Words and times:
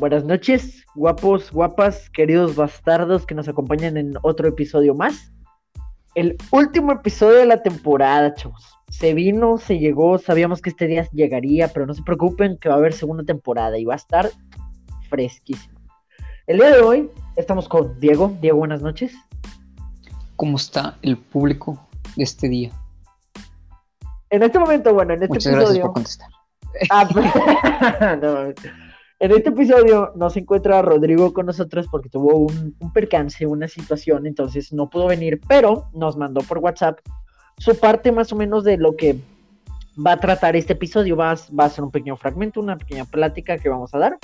Buenas 0.00 0.24
noches, 0.24 0.86
guapos, 0.94 1.52
guapas, 1.52 2.08
queridos 2.08 2.56
bastardos 2.56 3.26
que 3.26 3.34
nos 3.34 3.48
acompañan 3.48 3.98
en 3.98 4.14
otro 4.22 4.48
episodio 4.48 4.94
más. 4.94 5.30
El 6.14 6.38
último 6.52 6.92
episodio 6.92 7.36
de 7.36 7.44
la 7.44 7.62
temporada, 7.62 8.32
chavos. 8.32 8.78
Se 8.88 9.12
vino, 9.12 9.58
se 9.58 9.78
llegó, 9.78 10.16
sabíamos 10.16 10.62
que 10.62 10.70
este 10.70 10.86
día 10.86 11.06
llegaría, 11.12 11.68
pero 11.68 11.84
no 11.84 11.92
se 11.92 12.02
preocupen 12.02 12.56
que 12.56 12.70
va 12.70 12.76
a 12.76 12.78
haber 12.78 12.94
segunda 12.94 13.24
temporada 13.24 13.76
y 13.76 13.84
va 13.84 13.92
a 13.92 13.96
estar 13.96 14.30
fresquísimo. 15.10 15.78
El 16.46 16.56
día 16.56 16.70
de 16.70 16.80
hoy 16.80 17.10
estamos 17.36 17.68
con 17.68 18.00
Diego. 18.00 18.34
Diego, 18.40 18.56
buenas 18.56 18.80
noches. 18.80 19.12
¿Cómo 20.36 20.56
está 20.56 20.96
el 21.02 21.18
público 21.18 21.78
de 22.16 22.24
este 22.24 22.48
día? 22.48 22.70
En 24.30 24.42
este 24.42 24.58
momento, 24.58 24.94
bueno, 24.94 25.12
en 25.12 25.24
este 25.24 25.34
Muchas 25.34 25.52
episodio. 25.52 25.66
gracias 25.66 25.84
por 25.84 25.92
contestar. 25.92 26.28
Ah, 26.88 27.06
pues, 27.12 28.22
no, 28.22 28.54
en 29.20 29.30
este 29.32 29.50
episodio 29.50 30.12
no 30.16 30.30
se 30.30 30.40
encuentra 30.40 30.82
Rodrigo 30.82 31.32
con 31.32 31.46
nosotros 31.46 31.86
porque 31.90 32.08
tuvo 32.08 32.38
un, 32.38 32.74
un 32.78 32.92
percance, 32.92 33.46
una 33.46 33.68
situación, 33.68 34.26
entonces 34.26 34.72
no 34.72 34.90
pudo 34.90 35.06
venir, 35.06 35.40
pero 35.46 35.88
nos 35.92 36.16
mandó 36.16 36.40
por 36.40 36.58
WhatsApp 36.58 36.98
su 37.58 37.78
parte 37.78 38.10
más 38.10 38.32
o 38.32 38.36
menos 38.36 38.64
de 38.64 38.78
lo 38.78 38.96
que 38.96 39.16
va 40.04 40.12
a 40.12 40.20
tratar 40.20 40.56
este 40.56 40.72
episodio. 40.72 41.16
Va 41.16 41.32
a, 41.32 41.36
va 41.58 41.66
a 41.66 41.68
ser 41.70 41.84
un 41.84 41.90
pequeño 41.90 42.16
fragmento, 42.16 42.60
una 42.60 42.76
pequeña 42.76 43.04
plática 43.04 43.58
que 43.58 43.68
vamos 43.68 43.94
a 43.94 43.98
dar. 43.98 44.18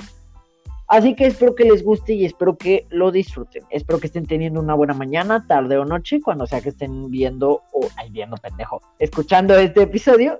Así 0.87 1.15
que 1.15 1.27
espero 1.27 1.53
que 1.53 1.65
les 1.65 1.83
guste 1.83 2.13
y 2.13 2.25
espero 2.25 2.57
que 2.57 2.87
lo 2.89 3.11
disfruten. 3.11 3.63
Espero 3.69 3.99
que 3.99 4.07
estén 4.07 4.25
teniendo 4.25 4.59
una 4.59 4.73
buena 4.73 4.93
mañana, 4.93 5.45
tarde 5.45 5.77
o 5.77 5.85
noche, 5.85 6.21
cuando 6.21 6.47
sea 6.47 6.61
que 6.61 6.69
estén 6.69 7.11
viendo 7.11 7.61
o 7.73 7.87
ay, 7.97 8.09
viendo 8.09 8.37
pendejo, 8.37 8.81
escuchando 8.97 9.53
este 9.55 9.83
episodio. 9.83 10.39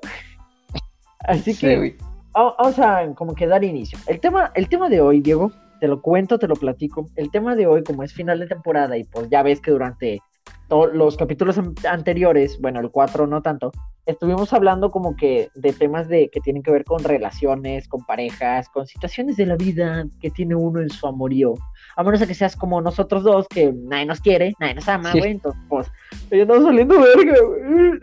Así 1.19 1.53
Sí, 1.53 1.67
que 1.67 1.77
güey. 1.77 1.97
Va- 2.37 2.55
vamos 2.57 2.79
a 2.79 3.13
como 3.15 3.33
que 3.35 3.47
dar 3.47 3.63
inicio. 3.63 3.97
El 4.07 4.19
tema, 4.19 4.51
el 4.55 4.69
tema 4.69 4.89
de 4.89 5.01
hoy, 5.01 5.21
Diego, 5.21 5.51
te 5.79 5.87
lo 5.87 6.01
cuento, 6.01 6.39
te 6.39 6.47
lo 6.47 6.55
platico. 6.55 7.07
El 7.15 7.29
tema 7.31 7.55
de 7.55 7.67
hoy, 7.67 7.83
como 7.83 8.03
es 8.03 8.13
final 8.13 8.39
de 8.39 8.47
temporada 8.47 8.97
y 8.97 9.03
pues 9.03 9.29
ya 9.29 9.43
ves 9.43 9.61
que 9.61 9.71
durante 9.71 10.21
todos 10.69 10.93
los 10.93 11.15
capítulos 11.17 11.57
an- 11.57 11.75
anteriores, 11.89 12.59
bueno, 12.59 12.79
el 12.79 12.89
4 12.91 13.25
no 13.27 13.41
tanto, 13.41 13.71
estuvimos 14.05 14.51
hablando 14.53 14.89
como 14.91 15.15
que 15.15 15.49
de 15.55 15.71
temas 15.73 16.07
de 16.09 16.29
que 16.29 16.39
tienen 16.41 16.61
que 16.63 16.71
ver 16.71 16.83
con 16.83 17.03
relaciones, 17.03 17.87
con 17.87 18.05
parejas, 18.05 18.67
con 18.69 18.85
situaciones 18.87 19.37
de 19.37 19.45
la 19.45 19.55
vida 19.55 20.05
que 20.21 20.29
tiene 20.29 20.55
uno 20.55 20.81
en 20.81 20.89
su 20.89 21.05
amorío. 21.07 21.53
A 21.95 22.03
menos 22.03 22.19
de 22.19 22.27
que 22.27 22.33
seas 22.33 22.55
como 22.55 22.81
nosotros 22.81 23.23
dos, 23.23 23.47
que 23.47 23.73
nadie 23.73 24.05
nos 24.05 24.19
quiere, 24.21 24.53
nadie 24.59 24.75
nos 24.75 24.87
ama, 24.89 25.11
Sí. 25.11 25.19
güey, 25.19 25.31
entonces 25.31 25.61
pues, 25.69 25.87
ya 26.31 26.37
estamos 26.37 26.63
saliendo 26.63 26.95
verga, 26.99 27.35
güey. 27.45 27.99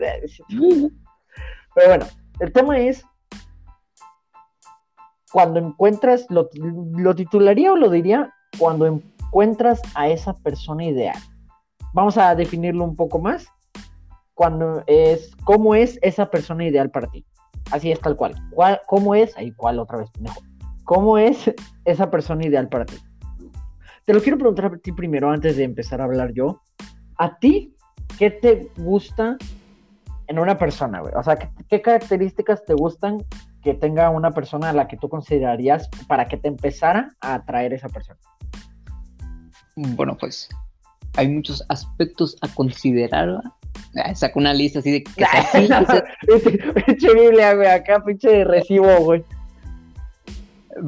Pero 1.75 1.87
bueno, 1.87 2.05
el 2.39 2.51
tema 2.53 2.79
es 2.79 3.03
cuando 5.35 5.59
encuentras, 5.59 6.25
lo, 6.29 6.47
lo 6.95 7.13
titularía 7.13 7.73
o 7.73 7.75
lo 7.75 7.89
diría, 7.89 8.33
cuando 8.57 8.85
encuentras 8.85 9.81
a 9.93 10.07
esa 10.07 10.33
persona 10.33 10.85
ideal. 10.85 11.17
Vamos 11.91 12.17
a 12.17 12.33
definirlo 12.35 12.85
un 12.85 12.95
poco 12.95 13.19
más. 13.19 13.45
Cuando 14.33 14.81
es, 14.87 15.35
¿cómo 15.43 15.75
es 15.75 15.99
esa 16.01 16.31
persona 16.31 16.63
ideal 16.63 16.89
para 16.89 17.07
ti? 17.07 17.25
Así 17.71 17.91
es 17.91 17.99
tal 17.99 18.15
cual. 18.15 18.33
¿Cuál- 18.51 18.79
¿Cómo 18.87 19.13
es? 19.13 19.35
Ahí, 19.37 19.51
¿cuál 19.51 19.79
otra 19.79 19.97
vez? 19.97 20.09
Mejor. 20.21 20.41
¿Cómo 20.85 21.17
es 21.17 21.53
esa 21.83 22.09
persona 22.09 22.45
ideal 22.45 22.69
para 22.69 22.85
ti? 22.85 22.95
Te 24.05 24.13
lo 24.13 24.21
quiero 24.21 24.37
preguntar 24.37 24.67
a 24.67 24.77
ti 24.77 24.93
primero 24.93 25.29
antes 25.29 25.57
de 25.57 25.65
empezar 25.65 25.99
a 25.99 26.05
hablar 26.05 26.31
yo. 26.31 26.61
¿A 27.17 27.37
ti 27.39 27.75
qué 28.17 28.31
te 28.31 28.71
gusta 28.77 29.35
en 30.27 30.39
una 30.39 30.57
persona, 30.57 31.01
güey? 31.01 31.13
O 31.13 31.23
sea, 31.23 31.35
¿qué, 31.35 31.49
qué 31.67 31.81
características 31.81 32.63
te 32.63 32.73
gustan 32.73 33.17
que 33.65 33.73
tenga 33.73 34.11
una 34.11 34.29
persona 34.29 34.69
a 34.69 34.73
la 34.73 34.87
que 34.87 34.95
tú 34.95 35.09
considerarías 35.09 35.89
para 36.07 36.27
que 36.27 36.37
te 36.37 36.47
empezara 36.47 37.09
a 37.19 37.33
atraer 37.33 37.73
esa 37.73 37.89
persona? 37.89 38.19
Bueno, 39.75 40.15
pues 40.19 40.47
hay 41.17 41.27
muchos 41.29 41.65
aspectos 41.67 42.37
a 42.41 42.47
considerar. 42.49 43.41
Saco 44.13 44.37
una 44.37 44.53
lista 44.53 44.79
así 44.79 44.91
de 44.91 45.03
que 45.03 45.25
así, 45.25 45.67
Pinche 46.85 47.13
Biblia, 47.15 47.55
güey, 47.55 47.67
acá 47.67 48.03
pinche 48.05 48.43
recibo, 48.43 48.95
güey. 48.99 49.25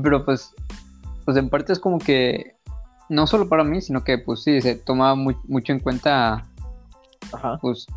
Pero 0.03 0.23
pues, 0.23 0.53
pues 1.25 1.35
en 1.35 1.49
parte 1.49 1.73
es 1.73 1.79
como 1.79 1.97
que 1.97 2.57
no 3.09 3.25
solo 3.25 3.49
para 3.49 3.63
mí, 3.63 3.81
sino 3.81 4.03
que 4.03 4.19
pues 4.19 4.43
sí, 4.43 4.61
se 4.61 4.75
toma 4.75 5.16
mu- 5.16 5.41
mucho 5.47 5.73
en 5.73 5.79
cuenta, 5.79 6.45
Ajá. 7.33 7.57
pues, 7.59 7.87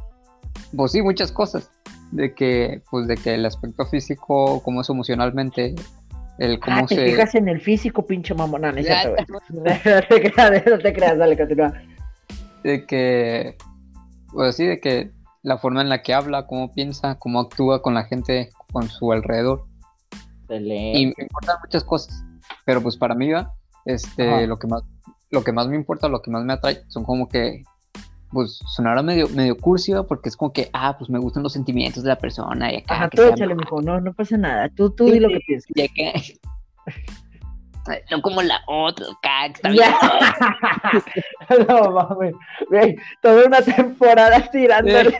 pues 0.74 0.92
sí, 0.92 1.02
muchas 1.02 1.30
cosas. 1.30 1.70
De 2.12 2.34
que, 2.34 2.82
pues, 2.90 3.06
de 3.06 3.16
que 3.16 3.34
el 3.34 3.46
aspecto 3.46 3.86
físico, 3.86 4.62
cómo 4.62 4.80
es 4.80 4.88
emocionalmente, 4.90 5.74
el 6.38 6.54
Ah, 6.56 6.58
cómo 6.64 6.86
te 6.86 6.94
se... 6.96 7.04
fijas 7.06 7.34
en 7.34 7.48
el 7.48 7.60
físico, 7.60 8.06
pinche 8.06 8.34
mamón. 8.34 8.62
No, 8.62 8.68
no 8.72 8.74
te 8.74 8.82
creas, 8.82 9.06
no 10.66 10.78
te 10.78 10.92
creas, 10.92 11.18
dale, 11.18 11.36
continúa. 11.36 11.72
de 12.64 12.84
que, 12.86 13.56
pues 14.32 14.56
sí, 14.56 14.66
de 14.66 14.80
que 14.80 15.10
la 15.42 15.58
forma 15.58 15.80
en 15.82 15.88
la 15.88 16.02
que 16.02 16.12
habla, 16.14 16.46
cómo 16.46 16.72
piensa, 16.72 17.16
cómo 17.18 17.40
actúa 17.40 17.80
con 17.82 17.94
la 17.94 18.04
gente 18.04 18.50
con 18.72 18.88
su 18.88 19.12
alrededor. 19.12 19.64
Y 20.12 20.54
Excelente. 20.54 21.14
me 21.18 21.24
importan 21.24 21.56
muchas 21.62 21.84
cosas, 21.84 22.24
pero 22.64 22.82
pues 22.82 22.96
para 22.96 23.14
mí, 23.14 23.30
¿va? 23.30 23.54
este, 23.84 24.28
Ajá. 24.28 24.40
lo 24.46 24.58
que 24.58 24.66
más, 24.66 24.82
lo 25.30 25.44
que 25.44 25.52
más 25.52 25.68
me 25.68 25.76
importa, 25.76 26.08
lo 26.08 26.20
que 26.22 26.30
más 26.30 26.44
me 26.44 26.52
atrae, 26.52 26.82
son 26.88 27.04
como 27.04 27.28
que, 27.28 27.62
pues 28.30 28.60
sonará 28.74 29.02
medio, 29.02 29.28
medio 29.28 29.56
cursi, 29.56 29.92
¿va? 29.92 30.04
porque 30.04 30.28
es 30.28 30.36
como 30.36 30.52
que, 30.52 30.70
ah, 30.72 30.96
pues 30.96 31.10
me 31.10 31.18
gustan 31.18 31.42
los 31.42 31.52
sentimientos 31.52 32.02
de 32.02 32.10
la 32.10 32.18
persona 32.18 32.72
y 32.72 32.76
acá, 32.76 32.94
Ajá, 32.94 33.10
que 33.10 33.16
tú 33.16 33.22
échale, 33.24 33.54
mijo. 33.54 33.82
No, 33.82 34.00
no 34.00 34.12
pasa 34.12 34.36
nada. 34.36 34.68
Tú, 34.68 34.90
tú 34.90 35.06
di 35.06 35.18
lo 35.18 35.28
que 35.28 35.40
piensas. 35.46 35.70
y 35.74 35.82
acá- 35.82 36.20
no 38.10 38.22
como 38.22 38.42
la 38.42 38.60
otra, 38.68 39.06
que 39.22 39.52
está 39.52 39.70
bien. 39.70 39.90
No 41.68 41.90
mames. 41.90 42.34
Güey, 42.68 42.96
toda 43.20 43.46
una 43.46 43.60
temporada 43.62 44.48
tirándole. 44.50 45.16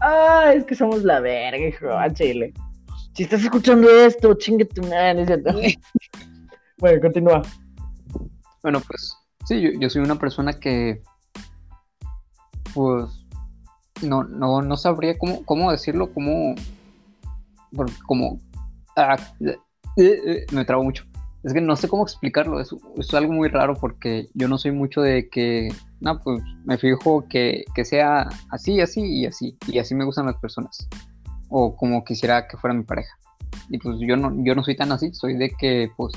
Ah, 0.00 0.52
es 0.54 0.64
que 0.64 0.74
somos 0.74 1.02
la 1.02 1.20
verga, 1.20 1.66
hijo, 1.66 1.90
a 1.90 2.10
Chile. 2.12 2.54
Si 3.14 3.24
estás 3.24 3.42
escuchando 3.42 3.90
esto, 3.90 4.32
chingue 4.34 4.64
tu 4.64 4.82
madre, 4.82 5.14
¿no 5.14 5.20
es 5.20 5.26
cierto? 5.26 5.52
Bueno, 6.78 7.00
continúa. 7.02 7.42
Bueno, 8.62 8.80
pues 8.86 9.19
sí, 9.46 9.60
yo, 9.60 9.70
yo 9.78 9.90
soy 9.90 10.02
una 10.02 10.18
persona 10.18 10.52
que, 10.52 11.02
pues, 12.74 13.26
no, 14.02 14.24
no, 14.24 14.62
no 14.62 14.76
sabría 14.76 15.18
cómo, 15.18 15.44
cómo 15.44 15.70
decirlo, 15.70 16.12
cómo, 16.12 16.54
como, 18.06 18.38
ah, 18.96 19.16
eh, 19.40 19.58
eh, 19.96 20.46
me 20.52 20.64
trabo 20.64 20.84
mucho. 20.84 21.04
Es 21.42 21.54
que 21.54 21.60
no 21.60 21.74
sé 21.74 21.88
cómo 21.88 22.02
explicarlo, 22.02 22.60
es, 22.60 22.74
es 22.98 23.14
algo 23.14 23.32
muy 23.32 23.48
raro 23.48 23.74
porque 23.74 24.28
yo 24.34 24.46
no 24.46 24.58
soy 24.58 24.72
mucho 24.72 25.00
de 25.00 25.30
que, 25.30 25.72
no, 26.00 26.20
pues 26.20 26.42
me 26.64 26.76
fijo 26.76 27.26
que, 27.28 27.64
que 27.74 27.84
sea 27.84 28.28
así, 28.50 28.80
así 28.80 29.00
y 29.00 29.26
así, 29.26 29.56
y 29.66 29.78
así 29.78 29.94
me 29.94 30.04
gustan 30.04 30.26
las 30.26 30.36
personas, 30.36 30.86
o 31.48 31.74
como 31.76 32.04
quisiera 32.04 32.46
que 32.46 32.58
fuera 32.58 32.74
mi 32.74 32.84
pareja. 32.84 33.16
Y 33.70 33.78
pues 33.78 33.96
yo 34.00 34.16
no, 34.16 34.32
yo 34.44 34.54
no 34.54 34.62
soy 34.62 34.76
tan 34.76 34.92
así, 34.92 35.14
soy 35.14 35.34
de 35.36 35.50
que, 35.50 35.90
pues, 35.96 36.12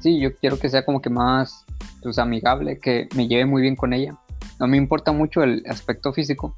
sí, 0.00 0.18
yo 0.20 0.34
quiero 0.34 0.58
que 0.58 0.68
sea 0.68 0.84
como 0.84 1.00
que 1.00 1.10
más 1.10 1.64
pues, 2.02 2.18
amigable, 2.18 2.78
que 2.78 3.08
me 3.14 3.28
lleve 3.28 3.46
muy 3.46 3.62
bien 3.62 3.76
con 3.76 3.92
ella. 3.92 4.16
No 4.58 4.66
me 4.66 4.76
importa 4.76 5.12
mucho 5.12 5.42
el 5.42 5.64
aspecto 5.68 6.12
físico, 6.12 6.56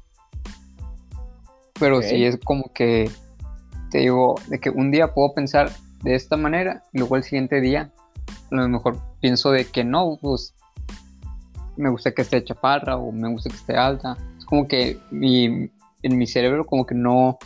pero 1.79 2.01
sí 2.01 2.23
es 2.23 2.37
como 2.37 2.71
que, 2.73 3.09
te 3.91 3.99
digo, 3.99 4.35
de 4.47 4.59
que 4.59 4.69
un 4.69 4.91
día 4.91 5.13
puedo 5.13 5.33
pensar 5.33 5.71
de 6.03 6.15
esta 6.15 6.37
manera 6.37 6.83
y 6.93 6.99
luego 6.99 7.17
el 7.17 7.23
siguiente 7.23 7.59
día 7.61 7.91
a 8.51 8.55
lo 8.55 8.67
mejor 8.69 8.99
pienso 9.21 9.51
de 9.51 9.65
que 9.65 9.83
no, 9.83 10.17
pues 10.21 10.53
me 11.77 11.89
gusta 11.89 12.11
que 12.11 12.21
esté 12.21 12.43
chaparra 12.43 12.97
o 12.97 13.11
me 13.11 13.29
gusta 13.29 13.49
que 13.49 13.55
esté 13.55 13.75
alta. 13.75 14.17
Es 14.37 14.45
como 14.45 14.67
que 14.67 14.99
mi, 15.11 15.69
en 16.03 16.17
mi 16.17 16.27
cerebro 16.27 16.65
como 16.65 16.85
que 16.85 16.95
no, 16.95 17.37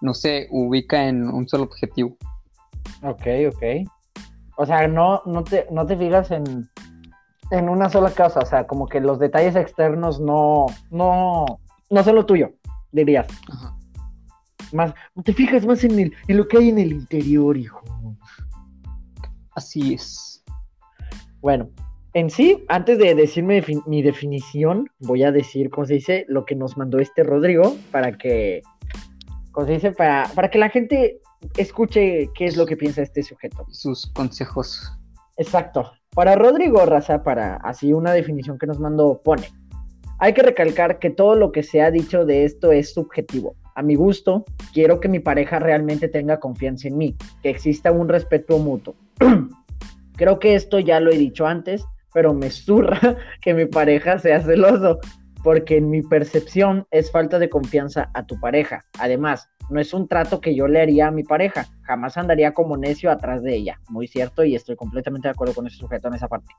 no 0.00 0.14
se 0.14 0.48
ubica 0.50 1.08
en 1.08 1.28
un 1.28 1.48
solo 1.48 1.64
objetivo. 1.64 2.16
Ok, 3.02 3.26
ok. 3.48 3.88
O 4.56 4.66
sea, 4.66 4.86
no, 4.88 5.22
no, 5.26 5.44
te, 5.44 5.66
no 5.70 5.86
te 5.86 5.96
fijas 5.96 6.30
en, 6.30 6.68
en 7.50 7.68
una 7.68 7.88
sola 7.88 8.10
cosa. 8.10 8.40
O 8.40 8.46
sea, 8.46 8.66
como 8.66 8.86
que 8.86 9.00
los 9.00 9.18
detalles 9.18 9.56
externos 9.56 10.20
no, 10.20 10.66
no, 10.90 11.60
no 11.90 12.04
son 12.04 12.14
lo 12.14 12.26
tuyo, 12.26 12.52
dirías. 12.92 13.26
Ajá. 13.50 13.76
Más, 14.72 14.94
te 15.24 15.32
fijas 15.34 15.66
más 15.66 15.84
en, 15.84 15.98
el, 15.98 16.12
en 16.28 16.36
lo 16.36 16.48
que 16.48 16.58
hay 16.58 16.70
en 16.70 16.78
el 16.78 16.92
interior, 16.92 17.56
hijo. 17.56 17.82
Así 19.54 19.94
es. 19.94 20.42
Bueno, 21.40 21.68
en 22.14 22.30
sí, 22.30 22.64
antes 22.68 22.98
de 22.98 23.14
decirme 23.14 23.64
mi 23.86 24.02
definición, 24.02 24.88
voy 25.00 25.24
a 25.24 25.32
decir, 25.32 25.70
¿cómo 25.70 25.86
se 25.86 25.94
dice? 25.94 26.24
Lo 26.28 26.44
que 26.44 26.54
nos 26.54 26.76
mandó 26.76 26.98
este 26.98 27.22
Rodrigo 27.22 27.76
para 27.90 28.12
que, 28.16 28.62
¿cómo 29.50 29.66
se 29.66 29.72
dice? 29.74 29.92
Para, 29.92 30.28
para 30.34 30.50
que 30.50 30.58
la 30.58 30.70
gente 30.70 31.20
escuche 31.56 32.30
qué 32.34 32.46
es 32.46 32.56
lo 32.56 32.66
que 32.66 32.76
piensa 32.76 33.02
este 33.02 33.22
sujeto. 33.22 33.66
Sus 33.70 34.06
consejos. 34.12 34.92
Exacto. 35.36 35.92
Para 36.14 36.34
Rodrigo 36.34 36.84
Raza, 36.84 37.22
para 37.22 37.56
así 37.56 37.92
una 37.92 38.12
definición 38.12 38.58
que 38.58 38.66
nos 38.66 38.78
mandó, 38.78 39.20
pone. 39.22 39.48
Hay 40.18 40.34
que 40.34 40.42
recalcar 40.42 40.98
que 40.98 41.10
todo 41.10 41.34
lo 41.34 41.52
que 41.52 41.62
se 41.62 41.82
ha 41.82 41.90
dicho 41.90 42.24
de 42.24 42.44
esto 42.44 42.70
es 42.70 42.92
subjetivo. 42.92 43.56
a 43.74 43.82
mi 43.82 43.94
gusto, 43.94 44.44
quiero 44.74 45.00
que 45.00 45.08
mi 45.08 45.18
pareja 45.18 45.58
realmente 45.58 46.06
tenga 46.06 46.38
confianza 46.38 46.88
en 46.88 46.98
mí, 46.98 47.16
que 47.42 47.48
exista 47.48 47.90
un 47.90 48.08
respeto 48.08 48.58
mutuo. 48.58 48.94
Creo 50.16 50.38
que 50.38 50.54
esto 50.54 50.78
ya 50.78 51.00
lo 51.00 51.10
he 51.10 51.16
dicho 51.16 51.46
antes, 51.46 51.84
pero 52.12 52.34
me 52.34 52.50
zurra 52.50 53.16
que 53.40 53.54
mi 53.54 53.64
pareja 53.64 54.18
sea 54.18 54.42
celoso, 54.42 55.00
porque 55.42 55.78
en 55.78 55.90
mi 55.90 56.02
percepción 56.02 56.86
es 56.90 57.10
falta 57.10 57.38
de 57.38 57.48
confianza 57.48 58.10
a 58.14 58.26
tu 58.26 58.38
pareja. 58.38 58.84
Además, 58.98 59.48
no 59.70 59.80
es 59.80 59.94
un 59.94 60.08
trato 60.08 60.40
que 60.40 60.54
yo 60.54 60.68
le 60.68 60.80
haría 60.80 61.08
a 61.08 61.10
mi 61.10 61.22
pareja, 61.22 61.66
jamás 61.82 62.16
andaría 62.16 62.52
como 62.52 62.76
necio 62.76 63.10
atrás 63.10 63.42
de 63.42 63.54
ella. 63.54 63.80
Muy 63.88 64.08
cierto 64.08 64.44
y 64.44 64.54
estoy 64.54 64.76
completamente 64.76 65.28
de 65.28 65.32
acuerdo 65.32 65.54
con 65.54 65.66
ese 65.66 65.76
sujeto 65.76 66.08
en 66.08 66.14
esa 66.14 66.28
parte. 66.28 66.52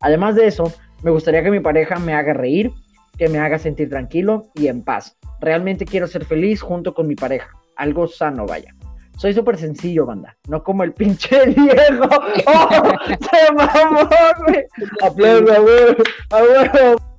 Además 0.00 0.34
de 0.34 0.46
eso, 0.46 0.72
me 1.02 1.10
gustaría 1.10 1.42
que 1.42 1.50
mi 1.50 1.60
pareja 1.60 1.98
me 1.98 2.14
haga 2.14 2.32
reír, 2.32 2.72
que 3.18 3.28
me 3.28 3.38
haga 3.38 3.58
sentir 3.58 3.90
tranquilo 3.90 4.44
y 4.54 4.68
en 4.68 4.82
paz. 4.82 5.18
Realmente 5.40 5.84
quiero 5.84 6.06
ser 6.06 6.24
feliz 6.24 6.62
junto 6.62 6.94
con 6.94 7.06
mi 7.06 7.16
pareja. 7.16 7.50
Algo 7.76 8.06
sano, 8.06 8.46
vaya. 8.46 8.74
Soy 9.18 9.34
súper 9.34 9.58
sencillo, 9.58 10.06
banda. 10.06 10.36
No 10.48 10.62
como 10.62 10.82
el 10.82 10.92
pinche 10.94 11.46
Diego. 11.46 12.08
¡Oh! 12.46 12.92
¡Se 13.06 13.52
mamó, 13.52 14.08
güey! 14.46 14.64
Aplausos, 15.02 15.96
abuelo. 16.30 17.09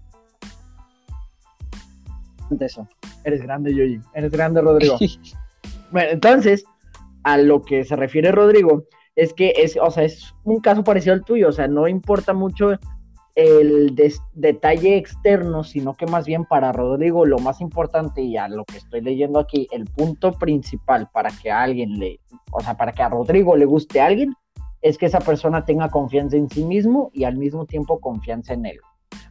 Eso. 2.59 2.88
Eres 3.24 3.42
grande, 3.42 3.74
Yoyi. 3.74 4.00
Eres 4.13 4.31
grande, 4.31 4.62
Rodrigo. 4.62 4.98
bueno, 5.92 6.09
entonces, 6.12 6.63
a 7.24 7.38
lo 7.38 7.62
que 7.62 7.83
se 7.83 7.95
refiere 7.95 8.31
Rodrigo, 8.31 8.83
es 9.15 9.33
que 9.33 9.53
es, 9.57 9.77
o 9.81 9.92
sea, 9.92 10.03
es 10.03 10.33
un 10.44 10.59
caso 10.59 10.83
parecido 10.83 11.13
al 11.13 11.24
tuyo. 11.24 11.50
O 11.50 11.51
sea, 11.51 11.68
no 11.68 11.88
importa 11.88 12.33
mucho 12.33 12.77
el 13.36 13.95
detalle 14.33 14.98
externo, 14.98 15.63
sino 15.63 15.94
que 15.94 16.06
más 16.06 16.25
bien 16.25 16.45
para 16.45 16.71
Rodrigo 16.71 17.25
lo 17.25 17.39
más 17.39 17.62
importante 17.62 18.21
y 18.21 18.38
a 18.38 18.48
lo 18.48 18.65
que 18.65 18.77
estoy 18.77 19.01
leyendo 19.01 19.39
aquí, 19.39 19.68
el 19.71 19.86
punto 19.86 20.33
principal 20.33 21.09
para 21.13 21.30
que 21.31 21.50
a 21.50 21.62
alguien 21.62 21.97
le, 21.97 22.19
o 22.51 22.59
sea, 22.59 22.75
para 22.75 22.92
que 22.92 23.04
a 23.04 23.09
Rodrigo 23.09 23.56
le 23.56 23.65
guste 23.65 24.01
a 24.01 24.07
alguien, 24.07 24.33
es 24.81 24.97
que 24.97 25.06
esa 25.06 25.19
persona 25.19 25.63
tenga 25.63 25.89
confianza 25.89 26.36
en 26.36 26.50
sí 26.50 26.65
mismo 26.65 27.09
y 27.13 27.24
al 27.24 27.38
mismo 27.38 27.65
tiempo 27.65 28.00
confianza 28.00 28.54
en 28.54 28.65
él. 28.65 28.80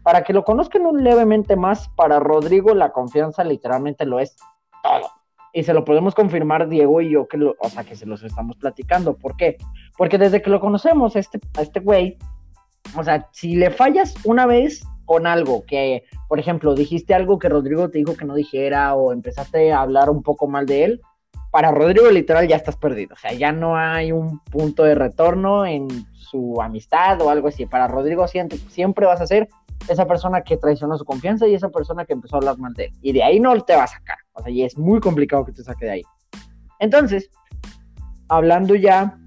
Para 0.03 0.23
que 0.23 0.33
lo 0.33 0.45
conozcan 0.45 0.87
un 0.87 1.05
levemente 1.05 1.57
más, 1.57 1.89
para 1.91 2.19
Rodrigo 2.19 2.75
la 2.75 2.93
confianza 2.93 3.45
literalmente 3.45 4.07
lo 4.07 4.19
es 4.19 4.37
todo. 4.83 5.11
Y 5.53 5.65
se 5.65 5.75
lo 5.75 5.85
podemos 5.85 6.15
confirmar 6.15 6.69
Diego 6.69 7.01
y 7.01 7.11
yo, 7.11 7.27
que 7.27 7.37
lo, 7.37 7.57
o 7.59 7.69
sea, 7.69 7.85
que 7.85 7.97
se 7.97 8.07
los 8.07 8.23
estamos 8.23 8.57
platicando. 8.57 9.17
¿Por 9.17 9.37
qué? 9.37 9.57
Porque 9.97 10.17
desde 10.17 10.43
que 10.43 10.51
lo 10.51 10.61
conocemos, 10.61 11.17
este, 11.17 11.41
a 11.59 11.63
este 11.63 11.81
güey, 11.81 12.19
o 12.97 13.05
sea, 13.05 13.29
si 13.33 13.57
le 13.57 13.71
fallas 13.71 14.15
una 14.25 14.47
vez 14.47 14.85
con 15.05 15.27
algo 15.27 15.65
que, 15.67 16.05
por 16.29 16.39
ejemplo, 16.39 16.75
dijiste 16.75 17.15
algo 17.15 17.39
que 17.39 17.49
Rodrigo 17.49 17.91
te 17.91 17.99
dijo 17.99 18.17
que 18.17 18.25
no 18.25 18.35
dijera 18.35 18.95
o 18.95 19.13
empezaste 19.13 19.73
a 19.73 19.81
hablar 19.81 20.09
un 20.09 20.23
poco 20.23 20.47
mal 20.47 20.67
de 20.67 20.85
él, 20.85 21.01
para 21.51 21.73
Rodrigo 21.73 22.09
literal 22.11 22.47
ya 22.47 22.57
estás 22.57 22.77
perdido. 22.77 23.15
O 23.15 23.19
sea, 23.19 23.33
ya 23.33 23.53
no 23.53 23.77
hay 23.77 24.13
un 24.13 24.39
punto 24.39 24.85
de 24.85 24.95
retorno 24.95 25.67
en 25.67 25.89
su 26.13 26.61
amistad 26.63 27.21
o 27.23 27.31
algo 27.31 27.49
así. 27.49 27.67
Para 27.67 27.89
Rodrigo 27.89 28.29
siempre, 28.29 28.59
siempre 28.69 29.07
vas 29.07 29.21
a 29.21 29.27
ser 29.27 29.49
esa 29.93 30.07
persona 30.07 30.43
que 30.43 30.57
traicionó 30.57 30.97
su 30.97 31.05
confianza 31.05 31.47
y 31.47 31.55
esa 31.55 31.69
persona 31.69 32.05
que 32.05 32.13
empezó 32.13 32.37
a 32.37 32.39
hablar 32.39 32.59
mal 32.59 32.75
de 32.75 32.87
él. 32.87 32.93
Y 33.03 33.13
de 33.13 33.23
ahí 33.23 33.41
no 33.41 33.59
te 33.63 33.77
va 33.77 33.85
a 33.85 33.89
sacar. 33.89 34.19
O 34.33 34.43
sea, 34.43 34.51
y 34.51 34.63
es 34.63 34.79
muy 34.79 35.01
complicado 35.01 35.45
que 35.45 35.53
te 35.53 35.63
saque 35.63 35.87
de 35.87 35.91
ahí. 35.93 36.03
Entonces, 36.79 37.31
hablando 38.29 38.75
ya 38.75 39.19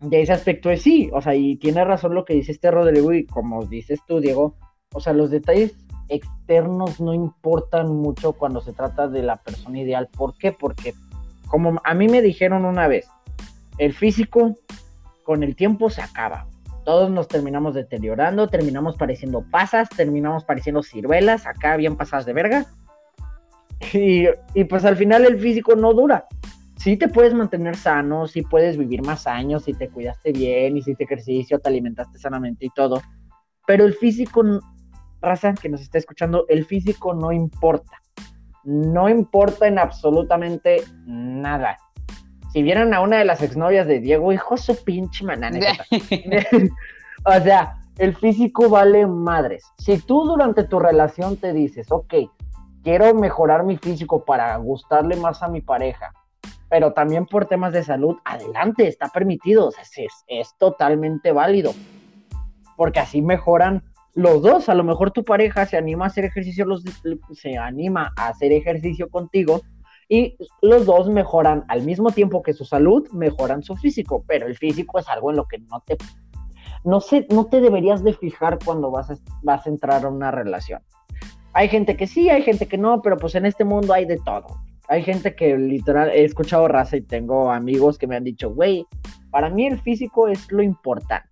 de 0.00 0.22
ese 0.22 0.32
aspecto 0.32 0.70
es 0.70 0.82
sí, 0.82 1.10
o 1.12 1.20
sea, 1.20 1.34
y 1.34 1.56
tiene 1.56 1.84
razón 1.84 2.14
lo 2.14 2.24
que 2.24 2.34
dice 2.34 2.52
este 2.52 2.70
Rodrigo 2.70 3.12
y 3.12 3.26
como 3.26 3.66
dices 3.66 4.00
tú, 4.06 4.20
Diego, 4.20 4.56
o 4.94 5.00
sea, 5.00 5.12
los 5.12 5.30
detalles 5.30 5.74
externos 6.08 7.00
no 7.00 7.14
importan 7.14 7.94
mucho 7.94 8.32
cuando 8.32 8.60
se 8.60 8.72
trata 8.72 9.08
de 9.08 9.22
la 9.22 9.36
persona 9.36 9.78
ideal. 9.78 10.08
¿Por 10.08 10.36
qué? 10.36 10.52
Porque 10.52 10.94
como 11.46 11.80
a 11.84 11.94
mí 11.94 12.08
me 12.08 12.22
dijeron 12.22 12.64
una 12.64 12.88
vez, 12.88 13.08
el 13.78 13.92
físico 13.92 14.54
con 15.24 15.42
el 15.42 15.54
tiempo 15.54 15.90
se 15.90 16.02
acaba. 16.02 16.46
Todos 16.84 17.10
nos 17.10 17.28
terminamos 17.28 17.74
deteriorando, 17.74 18.48
terminamos 18.48 18.96
pareciendo 18.96 19.44
pasas, 19.50 19.88
terminamos 19.88 20.44
pareciendo 20.44 20.82
ciruelas, 20.82 21.46
acá 21.46 21.76
bien 21.76 21.96
pasadas 21.96 22.26
de 22.26 22.32
verga. 22.32 22.66
Y, 23.92 24.26
y 24.54 24.64
pues 24.64 24.84
al 24.84 24.96
final 24.96 25.24
el 25.24 25.38
físico 25.38 25.74
no 25.74 25.92
dura 25.94 26.26
sí 26.80 26.96
te 26.96 27.08
puedes 27.08 27.34
mantener 27.34 27.76
sano, 27.76 28.26
sí 28.26 28.40
puedes 28.40 28.78
vivir 28.78 29.02
más 29.02 29.26
años 29.26 29.64
si 29.64 29.74
te 29.74 29.90
cuidaste 29.90 30.32
bien, 30.32 30.78
hiciste 30.78 31.04
ejercicio, 31.04 31.58
te 31.58 31.68
alimentaste 31.68 32.18
sanamente 32.18 32.64
y 32.66 32.70
todo. 32.70 33.02
Pero 33.66 33.84
el 33.84 33.92
físico, 33.92 34.42
raza 35.20 35.52
que 35.52 35.68
nos 35.68 35.82
está 35.82 35.98
escuchando, 35.98 36.46
el 36.48 36.64
físico 36.64 37.12
no 37.12 37.32
importa. 37.32 38.00
No 38.64 39.10
importa 39.10 39.68
en 39.68 39.78
absolutamente 39.78 40.82
nada. 41.04 41.76
Si 42.52 42.62
vieran 42.62 42.92
a 42.94 43.00
una 43.00 43.18
de 43.18 43.24
las 43.24 43.42
exnovias 43.42 43.86
de 43.86 44.00
Diego, 44.00 44.32
hijo 44.32 44.56
su 44.56 44.82
pinche 44.82 45.24
manana. 45.24 45.58
o 47.24 47.40
sea, 47.42 47.76
el 47.98 48.16
físico 48.16 48.68
vale 48.68 49.06
madres. 49.06 49.64
Si 49.78 49.98
tú 49.98 50.24
durante 50.24 50.64
tu 50.64 50.80
relación 50.80 51.36
te 51.36 51.52
dices, 51.52 51.86
ok, 51.90 52.14
quiero 52.82 53.14
mejorar 53.14 53.64
mi 53.64 53.76
físico 53.76 54.24
para 54.24 54.56
gustarle 54.56 55.16
más 55.16 55.42
a 55.42 55.48
mi 55.48 55.60
pareja, 55.60 56.12
pero 56.68 56.92
también 56.92 57.26
por 57.26 57.46
temas 57.46 57.72
de 57.72 57.84
salud, 57.84 58.16
adelante, 58.24 58.88
está 58.88 59.08
permitido, 59.08 59.70
es, 59.80 60.22
es, 60.26 60.54
totalmente 60.58 61.32
válido, 61.32 61.72
porque 62.76 63.00
así 63.00 63.22
mejoran 63.22 63.84
los 64.14 64.42
dos, 64.42 64.68
a 64.68 64.74
lo 64.74 64.82
mejor 64.82 65.12
tu 65.12 65.24
pareja 65.24 65.66
se 65.66 65.76
anima 65.76 66.04
a 66.04 66.08
hacer 66.08 66.24
ejercicio, 66.24 66.64
los, 66.64 66.82
se 67.32 67.56
anima 67.58 68.12
a 68.16 68.28
hacer 68.28 68.52
ejercicio 68.52 69.08
contigo 69.08 69.62
y 70.10 70.36
los 70.60 70.84
dos 70.84 71.08
mejoran 71.08 71.64
al 71.68 71.82
mismo 71.82 72.10
tiempo 72.10 72.42
que 72.42 72.52
su 72.52 72.66
salud, 72.66 73.08
mejoran 73.12 73.62
su 73.62 73.74
físico, 73.76 74.22
pero 74.26 74.46
el 74.46 74.56
físico 74.56 74.98
es 74.98 75.08
algo 75.08 75.30
en 75.30 75.36
lo 75.36 75.46
que 75.46 75.58
no 75.58 75.80
te, 75.86 75.96
no 76.84 77.00
sé, 77.00 77.26
no 77.30 77.46
te 77.46 77.62
deberías 77.62 78.04
de 78.04 78.12
fijar 78.12 78.58
cuando 78.62 78.90
vas 78.90 79.10
a, 79.10 79.16
vas 79.42 79.66
a 79.66 79.70
entrar 79.70 80.04
a 80.04 80.08
una 80.08 80.30
relación. 80.30 80.82
Hay 81.54 81.68
gente 81.68 81.96
que 81.96 82.06
sí, 82.06 82.28
hay 82.28 82.42
gente 82.42 82.66
que 82.66 82.76
no, 82.76 83.00
pero 83.00 83.16
pues 83.16 83.34
en 83.34 83.46
este 83.46 83.64
mundo 83.64 83.94
hay 83.94 84.04
de 84.04 84.18
todo 84.18 84.48
hay 84.90 85.04
gente 85.04 85.36
que 85.36 85.56
literal 85.56 86.10
he 86.10 86.24
escuchado 86.24 86.66
raza 86.66 86.96
y 86.96 87.00
tengo 87.00 87.52
amigos 87.52 87.96
que 87.96 88.08
me 88.08 88.16
han 88.16 88.24
dicho, 88.24 88.50
güey, 88.50 88.84
para 89.30 89.48
mí 89.48 89.64
el 89.68 89.80
físico 89.80 90.26
es 90.26 90.50
lo 90.50 90.64
importante. 90.64 91.30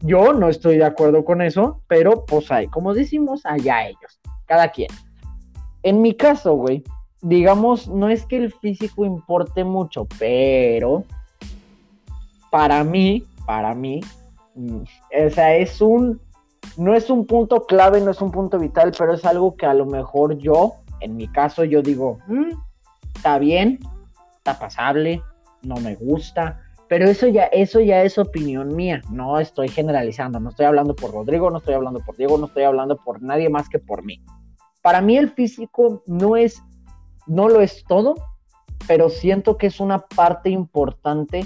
Yo 0.00 0.34
no 0.34 0.50
estoy 0.50 0.76
de 0.76 0.84
acuerdo 0.84 1.24
con 1.24 1.40
eso, 1.40 1.80
pero 1.88 2.26
pues 2.26 2.52
hay, 2.52 2.66
como 2.66 2.92
decimos, 2.92 3.40
allá 3.46 3.88
ellos, 3.88 4.20
cada 4.44 4.68
quien. 4.68 4.90
En 5.82 6.02
mi 6.02 6.14
caso, 6.14 6.52
güey, 6.52 6.84
digamos, 7.22 7.88
no 7.88 8.08
es 8.08 8.26
que 8.26 8.36
el 8.36 8.52
físico 8.52 9.04
importe 9.04 9.64
mucho, 9.64 10.06
pero 10.18 11.04
para 12.50 12.84
mí, 12.84 13.24
para 13.46 13.74
mí, 13.74 14.00
mm, 14.54 14.82
o 15.26 15.30
sea, 15.30 15.56
es 15.56 15.80
un, 15.80 16.20
no 16.76 16.94
es 16.94 17.08
un 17.08 17.26
punto 17.26 17.64
clave, 17.66 18.00
no 18.00 18.10
es 18.10 18.20
un 18.20 18.30
punto 18.30 18.58
vital, 18.58 18.92
pero 18.96 19.14
es 19.14 19.24
algo 19.24 19.56
que 19.56 19.66
a 19.66 19.74
lo 19.74 19.86
mejor 19.86 20.36
yo, 20.38 20.74
en 21.00 21.16
mi 21.16 21.28
caso, 21.28 21.64
yo 21.64 21.80
digo, 21.80 22.18
mm, 22.26 22.50
está 23.14 23.38
bien, 23.38 23.78
está 24.36 24.58
pasable, 24.58 25.22
no 25.62 25.76
me 25.76 25.94
gusta, 25.94 26.60
pero 26.88 27.08
eso 27.08 27.26
ya, 27.28 27.44
eso 27.44 27.80
ya 27.80 28.02
es 28.02 28.18
opinión 28.18 28.76
mía, 28.76 29.00
no 29.10 29.38
estoy 29.38 29.68
generalizando, 29.68 30.40
no 30.40 30.50
estoy 30.50 30.66
hablando 30.66 30.94
por 30.94 31.12
Rodrigo, 31.12 31.50
no 31.50 31.58
estoy 31.58 31.74
hablando 31.74 32.00
por 32.00 32.16
Diego, 32.16 32.36
no 32.36 32.46
estoy 32.46 32.64
hablando 32.64 32.96
por 32.96 33.22
nadie 33.22 33.48
más 33.48 33.68
que 33.68 33.78
por 33.78 34.04
mí. 34.04 34.22
Para 34.82 35.00
mí 35.00 35.16
el 35.16 35.30
físico 35.30 36.02
no 36.06 36.36
es, 36.36 36.62
no 37.26 37.48
lo 37.48 37.60
es 37.60 37.84
todo, 37.84 38.14
pero 38.86 39.08
siento 39.08 39.56
que 39.56 39.68
es 39.68 39.80
una 39.80 39.98
parte 39.98 40.50
importante 40.50 41.44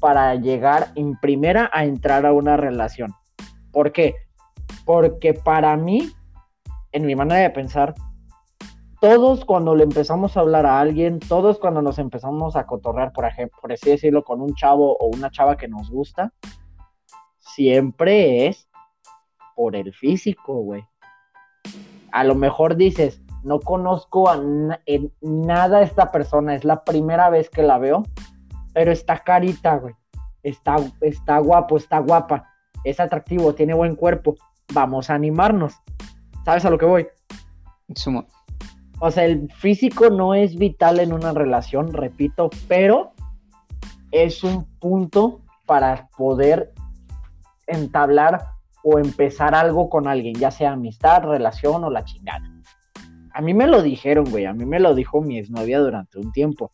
para 0.00 0.34
llegar 0.36 0.92
en 0.94 1.18
primera 1.18 1.70
a 1.72 1.84
entrar 1.84 2.24
a 2.26 2.32
una 2.32 2.56
relación. 2.56 3.14
¿Por 3.72 3.92
qué? 3.92 4.14
Porque 4.84 5.34
para 5.34 5.76
mí, 5.76 6.10
en 6.92 7.06
mi 7.06 7.14
manera 7.14 7.40
de 7.40 7.50
pensar, 7.50 7.94
todos 9.00 9.44
cuando 9.44 9.76
le 9.76 9.84
empezamos 9.84 10.36
a 10.36 10.40
hablar 10.40 10.66
a 10.66 10.80
alguien, 10.80 11.20
todos 11.20 11.58
cuando 11.58 11.82
nos 11.82 11.98
empezamos 11.98 12.56
a 12.56 12.66
cotorrear, 12.66 13.12
por 13.12 13.26
ejemplo, 13.26 13.58
por 13.60 13.72
así 13.72 13.90
decirlo, 13.90 14.24
con 14.24 14.40
un 14.40 14.54
chavo 14.54 14.96
o 14.98 15.06
una 15.06 15.30
chava 15.30 15.56
que 15.56 15.68
nos 15.68 15.90
gusta, 15.90 16.32
siempre 17.38 18.46
es 18.46 18.68
por 19.54 19.76
el 19.76 19.92
físico, 19.92 20.54
güey. 20.54 20.84
A 22.10 22.24
lo 22.24 22.34
mejor 22.34 22.76
dices, 22.76 23.20
no 23.42 23.60
conozco 23.60 24.28
a 24.28 24.36
en 24.36 25.12
nada 25.20 25.78
a 25.78 25.82
esta 25.82 26.10
persona, 26.10 26.54
es 26.54 26.64
la 26.64 26.84
primera 26.84 27.30
vez 27.30 27.50
que 27.50 27.62
la 27.62 27.78
veo, 27.78 28.02
pero 28.72 28.92
está 28.92 29.18
carita, 29.18 29.76
güey. 29.76 29.94
Está, 30.42 30.76
está 31.00 31.38
guapo, 31.38 31.76
está 31.76 31.98
guapa, 31.98 32.48
es 32.84 33.00
atractivo, 33.00 33.54
tiene 33.54 33.74
buen 33.74 33.96
cuerpo. 33.96 34.36
Vamos 34.72 35.10
a 35.10 35.14
animarnos. 35.14 35.74
¿Sabes 36.44 36.64
a 36.64 36.70
lo 36.70 36.78
que 36.78 36.86
voy? 36.86 37.08
Sumo. 37.94 38.26
O 39.00 39.10
sea, 39.10 39.24
el 39.24 39.50
físico 39.52 40.10
no 40.10 40.34
es 40.34 40.56
vital 40.56 41.00
en 41.00 41.12
una 41.12 41.32
relación, 41.32 41.92
repito, 41.92 42.50
pero 42.66 43.12
es 44.10 44.42
un 44.42 44.64
punto 44.78 45.40
para 45.66 46.08
poder 46.16 46.72
entablar 47.66 48.46
o 48.82 48.98
empezar 48.98 49.54
algo 49.54 49.88
con 49.88 50.08
alguien, 50.08 50.34
ya 50.34 50.50
sea 50.50 50.72
amistad, 50.72 51.22
relación 51.22 51.84
o 51.84 51.90
la 51.90 52.04
chingada. 52.04 52.57
A 53.38 53.40
mí 53.40 53.54
me 53.54 53.68
lo 53.68 53.82
dijeron, 53.82 54.28
güey. 54.28 54.46
A 54.46 54.52
mí 54.52 54.64
me 54.64 54.80
lo 54.80 54.96
dijo 54.96 55.20
mi 55.20 55.38
exnovia 55.38 55.78
durante 55.78 56.18
un 56.18 56.32
tiempo. 56.32 56.72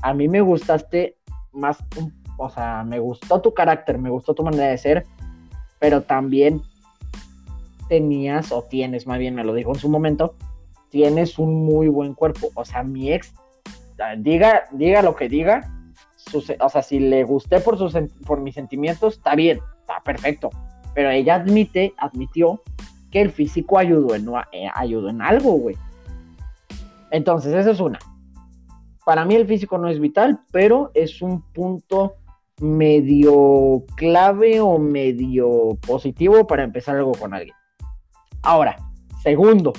A 0.00 0.14
mí 0.14 0.28
me 0.28 0.40
gustaste 0.40 1.16
más, 1.50 1.78
o 2.38 2.48
sea, 2.48 2.84
me 2.84 3.00
gustó 3.00 3.40
tu 3.40 3.52
carácter, 3.52 3.98
me 3.98 4.08
gustó 4.08 4.32
tu 4.32 4.44
manera 4.44 4.68
de 4.68 4.78
ser, 4.78 5.06
pero 5.80 6.02
también 6.02 6.62
tenías, 7.88 8.52
o 8.52 8.62
tienes, 8.62 9.08
más 9.08 9.18
bien 9.18 9.34
me 9.34 9.42
lo 9.42 9.54
dijo 9.54 9.72
en 9.72 9.80
su 9.80 9.88
momento, 9.88 10.36
tienes 10.88 11.36
un 11.36 11.64
muy 11.64 11.88
buen 11.88 12.14
cuerpo. 12.14 12.50
O 12.54 12.64
sea, 12.64 12.84
mi 12.84 13.12
ex, 13.12 13.34
diga, 14.18 14.62
diga 14.70 15.02
lo 15.02 15.16
que 15.16 15.28
diga, 15.28 15.68
o 16.60 16.68
sea, 16.68 16.82
si 16.82 17.00
le 17.00 17.24
gusté 17.24 17.58
por, 17.58 17.76
sus, 17.76 17.96
por 18.24 18.40
mis 18.40 18.54
sentimientos, 18.54 19.14
está 19.14 19.34
bien, 19.34 19.58
está 19.80 20.00
perfecto. 20.04 20.50
Pero 20.94 21.10
ella 21.10 21.34
admite, 21.34 21.92
admitió 21.98 22.62
que 23.12 23.20
el 23.20 23.30
físico 23.30 23.78
ayudó 23.78 24.14
en, 24.16 24.28
eh, 24.50 24.68
ayudó 24.74 25.10
en 25.10 25.22
algo, 25.22 25.52
güey. 25.52 25.76
Entonces, 27.10 27.54
esa 27.54 27.70
es 27.70 27.78
una. 27.78 27.98
Para 29.04 29.24
mí 29.24 29.34
el 29.34 29.46
físico 29.46 29.78
no 29.78 29.88
es 29.88 30.00
vital, 30.00 30.40
pero 30.50 30.90
es 30.94 31.20
un 31.22 31.42
punto 31.52 32.14
medio 32.60 33.84
clave 33.96 34.60
o 34.60 34.78
medio 34.78 35.76
positivo 35.86 36.46
para 36.46 36.64
empezar 36.64 36.96
algo 36.96 37.12
con 37.12 37.34
alguien. 37.34 37.54
Ahora, 38.42 38.76
segundo, 39.22 39.72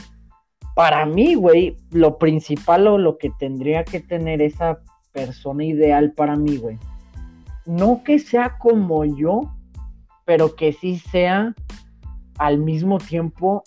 para 0.75 1.05
mí, 1.05 1.35
güey, 1.35 1.75
lo 1.91 2.17
principal 2.17 2.87
o 2.87 2.97
lo 2.97 3.17
que 3.17 3.31
tendría 3.39 3.83
que 3.83 3.99
tener 3.99 4.41
esa 4.41 4.79
persona 5.11 5.63
ideal 5.65 6.11
para 6.11 6.35
mí, 6.35 6.57
güey, 6.57 6.77
no 7.65 8.03
que 8.03 8.19
sea 8.19 8.57
como 8.57 9.05
yo, 9.05 9.41
pero 10.25 10.55
que 10.55 10.73
sí 10.73 10.97
sea 10.97 11.55
al 12.37 12.57
mismo 12.57 12.97
tiempo, 12.97 13.63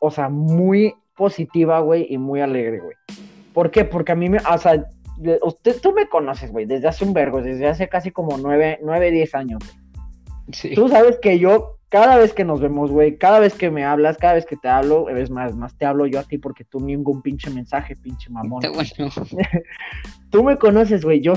o 0.00 0.10
sea, 0.10 0.28
muy 0.28 0.94
positiva, 1.16 1.80
güey, 1.80 2.06
y 2.08 2.18
muy 2.18 2.40
alegre, 2.40 2.80
güey. 2.80 2.96
¿Por 3.52 3.70
qué? 3.70 3.84
Porque 3.84 4.12
a 4.12 4.14
mí 4.14 4.28
me, 4.28 4.38
o 4.38 4.58
sea, 4.58 4.86
usted, 5.42 5.80
tú 5.80 5.92
me 5.92 6.08
conoces, 6.08 6.50
güey, 6.50 6.66
desde 6.66 6.88
hace 6.88 7.04
un 7.04 7.12
vergo, 7.12 7.42
desde 7.42 7.68
hace 7.68 7.88
casi 7.88 8.10
como 8.10 8.38
nueve, 8.38 8.78
nueve, 8.82 9.10
diez 9.10 9.34
años, 9.34 9.60
güey. 9.60 10.74
Tú 10.74 10.88
sabes 10.88 11.18
que 11.18 11.38
yo, 11.38 11.76
cada 11.88 12.16
vez 12.16 12.32
que 12.32 12.44
nos 12.44 12.60
vemos, 12.60 12.90
güey, 12.90 13.18
cada 13.18 13.38
vez 13.38 13.54
que 13.54 13.70
me 13.70 13.84
hablas, 13.84 14.16
cada 14.16 14.34
vez 14.34 14.46
que 14.46 14.56
te 14.56 14.68
hablo, 14.68 15.08
es 15.08 15.30
más, 15.30 15.54
más 15.54 15.76
te 15.76 15.86
hablo 15.86 16.06
yo 16.06 16.18
a 16.18 16.24
ti 16.24 16.38
porque 16.38 16.64
tú 16.64 16.80
ningún 16.80 17.22
pinche 17.22 17.50
mensaje, 17.50 17.94
pinche 17.96 18.30
mamón. 18.30 18.62
tú 20.30 20.42
me 20.42 20.56
conoces, 20.56 21.04
güey, 21.04 21.20
yo 21.20 21.34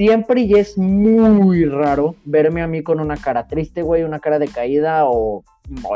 siempre 0.00 0.40
y 0.40 0.54
es 0.54 0.78
muy 0.78 1.66
raro 1.66 2.14
verme 2.24 2.62
a 2.62 2.66
mí 2.66 2.82
con 2.82 3.00
una 3.00 3.18
cara 3.18 3.46
triste, 3.46 3.82
güey, 3.82 4.02
una 4.02 4.18
cara 4.18 4.38
de 4.38 4.48
caída 4.48 5.02
o, 5.04 5.44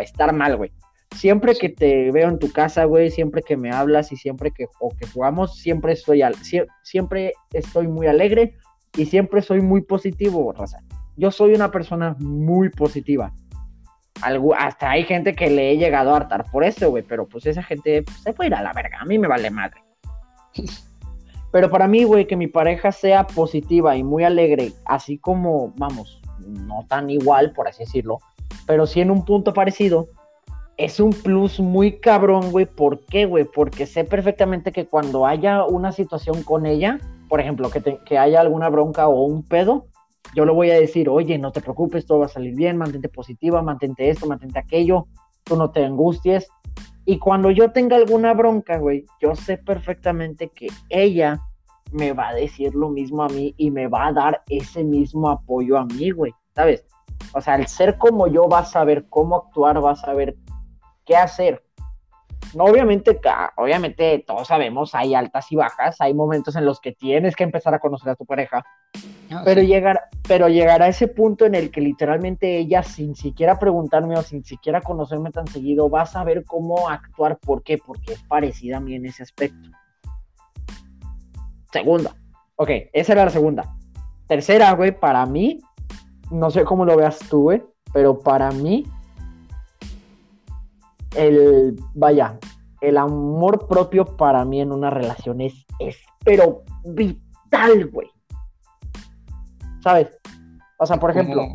estar 0.02 0.34
mal, 0.34 0.58
güey. 0.58 0.72
Siempre 1.16 1.54
que 1.54 1.70
te 1.70 2.10
veo 2.10 2.28
en 2.28 2.38
tu 2.38 2.52
casa, 2.52 2.84
güey, 2.84 3.10
siempre 3.10 3.40
que 3.40 3.56
me 3.56 3.70
hablas 3.70 4.12
y 4.12 4.16
siempre 4.18 4.50
que, 4.50 4.66
o 4.78 4.90
que 4.90 5.06
jugamos, 5.06 5.56
siempre 5.56 5.94
estoy, 5.94 6.20
al, 6.20 6.34
siempre 6.82 7.32
estoy 7.50 7.88
muy 7.88 8.06
alegre 8.06 8.58
y 8.94 9.06
siempre 9.06 9.40
soy 9.40 9.62
muy 9.62 9.80
positivo, 9.80 10.52
raza. 10.52 10.80
Yo 11.16 11.30
soy 11.30 11.54
una 11.54 11.70
persona 11.70 12.14
muy 12.18 12.68
positiva. 12.68 13.32
Algo, 14.20 14.54
hasta 14.54 14.90
hay 14.90 15.04
gente 15.04 15.34
que 15.34 15.48
le 15.48 15.70
he 15.70 15.78
llegado 15.78 16.12
a 16.12 16.18
hartar 16.18 16.44
por 16.52 16.62
eso, 16.62 16.90
güey, 16.90 17.04
pero 17.04 17.26
pues 17.26 17.46
esa 17.46 17.62
gente 17.62 18.02
pues, 18.02 18.18
se 18.18 18.34
puede 18.34 18.48
ir 18.48 18.54
a 18.54 18.62
la 18.62 18.74
verga. 18.74 18.98
A 19.00 19.06
mí 19.06 19.18
me 19.18 19.28
vale 19.28 19.50
madre. 19.50 19.80
Pero 21.54 21.70
para 21.70 21.86
mí, 21.86 22.02
güey, 22.02 22.26
que 22.26 22.34
mi 22.34 22.48
pareja 22.48 22.90
sea 22.90 23.28
positiva 23.28 23.96
y 23.96 24.02
muy 24.02 24.24
alegre, 24.24 24.72
así 24.86 25.18
como, 25.18 25.72
vamos, 25.76 26.20
no 26.40 26.84
tan 26.88 27.10
igual, 27.10 27.52
por 27.52 27.68
así 27.68 27.84
decirlo, 27.84 28.18
pero 28.66 28.88
sí 28.88 29.00
en 29.00 29.12
un 29.12 29.24
punto 29.24 29.54
parecido, 29.54 30.08
es 30.76 30.98
un 30.98 31.10
plus 31.10 31.60
muy 31.60 32.00
cabrón, 32.00 32.50
güey. 32.50 32.66
¿Por 32.66 33.04
qué, 33.04 33.26
güey? 33.26 33.44
Porque 33.44 33.86
sé 33.86 34.02
perfectamente 34.02 34.72
que 34.72 34.88
cuando 34.88 35.26
haya 35.26 35.64
una 35.64 35.92
situación 35.92 36.42
con 36.42 36.66
ella, 36.66 36.98
por 37.28 37.40
ejemplo, 37.40 37.70
que, 37.70 38.00
que 38.04 38.18
haya 38.18 38.40
alguna 38.40 38.68
bronca 38.68 39.06
o 39.06 39.22
un 39.22 39.44
pedo, 39.44 39.86
yo 40.34 40.44
le 40.44 40.50
voy 40.50 40.72
a 40.72 40.80
decir, 40.80 41.08
oye, 41.08 41.38
no 41.38 41.52
te 41.52 41.60
preocupes, 41.60 42.04
todo 42.04 42.18
va 42.18 42.26
a 42.26 42.30
salir 42.30 42.56
bien, 42.56 42.76
mantente 42.78 43.08
positiva, 43.08 43.62
mantente 43.62 44.10
esto, 44.10 44.26
mantente 44.26 44.58
aquello, 44.58 45.06
tú 45.44 45.56
no 45.56 45.70
te 45.70 45.84
angusties. 45.84 46.48
Y 47.06 47.18
cuando 47.18 47.50
yo 47.50 47.72
tenga 47.72 47.96
alguna 47.96 48.32
bronca, 48.32 48.78
güey, 48.78 49.04
yo 49.20 49.34
sé 49.34 49.58
perfectamente 49.58 50.48
que 50.48 50.68
ella 50.88 51.40
me 51.92 52.12
va 52.12 52.28
a 52.28 52.34
decir 52.34 52.74
lo 52.74 52.88
mismo 52.88 53.22
a 53.22 53.28
mí 53.28 53.54
y 53.56 53.70
me 53.70 53.88
va 53.88 54.06
a 54.06 54.12
dar 54.12 54.42
ese 54.48 54.84
mismo 54.84 55.30
apoyo 55.30 55.78
a 55.78 55.84
mí, 55.84 56.10
güey, 56.10 56.32
¿sabes? 56.54 56.84
O 57.32 57.40
sea, 57.40 57.56
el 57.56 57.66
ser 57.66 57.98
como 57.98 58.26
yo 58.26 58.48
va 58.48 58.60
a 58.60 58.64
saber 58.64 59.06
cómo 59.08 59.36
actuar, 59.36 59.82
va 59.84 59.92
a 59.92 59.96
saber 59.96 60.36
qué 61.04 61.16
hacer. 61.16 61.63
No, 62.54 62.64
obviamente, 62.64 63.20
obviamente 63.56 64.24
todos 64.26 64.48
sabemos, 64.48 64.94
hay 64.94 65.14
altas 65.14 65.50
y 65.50 65.56
bajas, 65.56 66.00
hay 66.00 66.14
momentos 66.14 66.56
en 66.56 66.64
los 66.64 66.80
que 66.80 66.92
tienes 66.92 67.34
que 67.36 67.44
empezar 67.44 67.74
a 67.74 67.78
conocer 67.78 68.10
a 68.10 68.16
tu 68.16 68.26
pareja, 68.26 68.64
ah, 69.30 69.42
pero, 69.44 69.62
llegar, 69.62 70.02
pero 70.26 70.48
llegar 70.48 70.82
a 70.82 70.88
ese 70.88 71.08
punto 71.08 71.46
en 71.46 71.54
el 71.54 71.70
que 71.70 71.80
literalmente 71.80 72.58
ella, 72.58 72.82
sin 72.82 73.14
siquiera 73.14 73.58
preguntarme 73.58 74.16
o 74.16 74.22
sin 74.22 74.44
siquiera 74.44 74.80
conocerme 74.80 75.30
tan 75.30 75.46
seguido, 75.46 75.90
va 75.90 76.02
a 76.02 76.06
saber 76.06 76.44
cómo 76.44 76.88
actuar. 76.88 77.38
¿Por 77.38 77.62
qué? 77.62 77.78
Porque 77.78 78.12
es 78.12 78.22
parecida 78.22 78.76
a 78.76 78.80
mí 78.80 78.94
en 78.94 79.06
ese 79.06 79.22
aspecto. 79.22 79.70
Segunda. 81.72 82.14
Ok, 82.56 82.70
esa 82.92 83.12
era 83.12 83.24
la 83.24 83.30
segunda. 83.30 83.76
Tercera, 84.28 84.72
güey, 84.72 84.98
para 84.98 85.26
mí, 85.26 85.58
no 86.30 86.50
sé 86.50 86.64
cómo 86.64 86.84
lo 86.84 86.96
veas 86.96 87.18
tú, 87.18 87.42
güey, 87.42 87.62
pero 87.92 88.18
para 88.18 88.50
mí, 88.52 88.84
el, 91.16 91.76
vaya, 91.94 92.38
el 92.80 92.96
amor 92.96 93.66
propio 93.66 94.04
para 94.16 94.44
mí 94.44 94.60
en 94.60 94.72
una 94.72 94.90
relación 94.90 95.40
es, 95.40 95.54
es 95.78 95.96
pero 96.24 96.62
vital, 96.84 97.90
güey. 97.90 98.08
¿Sabes? 99.82 100.08
O 100.78 100.86
sea, 100.86 100.98
por 100.98 101.10
ejemplo, 101.10 101.48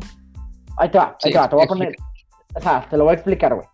ahí 0.76 0.90
te 0.90 0.98
va, 0.98 1.16
ahí 1.22 1.32
te 1.32 1.38
va, 1.38 1.48
te 1.48 1.56
voy 1.56 1.64
a 1.64 1.68
poner, 1.68 1.96
o 2.54 2.60
sea, 2.60 2.86
te 2.88 2.96
lo 2.96 3.04
voy 3.04 3.12
a 3.12 3.14
explicar, 3.14 3.54
güey 3.54 3.66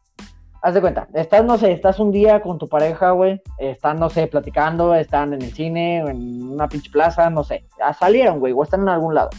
haz 0.67 0.75
de 0.75 0.81
cuenta, 0.81 1.07
estás, 1.15 1.45
no 1.45 1.57
sé, 1.59 1.71
estás 1.71 2.01
un 2.01 2.11
día 2.11 2.43
con 2.43 2.59
tu 2.59 2.69
pareja, 2.69 3.13
güey, 3.13 3.41
están, 3.57 4.01
no 4.01 4.11
sé, 4.11 4.27
platicando, 4.27 4.97
están 4.97 5.33
en 5.33 5.43
el 5.43 5.53
cine, 5.53 5.99
en 5.99 6.43
una 6.51 6.69
pinche 6.69 6.91
plaza, 6.91 7.31
no 7.31 7.45
sé, 7.45 7.67
ya 7.79 7.93
salieron, 7.95 8.41
güey, 8.41 8.53
o 8.53 8.65
están 8.65 8.81
en 8.81 8.89
algún 8.89 9.15
lado. 9.15 9.31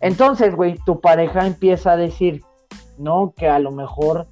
Entonces, 0.00 0.54
güey, 0.54 0.78
tu 0.86 1.00
pareja 1.00 1.44
empieza 1.44 1.92
a 1.92 1.96
decir, 1.96 2.44
no, 2.96 3.34
que 3.36 3.48
a 3.48 3.58
lo 3.58 3.72
mejor 3.72 4.28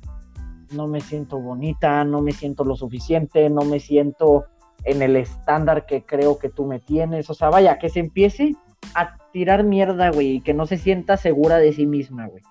no 0.72 0.86
me 0.86 1.00
siento 1.00 1.38
bonita, 1.38 2.04
no 2.04 2.20
me 2.22 2.32
siento 2.32 2.64
lo 2.64 2.76
suficiente, 2.76 3.48
no 3.50 3.62
me 3.62 3.80
siento 3.80 4.44
en 4.84 5.02
el 5.02 5.16
estándar 5.16 5.86
que 5.86 6.04
creo 6.04 6.38
que 6.38 6.48
tú 6.48 6.66
me 6.66 6.80
tienes, 6.80 7.30
o 7.30 7.34
sea, 7.34 7.50
vaya, 7.50 7.78
que 7.78 7.88
se 7.88 8.00
empiece 8.00 8.54
a 8.94 9.16
tirar 9.32 9.64
mierda, 9.64 10.10
güey, 10.10 10.36
y 10.36 10.40
que 10.40 10.54
no 10.54 10.66
se 10.66 10.76
sienta 10.76 11.16
segura 11.16 11.58
de 11.58 11.72
sí 11.72 11.86
misma, 11.86 12.26
güey 12.26 12.42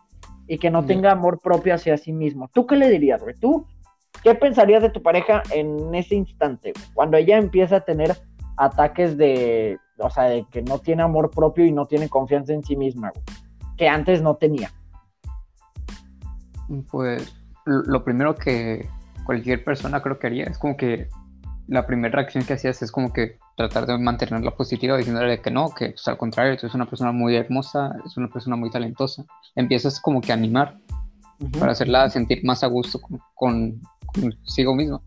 y 0.51 0.57
que 0.57 0.69
no 0.69 0.85
tenga 0.85 1.13
amor 1.13 1.39
propio 1.39 1.73
hacia 1.73 1.97
sí 1.97 2.11
mismo. 2.11 2.49
¿Tú 2.53 2.67
qué 2.67 2.75
le 2.75 2.89
dirías, 2.89 3.21
güey? 3.21 3.33
¿Tú 3.35 3.65
qué 4.21 4.35
pensarías 4.35 4.81
de 4.81 4.89
tu 4.89 5.01
pareja 5.01 5.43
en 5.53 5.95
ese 5.95 6.15
instante, 6.15 6.73
Cuando 6.93 7.15
ella 7.15 7.37
empieza 7.37 7.77
a 7.77 7.85
tener 7.85 8.17
ataques 8.57 9.15
de, 9.15 9.79
o 9.97 10.09
sea, 10.09 10.25
de 10.25 10.45
que 10.51 10.61
no 10.61 10.79
tiene 10.79 11.03
amor 11.03 11.31
propio 11.31 11.65
y 11.65 11.71
no 11.71 11.85
tiene 11.85 12.09
confianza 12.09 12.51
en 12.51 12.63
sí 12.63 12.75
misma, 12.75 13.11
güey, 13.11 13.23
que 13.77 13.87
antes 13.87 14.21
no 14.21 14.35
tenía. 14.35 14.71
Pues 16.91 17.33
lo 17.65 18.03
primero 18.03 18.35
que 18.35 18.87
cualquier 19.25 19.63
persona 19.63 20.01
creo 20.01 20.19
que 20.19 20.27
haría 20.27 20.45
es 20.45 20.57
como 20.57 20.75
que 20.77 21.07
la 21.67 21.85
primera 21.85 22.15
reacción 22.15 22.43
que 22.43 22.53
hacías 22.53 22.81
es 22.81 22.91
como 22.91 23.13
que 23.13 23.37
tratar 23.55 23.85
de 23.85 23.97
mantenerla 23.97 24.51
positiva, 24.51 24.97
diciéndole 24.97 25.41
que 25.41 25.51
no, 25.51 25.69
que 25.69 25.91
pues, 25.91 26.07
al 26.07 26.17
contrario, 26.17 26.57
tú 26.57 26.65
eres 26.65 26.75
una 26.75 26.89
persona 26.89 27.11
muy 27.11 27.35
hermosa, 27.35 27.95
es 28.05 28.17
una 28.17 28.27
persona 28.27 28.55
muy 28.55 28.69
talentosa. 28.69 29.23
Empiezas 29.55 29.99
como 30.01 30.21
que 30.21 30.31
a 30.31 30.35
animar 30.35 30.77
para 31.59 31.71
hacerla 31.71 32.09
sentir 32.09 32.43
más 32.43 32.63
a 32.63 32.67
gusto 32.67 32.99
con, 33.35 33.81
consigo 34.05 34.75
mismo. 34.75 35.01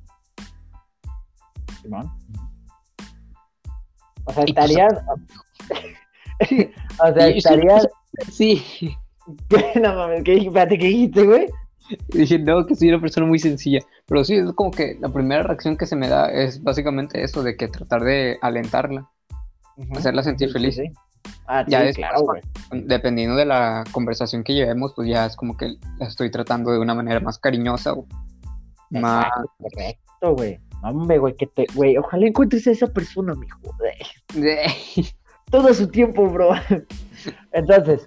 O 4.25 4.33
sea, 4.33 4.45
estarías. 4.45 4.95
o 6.99 7.15
sea, 7.15 7.29
estarías. 7.29 7.89
Sí. 8.33 8.97
no 9.83 9.95
mames, 9.95 10.23
¿qué, 10.25 10.37
espérate, 10.37 10.79
¿qué 10.79 10.87
dijiste, 10.87 11.25
güey? 11.25 11.47
Dije, 12.09 12.39
no, 12.39 12.65
que 12.67 12.75
soy 12.75 12.89
una 12.89 13.01
persona 13.01 13.27
muy 13.27 13.39
sencilla. 13.39 13.81
Pero 14.07 14.25
sí, 14.25 14.35
es 14.35 14.53
como 14.53 14.71
que 14.71 14.97
la 15.01 15.09
primera 15.09 15.43
reacción 15.43 15.77
que 15.77 15.87
se 15.87 15.97
me 15.97 16.09
da 16.09 16.31
es 16.31 16.63
básicamente 16.63 17.23
eso, 17.23 17.43
de 17.43 17.57
que 17.57 17.69
tratar 17.69 18.03
de 18.03 18.39
alentarla, 18.43 19.09
hacerla 19.97 20.23
sentir 20.23 20.51
feliz. 20.53 20.81
Ah, 21.47 21.65
ya 21.67 21.85
es, 21.85 21.97
claro, 21.97 22.23
güey. 22.23 22.43
Dependiendo 22.73 23.37
de 23.37 23.47
la 23.47 23.85
conversación 23.93 24.45
que 24.45 24.55
llevemos, 24.55 24.93
pues 24.95 25.09
ya 25.09 25.27
es 25.27 25.37
como 25.37 25.57
que 25.57 25.77
la 25.99 26.07
estoy 26.07 26.31
tratando 26.31 26.71
de 26.71 26.79
una 26.79 26.95
manera 26.95 27.21
más 27.21 27.39
cariñosa, 27.39 27.95
Más... 28.91 29.27
Correcto, 29.59 30.35
güey. 30.37 30.61
Hombre, 30.83 31.19
güey, 31.19 31.35
que 31.35 31.47
te, 31.47 31.67
güey, 31.75 31.97
ojalá 31.97 32.27
encuentres 32.27 32.67
a 32.67 32.73
esa 32.73 32.87
persona, 32.87 33.35
mijo. 33.35 33.59
Todo 35.51 35.73
su 35.73 35.89
tiempo, 35.89 36.29
bro. 36.29 36.51
Entonces, 37.53 38.07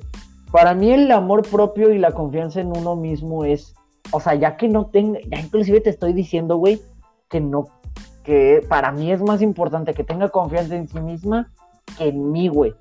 para 0.51 0.73
mí 0.73 0.91
el 0.91 1.11
amor 1.11 1.43
propio 1.43 1.91
y 1.91 1.97
la 1.97 2.11
confianza 2.11 2.61
en 2.61 2.75
uno 2.75 2.95
mismo 2.95 3.45
es, 3.45 3.75
o 4.11 4.19
sea, 4.19 4.35
ya 4.35 4.57
que 4.57 4.67
no 4.67 4.87
tenga, 4.87 5.19
ya 5.29 5.39
inclusive 5.39 5.81
te 5.81 5.89
estoy 5.89 6.13
diciendo, 6.13 6.57
güey, 6.57 6.81
que 7.29 7.41
no, 7.41 7.65
que 8.23 8.65
para 8.67 8.91
mí 8.91 9.11
es 9.11 9.21
más 9.21 9.41
importante 9.41 9.93
que 9.93 10.03
tenga 10.03 10.29
confianza 10.29 10.75
en 10.75 10.87
sí 10.87 10.99
misma 10.99 11.51
que 11.97 12.09
en 12.09 12.31
mí, 12.31 12.47
güey. 12.49 12.73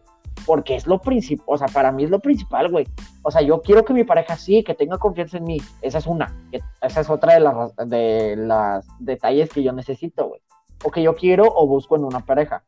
Porque 0.44 0.76
es 0.76 0.86
lo 0.86 1.00
principal, 1.00 1.44
o 1.48 1.56
sea, 1.56 1.68
para 1.68 1.90
mí 1.90 2.04
es 2.04 2.10
lo 2.10 2.20
principal, 2.20 2.70
güey. 2.70 2.86
O 3.22 3.30
sea, 3.30 3.42
yo 3.42 3.62
quiero 3.62 3.84
que 3.84 3.94
mi 3.94 4.04
pareja 4.04 4.36
sí, 4.36 4.62
que 4.62 4.74
tenga 4.74 4.98
confianza 4.98 5.38
en 5.38 5.44
mí. 5.44 5.58
Esa 5.82 5.98
es 5.98 6.06
una. 6.06 6.36
Esa 6.82 7.00
es 7.00 7.10
otra 7.10 7.34
de 7.34 7.40
las 7.40 7.74
de 7.76 8.36
las 8.36 8.86
detalles 8.98 9.50
que 9.50 9.62
yo 9.62 9.72
necesito, 9.72 10.28
güey. 10.28 10.40
O 10.84 10.90
que 10.90 11.02
yo 11.02 11.14
quiero 11.14 11.44
o 11.46 11.66
busco 11.66 11.96
en 11.96 12.04
una 12.04 12.20
pareja. 12.20 12.64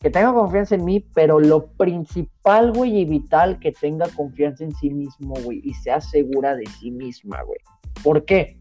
Que 0.00 0.10
tenga 0.10 0.32
confianza 0.32 0.76
en 0.76 0.84
mí, 0.84 1.00
pero 1.14 1.40
lo 1.40 1.66
principal, 1.66 2.72
güey, 2.72 3.00
y 3.00 3.04
vital, 3.04 3.58
que 3.58 3.72
tenga 3.72 4.06
confianza 4.16 4.64
en 4.64 4.74
sí 4.76 4.90
mismo, 4.90 5.34
güey. 5.42 5.60
Y 5.64 5.74
sea 5.74 6.00
segura 6.00 6.54
de 6.54 6.66
sí 6.66 6.90
misma, 6.90 7.42
güey. 7.42 7.58
¿Por 8.04 8.24
qué? 8.24 8.58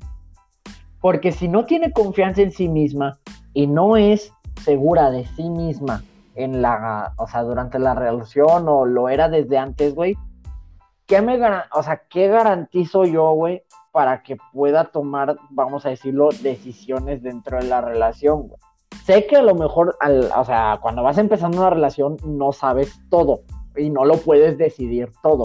Porque 0.99 1.31
si 1.31 1.47
no 1.47 1.65
tiene 1.65 1.91
confianza 1.91 2.41
en 2.41 2.51
sí 2.51 2.67
misma 2.67 3.19
y 3.53 3.67
no 3.67 3.97
es 3.97 4.33
segura 4.63 5.11
de 5.11 5.25
sí 5.35 5.49
misma 5.49 6.03
en 6.35 6.61
la, 6.61 7.13
o 7.17 7.27
sea, 7.27 7.43
durante 7.43 7.79
la 7.79 7.95
relación 7.95 8.67
o 8.67 8.85
lo 8.85 9.09
era 9.09 9.29
desde 9.29 9.57
antes, 9.57 9.95
güey, 9.95 10.15
¿qué 11.05 11.21
me 11.21 11.39
o 11.73 11.83
sea, 11.83 12.03
qué 12.09 12.27
garantizo 12.27 13.05
yo, 13.05 13.31
güey, 13.31 13.63
para 13.91 14.21
que 14.21 14.37
pueda 14.53 14.85
tomar, 14.85 15.37
vamos 15.49 15.85
a 15.85 15.89
decirlo, 15.89 16.29
decisiones 16.41 17.23
dentro 17.23 17.57
de 17.57 17.65
la 17.65 17.81
relación, 17.81 18.47
güey? 18.47 18.59
Sé 19.05 19.25
que 19.25 19.37
a 19.37 19.41
lo 19.41 19.55
mejor, 19.55 19.95
al, 20.01 20.31
o 20.35 20.45
sea, 20.45 20.79
cuando 20.81 21.03
vas 21.03 21.17
empezando 21.17 21.59
una 21.59 21.69
relación 21.69 22.17
no 22.25 22.51
sabes 22.51 22.99
todo 23.09 23.41
y 23.75 23.89
no 23.89 24.05
lo 24.05 24.17
puedes 24.17 24.57
decidir 24.57 25.11
todo. 25.21 25.43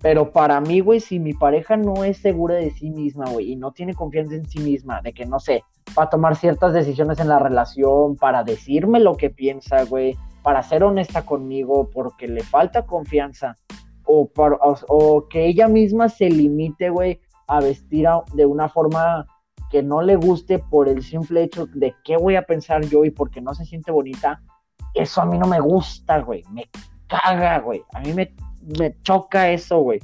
Pero 0.00 0.32
para 0.32 0.60
mí, 0.60 0.80
güey, 0.80 1.00
si 1.00 1.18
mi 1.18 1.32
pareja 1.32 1.76
no 1.76 2.04
es 2.04 2.18
segura 2.18 2.54
de 2.54 2.70
sí 2.70 2.90
misma, 2.90 3.26
güey, 3.30 3.52
y 3.52 3.56
no 3.56 3.72
tiene 3.72 3.94
confianza 3.94 4.36
en 4.36 4.48
sí 4.48 4.60
misma, 4.60 5.02
de 5.02 5.12
que, 5.12 5.26
no 5.26 5.40
sé, 5.40 5.64
va 5.98 6.04
a 6.04 6.10
tomar 6.10 6.36
ciertas 6.36 6.72
decisiones 6.72 7.18
en 7.18 7.28
la 7.28 7.40
relación, 7.40 8.16
para 8.16 8.44
decirme 8.44 9.00
lo 9.00 9.16
que 9.16 9.30
piensa, 9.30 9.84
güey, 9.84 10.16
para 10.42 10.62
ser 10.62 10.84
honesta 10.84 11.26
conmigo, 11.26 11.90
porque 11.92 12.28
le 12.28 12.42
falta 12.42 12.86
confianza, 12.86 13.56
o, 14.04 14.30
o, 14.88 15.28
que 15.28 15.46
ella 15.46 15.66
misma 15.66 16.08
se 16.08 16.30
limite, 16.30 16.90
güey, 16.90 17.20
a 17.48 17.60
vestir 17.60 18.06
de 18.34 18.46
una 18.46 18.68
forma 18.68 19.26
que 19.70 19.82
no 19.82 20.02
le 20.02 20.16
guste 20.16 20.58
por 20.58 20.88
el 20.88 21.02
simple 21.02 21.42
hecho 21.42 21.66
de 21.66 21.94
qué 22.04 22.16
voy 22.16 22.36
a 22.36 22.42
pensar 22.42 22.84
yo 22.86 23.04
y 23.04 23.10
porque 23.10 23.40
no 23.40 23.54
se 23.54 23.64
siente 23.64 23.90
bonita, 23.92 24.40
eso 24.94 25.20
a 25.20 25.26
mí 25.26 25.38
no 25.38 25.46
me 25.46 25.60
gusta, 25.60 26.20
güey, 26.20 26.42
me 26.50 26.68
caga, 27.06 27.58
güey, 27.60 27.82
a 27.92 28.00
mí 28.00 28.12
me 28.12 28.34
me 28.76 28.94
choca 29.02 29.50
eso, 29.50 29.80
güey. 29.80 30.00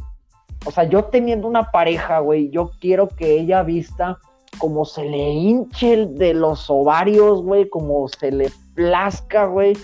O 0.66 0.70
sea, 0.70 0.84
yo 0.84 1.04
teniendo 1.04 1.46
una 1.46 1.70
pareja, 1.70 2.20
güey, 2.20 2.50
yo 2.50 2.70
quiero 2.80 3.08
que 3.08 3.38
ella 3.38 3.62
vista 3.62 4.18
como 4.58 4.84
se 4.84 5.04
le 5.04 5.30
hinche 5.32 6.06
de 6.06 6.32
los 6.32 6.70
ovarios, 6.70 7.42
güey, 7.42 7.68
como 7.68 8.08
se 8.08 8.30
le 8.30 8.50
plazca, 8.74 9.46
güey. 9.46 9.76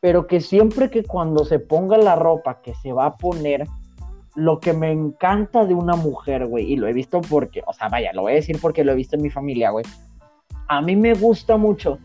Pero 0.00 0.26
que 0.26 0.40
siempre 0.40 0.90
que 0.90 1.02
cuando 1.02 1.44
se 1.44 1.58
ponga 1.58 1.98
la 1.98 2.16
ropa 2.16 2.60
que 2.62 2.74
se 2.74 2.92
va 2.92 3.06
a 3.06 3.16
poner, 3.16 3.66
lo 4.34 4.60
que 4.60 4.72
me 4.72 4.92
encanta 4.92 5.64
de 5.64 5.74
una 5.74 5.96
mujer, 5.96 6.46
güey, 6.46 6.72
y 6.72 6.76
lo 6.76 6.86
he 6.86 6.92
visto 6.92 7.20
porque, 7.20 7.62
o 7.66 7.72
sea, 7.72 7.88
vaya, 7.88 8.12
lo 8.12 8.22
voy 8.22 8.32
a 8.32 8.36
decir 8.36 8.58
porque 8.60 8.84
lo 8.84 8.92
he 8.92 8.96
visto 8.96 9.16
en 9.16 9.22
mi 9.22 9.30
familia, 9.30 9.70
güey. 9.70 9.84
A 10.68 10.80
mí 10.80 10.94
me 10.96 11.14
gusta 11.14 11.56
mucho 11.56 11.98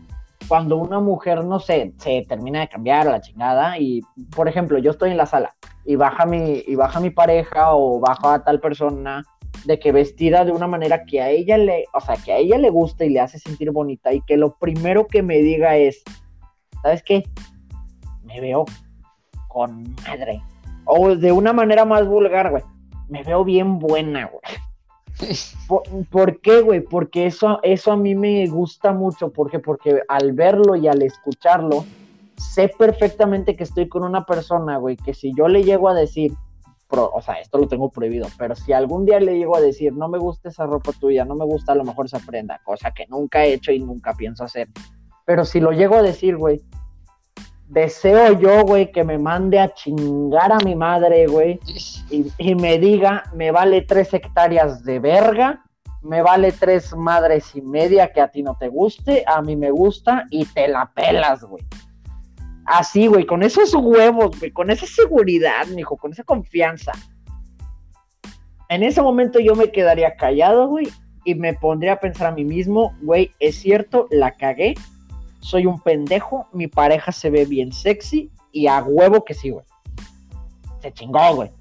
cuando 0.48 0.76
una 0.76 1.00
mujer, 1.00 1.44
no 1.44 1.58
sé, 1.60 1.92
se 1.98 2.24
termina 2.28 2.60
de 2.60 2.68
cambiar 2.68 3.06
la 3.06 3.20
chingada 3.20 3.78
y, 3.78 4.02
por 4.34 4.48
ejemplo, 4.48 4.78
yo 4.78 4.90
estoy 4.90 5.10
en 5.10 5.16
la 5.16 5.26
sala 5.26 5.54
y 5.84 5.96
baja 5.96 6.26
mi, 6.26 6.62
y 6.66 6.74
baja 6.74 7.00
mi 7.00 7.10
pareja 7.10 7.74
o 7.74 8.00
baja 8.00 8.34
a 8.34 8.44
tal 8.44 8.60
persona 8.60 9.24
de 9.64 9.78
que 9.78 9.92
vestida 9.92 10.44
de 10.44 10.52
una 10.52 10.66
manera 10.66 11.04
que 11.04 11.20
a 11.20 11.30
ella 11.30 11.58
le, 11.58 11.86
o 11.92 12.00
sea, 12.00 12.16
que 12.16 12.32
a 12.32 12.38
ella 12.38 12.58
le 12.58 12.70
gusta 12.70 13.04
y 13.04 13.10
le 13.10 13.20
hace 13.20 13.38
sentir 13.38 13.70
bonita 13.70 14.12
y 14.12 14.20
que 14.22 14.36
lo 14.36 14.56
primero 14.56 15.06
que 15.06 15.22
me 15.22 15.38
diga 15.38 15.76
es, 15.76 16.02
¿sabes 16.82 17.02
qué? 17.02 17.24
Me 18.24 18.40
veo 18.40 18.64
con 19.48 19.94
madre. 20.06 20.42
O 20.86 21.14
de 21.14 21.32
una 21.32 21.52
manera 21.52 21.84
más 21.84 22.06
vulgar, 22.06 22.50
güey. 22.50 22.62
Me 23.08 23.22
veo 23.22 23.44
bien 23.44 23.78
buena, 23.78 24.26
güey. 24.26 24.42
¿Por, 26.10 26.40
qué, 26.40 26.60
güey? 26.60 26.80
Porque 26.80 27.26
eso, 27.26 27.60
eso 27.62 27.92
a 27.92 27.96
mí 27.96 28.14
me 28.14 28.46
gusta 28.46 28.92
mucho, 28.92 29.32
porque, 29.32 29.58
porque 29.58 30.02
al 30.08 30.32
verlo 30.32 30.76
y 30.76 30.88
al 30.88 31.02
escucharlo, 31.02 31.84
sé 32.36 32.68
perfectamente 32.68 33.56
que 33.56 33.64
estoy 33.64 33.88
con 33.88 34.04
una 34.04 34.24
persona, 34.24 34.76
güey, 34.78 34.96
que 34.96 35.14
si 35.14 35.32
yo 35.36 35.48
le 35.48 35.64
llego 35.64 35.88
a 35.88 35.94
decir, 35.94 36.32
o 36.88 37.20
sea, 37.22 37.34
esto 37.34 37.58
lo 37.58 37.66
tengo 37.66 37.90
prohibido, 37.90 38.28
pero 38.38 38.54
si 38.54 38.72
algún 38.72 39.06
día 39.06 39.18
le 39.18 39.38
llego 39.38 39.56
a 39.56 39.60
decir, 39.60 39.92
no 39.92 40.08
me 40.08 40.18
gusta 40.18 40.50
esa 40.50 40.66
ropa 40.66 40.92
tuya, 40.92 41.24
no 41.24 41.34
me 41.34 41.44
gusta 41.44 41.72
a 41.72 41.76
lo 41.76 41.84
mejor 41.84 42.06
esa 42.06 42.20
prenda, 42.20 42.60
cosa 42.64 42.92
que 42.92 43.06
nunca 43.06 43.44
he 43.44 43.54
hecho 43.54 43.72
y 43.72 43.80
nunca 43.80 44.14
pienso 44.14 44.44
hacer, 44.44 44.68
pero 45.24 45.44
si 45.44 45.60
lo 45.60 45.72
llego 45.72 45.96
a 45.96 46.02
decir, 46.02 46.36
güey, 46.36 46.62
deseo 47.68 48.38
yo, 48.38 48.64
güey, 48.64 48.92
que 48.92 49.04
me 49.04 49.18
mande 49.18 49.58
a 49.58 49.72
chingar 49.72 50.52
a 50.52 50.58
mi 50.58 50.74
madre, 50.74 51.26
güey, 51.26 51.60
y, 52.10 52.54
me 52.54 52.78
diga, 52.78 53.24
me 53.34 53.50
vale 53.50 53.82
tres 53.82 54.14
hectáreas 54.14 54.84
de 54.84 55.00
verga, 55.00 55.64
me 56.02 56.22
vale 56.22 56.52
tres 56.52 56.94
madres 56.94 57.54
y 57.56 57.62
media 57.62 58.12
que 58.12 58.20
a 58.20 58.28
ti 58.28 58.42
no 58.42 58.56
te 58.56 58.68
guste, 58.68 59.24
a 59.26 59.42
mí 59.42 59.56
me 59.56 59.70
gusta 59.70 60.24
y 60.30 60.44
te 60.44 60.68
la 60.68 60.90
pelas, 60.94 61.42
güey. 61.42 61.64
Así, 62.64 63.06
güey, 63.06 63.26
con 63.26 63.42
esos 63.42 63.74
huevos, 63.74 64.38
güey, 64.38 64.50
con 64.52 64.70
esa 64.70 64.86
seguridad, 64.86 65.66
mijo, 65.68 65.96
con 65.96 66.12
esa 66.12 66.24
confianza. 66.24 66.92
En 68.68 68.82
ese 68.82 69.02
momento 69.02 69.38
yo 69.38 69.54
me 69.54 69.70
quedaría 69.70 70.16
callado, 70.16 70.68
güey, 70.68 70.88
y 71.24 71.34
me 71.34 71.54
pondría 71.54 71.94
a 71.94 72.00
pensar 72.00 72.28
a 72.28 72.32
mí 72.32 72.44
mismo, 72.44 72.96
güey, 73.02 73.32
es 73.40 73.56
cierto, 73.56 74.06
la 74.10 74.32
cagué, 74.32 74.74
soy 75.40 75.66
un 75.66 75.80
pendejo, 75.80 76.46
mi 76.52 76.66
pareja 76.66 77.12
se 77.12 77.30
ve 77.30 77.44
bien 77.44 77.72
sexy 77.72 78.30
y 78.52 78.66
a 78.66 78.82
huevo 78.82 79.24
que 79.24 79.34
sí, 79.34 79.50
güey. 79.50 79.64
Se 80.80 80.92
chingó, 80.92 81.34
güey. 81.34 81.52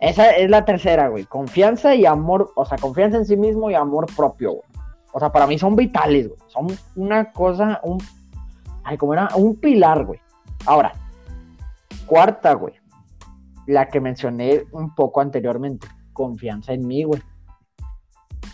Esa 0.00 0.30
es 0.30 0.50
la 0.50 0.64
tercera, 0.64 1.08
güey. 1.08 1.24
Confianza 1.24 1.94
y 1.94 2.06
amor, 2.06 2.52
o 2.56 2.64
sea, 2.64 2.78
confianza 2.78 3.18
en 3.18 3.24
sí 3.24 3.36
mismo 3.36 3.70
y 3.70 3.74
amor 3.74 4.06
propio, 4.14 4.52
güey. 4.52 4.64
O 5.12 5.20
sea, 5.20 5.30
para 5.30 5.46
mí 5.46 5.58
son 5.58 5.76
vitales, 5.76 6.28
güey. 6.28 6.40
Son 6.48 6.66
una 6.96 7.32
cosa, 7.32 7.80
un. 7.82 7.98
Ay, 8.82 8.96
como 8.96 9.14
era, 9.14 9.28
un 9.36 9.56
pilar, 9.56 10.04
güey. 10.04 10.20
Ahora, 10.66 10.92
cuarta, 12.06 12.54
güey. 12.54 12.74
La 13.66 13.88
que 13.88 14.00
mencioné 14.00 14.64
un 14.72 14.94
poco 14.94 15.20
anteriormente. 15.20 15.86
Confianza 16.12 16.72
en 16.72 16.86
mí, 16.86 17.04
güey. 17.04 17.22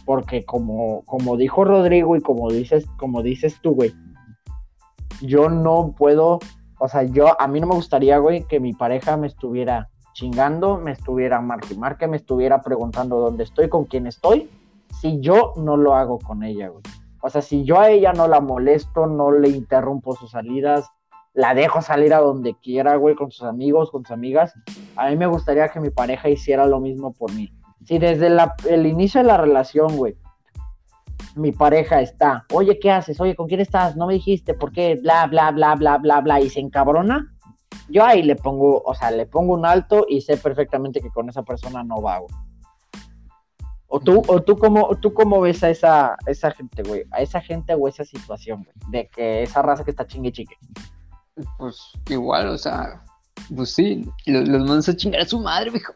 Porque 0.04 0.44
como, 0.44 1.02
como 1.04 1.36
dijo 1.36 1.64
Rodrigo 1.64 2.16
y 2.16 2.20
como 2.20 2.50
dices, 2.50 2.86
como 2.96 3.22
dices 3.22 3.58
tú, 3.60 3.74
güey 3.74 3.92
yo 5.20 5.48
no 5.48 5.94
puedo, 5.96 6.38
o 6.78 6.88
sea, 6.88 7.02
yo, 7.02 7.40
a 7.40 7.46
mí 7.48 7.60
no 7.60 7.66
me 7.66 7.74
gustaría, 7.74 8.18
güey, 8.18 8.44
que 8.44 8.60
mi 8.60 8.72
pareja 8.72 9.16
me 9.16 9.26
estuviera 9.26 9.88
chingando, 10.12 10.78
me 10.78 10.92
estuviera 10.92 11.40
marque 11.40 11.74
marque, 11.74 12.06
me 12.06 12.16
estuviera 12.16 12.62
preguntando 12.62 13.18
dónde 13.18 13.44
estoy, 13.44 13.68
con 13.68 13.84
quién 13.84 14.06
estoy, 14.06 14.50
si 15.00 15.20
yo 15.20 15.54
no 15.56 15.76
lo 15.76 15.94
hago 15.94 16.18
con 16.18 16.42
ella, 16.42 16.68
güey. 16.68 16.82
O 17.22 17.28
sea, 17.28 17.42
si 17.42 17.64
yo 17.64 17.78
a 17.78 17.90
ella 17.90 18.12
no 18.12 18.26
la 18.28 18.40
molesto, 18.40 19.06
no 19.06 19.30
le 19.30 19.50
interrumpo 19.50 20.16
sus 20.16 20.30
salidas, 20.30 20.88
la 21.32 21.54
dejo 21.54 21.80
salir 21.82 22.12
a 22.14 22.20
donde 22.20 22.54
quiera, 22.54 22.96
güey, 22.96 23.14
con 23.14 23.30
sus 23.30 23.46
amigos, 23.46 23.90
con 23.90 24.04
sus 24.04 24.12
amigas, 24.12 24.54
a 24.96 25.08
mí 25.10 25.16
me 25.16 25.26
gustaría 25.26 25.68
que 25.68 25.80
mi 25.80 25.90
pareja 25.90 26.28
hiciera 26.28 26.66
lo 26.66 26.80
mismo 26.80 27.12
por 27.12 27.32
mí. 27.32 27.52
Si 27.84 27.98
desde 27.98 28.28
el 28.68 28.86
inicio 28.86 29.20
de 29.20 29.26
la 29.26 29.36
relación, 29.36 29.96
güey, 29.96 30.16
mi 31.34 31.52
pareja 31.52 32.00
está, 32.00 32.44
oye, 32.52 32.78
¿qué 32.78 32.90
haces? 32.90 33.20
Oye, 33.20 33.34
¿con 33.34 33.48
quién 33.48 33.60
estás? 33.60 33.96
No 33.96 34.06
me 34.06 34.14
dijiste, 34.14 34.54
¿por 34.54 34.72
qué? 34.72 34.98
Bla, 35.00 35.26
bla, 35.26 35.50
bla, 35.50 35.74
bla, 35.74 35.98
bla, 35.98 36.20
bla, 36.20 36.40
y 36.40 36.50
se 36.50 36.60
encabrona, 36.60 37.34
yo 37.88 38.04
ahí 38.04 38.22
le 38.22 38.36
pongo, 38.36 38.82
o 38.84 38.94
sea, 38.94 39.10
le 39.10 39.26
pongo 39.26 39.54
un 39.54 39.66
alto 39.66 40.06
y 40.08 40.20
sé 40.20 40.36
perfectamente 40.36 41.00
que 41.00 41.10
con 41.10 41.28
esa 41.28 41.42
persona 41.42 41.82
no 41.82 42.00
va, 42.00 42.18
güey. 42.18 42.34
O 43.88 43.98
tú, 43.98 44.22
o 44.28 44.40
tú 44.40 44.56
cómo, 44.56 44.96
tú 45.00 45.12
cómo 45.12 45.40
ves 45.40 45.64
a 45.64 45.70
esa, 45.70 46.16
esa 46.26 46.52
gente, 46.52 46.84
güey, 46.84 47.02
a 47.10 47.22
esa 47.22 47.40
gente 47.40 47.74
o 47.74 47.88
esa 47.88 48.04
situación, 48.04 48.62
güey, 48.62 48.76
de 48.90 49.08
que 49.08 49.42
esa 49.42 49.62
raza 49.62 49.84
que 49.84 49.90
está 49.90 50.06
chingue 50.06 50.30
chique. 50.30 50.56
Pues 51.58 51.76
igual, 52.08 52.48
o 52.48 52.58
sea, 52.58 53.02
pues 53.54 53.70
sí, 53.70 54.08
los, 54.26 54.48
los 54.48 54.60
mandan 54.60 54.94
a 54.94 54.96
chingar 54.96 55.22
a 55.22 55.26
su 55.26 55.40
madre, 55.40 55.70
viejo. 55.70 55.92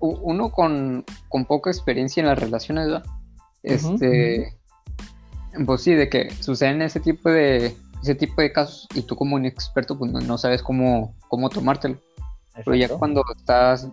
uno 0.00 0.50
con, 0.50 1.04
poca 1.46 1.70
experiencia 1.70 2.20
en 2.20 2.26
las 2.28 2.38
relaciones, 2.38 2.86
¿verdad? 2.86 3.04
Este, 3.62 4.56
pues 5.66 5.82
sí, 5.82 5.94
de 5.94 6.08
que 6.08 6.30
suceden 6.40 6.82
ese 6.82 7.00
tipo 7.00 7.30
de, 7.30 7.76
ese 8.02 8.14
tipo 8.14 8.40
de 8.40 8.52
casos 8.52 8.86
y 8.94 9.02
tú 9.02 9.16
como 9.16 9.36
un 9.36 9.44
experto 9.44 9.98
pues 9.98 10.12
no, 10.12 10.38
sabes 10.38 10.62
cómo, 10.62 11.14
cómo 11.28 11.48
tomártelo. 11.48 11.98
Pero 12.54 12.74
ya 12.74 12.88
cuando 12.88 13.22
estás 13.36 13.88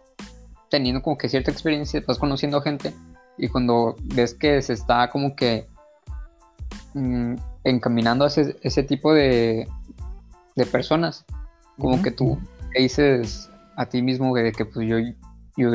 teniendo 0.70 1.02
como 1.02 1.18
que 1.18 1.30
cierta 1.30 1.52
experiencia, 1.52 2.00
estás 2.00 2.18
conociendo 2.18 2.62
gente 2.62 2.94
y 3.38 3.48
cuando 3.48 3.96
ves 4.04 4.34
que 4.34 4.62
se 4.62 4.74
está 4.74 5.10
como 5.10 5.36
que 5.36 5.68
mm, 6.94 7.36
encaminando 7.64 8.26
a 8.26 8.28
ese, 8.28 8.84
tipo 8.84 9.14
de, 9.14 9.68
de 10.56 10.66
personas, 10.66 11.26
como 11.78 12.02
que 12.02 12.12
tú 12.12 12.40
dices 12.78 13.50
a 13.76 13.86
ti 13.86 14.02
mismo 14.02 14.34
de 14.36 14.52
que 14.52 14.66
pues 14.66 14.88
yo 14.88 14.98
yo, 15.58 15.70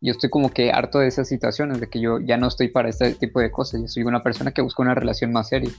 yo 0.00 0.12
estoy 0.12 0.30
como 0.30 0.50
que 0.50 0.70
harto 0.70 0.98
de 0.98 1.08
esas 1.08 1.28
situaciones, 1.28 1.80
de 1.80 1.88
que 1.88 2.00
yo 2.00 2.20
ya 2.20 2.36
no 2.36 2.48
estoy 2.48 2.68
para 2.68 2.88
este 2.88 3.14
tipo 3.14 3.40
de 3.40 3.50
cosas, 3.50 3.80
yo 3.80 3.88
soy 3.88 4.02
una 4.04 4.22
persona 4.22 4.52
que 4.52 4.62
busca 4.62 4.82
una 4.82 4.94
relación 4.94 5.32
más 5.32 5.48
seria. 5.48 5.70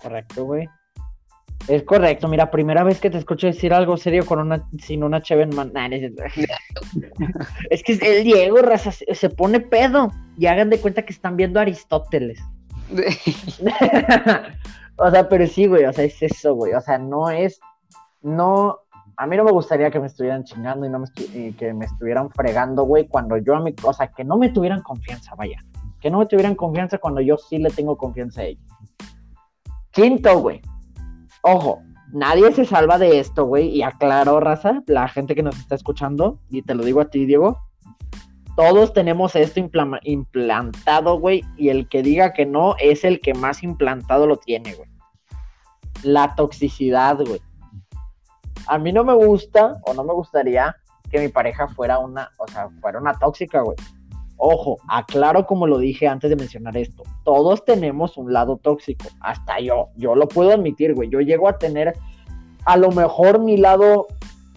Correcto, 0.00 0.44
güey. 0.44 0.68
Es 1.68 1.82
correcto, 1.82 2.28
mira, 2.28 2.50
primera 2.50 2.82
vez 2.82 2.98
que 2.98 3.10
te 3.10 3.18
escucho 3.18 3.46
decir 3.46 3.74
algo 3.74 3.98
serio 3.98 4.24
con 4.24 4.38
una, 4.38 4.66
sin 4.78 5.04
una 5.04 5.20
cheve 5.20 5.42
en 5.42 5.54
mano. 5.54 5.72
es 7.70 7.82
que 7.82 7.92
el 7.92 8.24
Diego, 8.24 8.56
se 9.12 9.28
pone 9.28 9.60
pedo 9.60 10.10
y 10.38 10.46
hagan 10.46 10.70
de 10.70 10.80
cuenta 10.80 11.02
que 11.02 11.12
están 11.12 11.36
viendo 11.36 11.60
Aristóteles. 11.60 12.40
o 14.96 15.10
sea, 15.10 15.28
pero 15.28 15.46
sí, 15.46 15.66
güey, 15.66 15.84
o 15.84 15.92
sea, 15.92 16.04
es 16.04 16.22
eso, 16.22 16.54
güey. 16.54 16.72
O 16.72 16.80
sea, 16.80 16.96
no 16.96 17.28
es, 17.28 17.60
no, 18.22 18.78
a 19.20 19.26
mí 19.26 19.36
no 19.36 19.42
me 19.42 19.50
gustaría 19.50 19.90
que 19.90 19.98
me 19.98 20.06
estuvieran 20.06 20.44
chingando 20.44 20.86
y, 20.86 20.90
no 20.90 21.00
me 21.00 21.54
que 21.54 21.74
me 21.74 21.86
estuvieran 21.86 22.30
fregando, 22.30 22.84
güey, 22.84 23.08
cuando 23.08 23.36
yo 23.36 23.56
a 23.56 23.60
mi, 23.60 23.74
o 23.82 23.92
sea, 23.92 24.06
que 24.12 24.22
no 24.22 24.38
me 24.38 24.48
tuvieran 24.50 24.80
confianza, 24.80 25.34
vaya. 25.34 25.58
Que 26.00 26.08
no 26.08 26.20
me 26.20 26.26
tuvieran 26.26 26.54
confianza 26.54 26.98
cuando 26.98 27.20
yo 27.20 27.36
sí 27.36 27.58
le 27.58 27.70
tengo 27.70 27.98
confianza 27.98 28.42
a 28.42 28.44
ellos. 28.44 28.62
Quinto, 29.90 30.38
güey. 30.38 30.62
Ojo, 31.42 31.82
nadie 32.12 32.52
se 32.52 32.64
salva 32.64 32.96
de 32.96 33.18
esto, 33.18 33.44
güey. 33.46 33.70
Y 33.70 33.82
aclaro, 33.82 34.38
raza, 34.38 34.84
la 34.86 35.08
gente 35.08 35.34
que 35.34 35.42
nos 35.42 35.58
está 35.58 35.74
escuchando, 35.74 36.38
y 36.48 36.62
te 36.62 36.76
lo 36.76 36.84
digo 36.84 37.00
a 37.00 37.10
ti, 37.10 37.26
Diego. 37.26 37.58
Todos 38.54 38.92
tenemos 38.92 39.34
esto 39.34 39.58
implantado, 40.04 41.18
güey. 41.18 41.42
Y 41.56 41.70
el 41.70 41.88
que 41.88 42.04
diga 42.04 42.32
que 42.32 42.46
no 42.46 42.76
es 42.78 43.02
el 43.02 43.18
que 43.18 43.34
más 43.34 43.64
implantado 43.64 44.28
lo 44.28 44.36
tiene, 44.36 44.74
güey. 44.74 44.88
La 46.04 46.36
toxicidad, 46.36 47.18
güey. 47.18 47.40
A 48.68 48.78
mí 48.78 48.92
no 48.92 49.02
me 49.02 49.14
gusta 49.14 49.80
o 49.86 49.94
no 49.94 50.04
me 50.04 50.12
gustaría 50.12 50.76
que 51.10 51.18
mi 51.18 51.28
pareja 51.28 51.68
fuera 51.68 51.98
una, 51.98 52.30
o 52.38 52.46
sea, 52.48 52.68
fuera 52.80 53.00
una 53.00 53.14
tóxica, 53.14 53.62
güey. 53.62 53.76
Ojo, 54.36 54.78
aclaro 54.88 55.46
como 55.46 55.66
lo 55.66 55.78
dije 55.78 56.06
antes 56.06 56.30
de 56.30 56.36
mencionar 56.36 56.76
esto. 56.76 57.02
Todos 57.24 57.64
tenemos 57.64 58.16
un 58.16 58.32
lado 58.32 58.56
tóxico. 58.56 59.06
Hasta 59.20 59.58
yo. 59.58 59.88
Yo 59.96 60.14
lo 60.14 60.28
puedo 60.28 60.52
admitir, 60.52 60.94
güey. 60.94 61.08
Yo 61.08 61.20
llego 61.20 61.48
a 61.48 61.58
tener 61.58 61.94
a 62.64 62.76
lo 62.76 62.92
mejor 62.92 63.40
mi 63.40 63.56
lado 63.56 64.06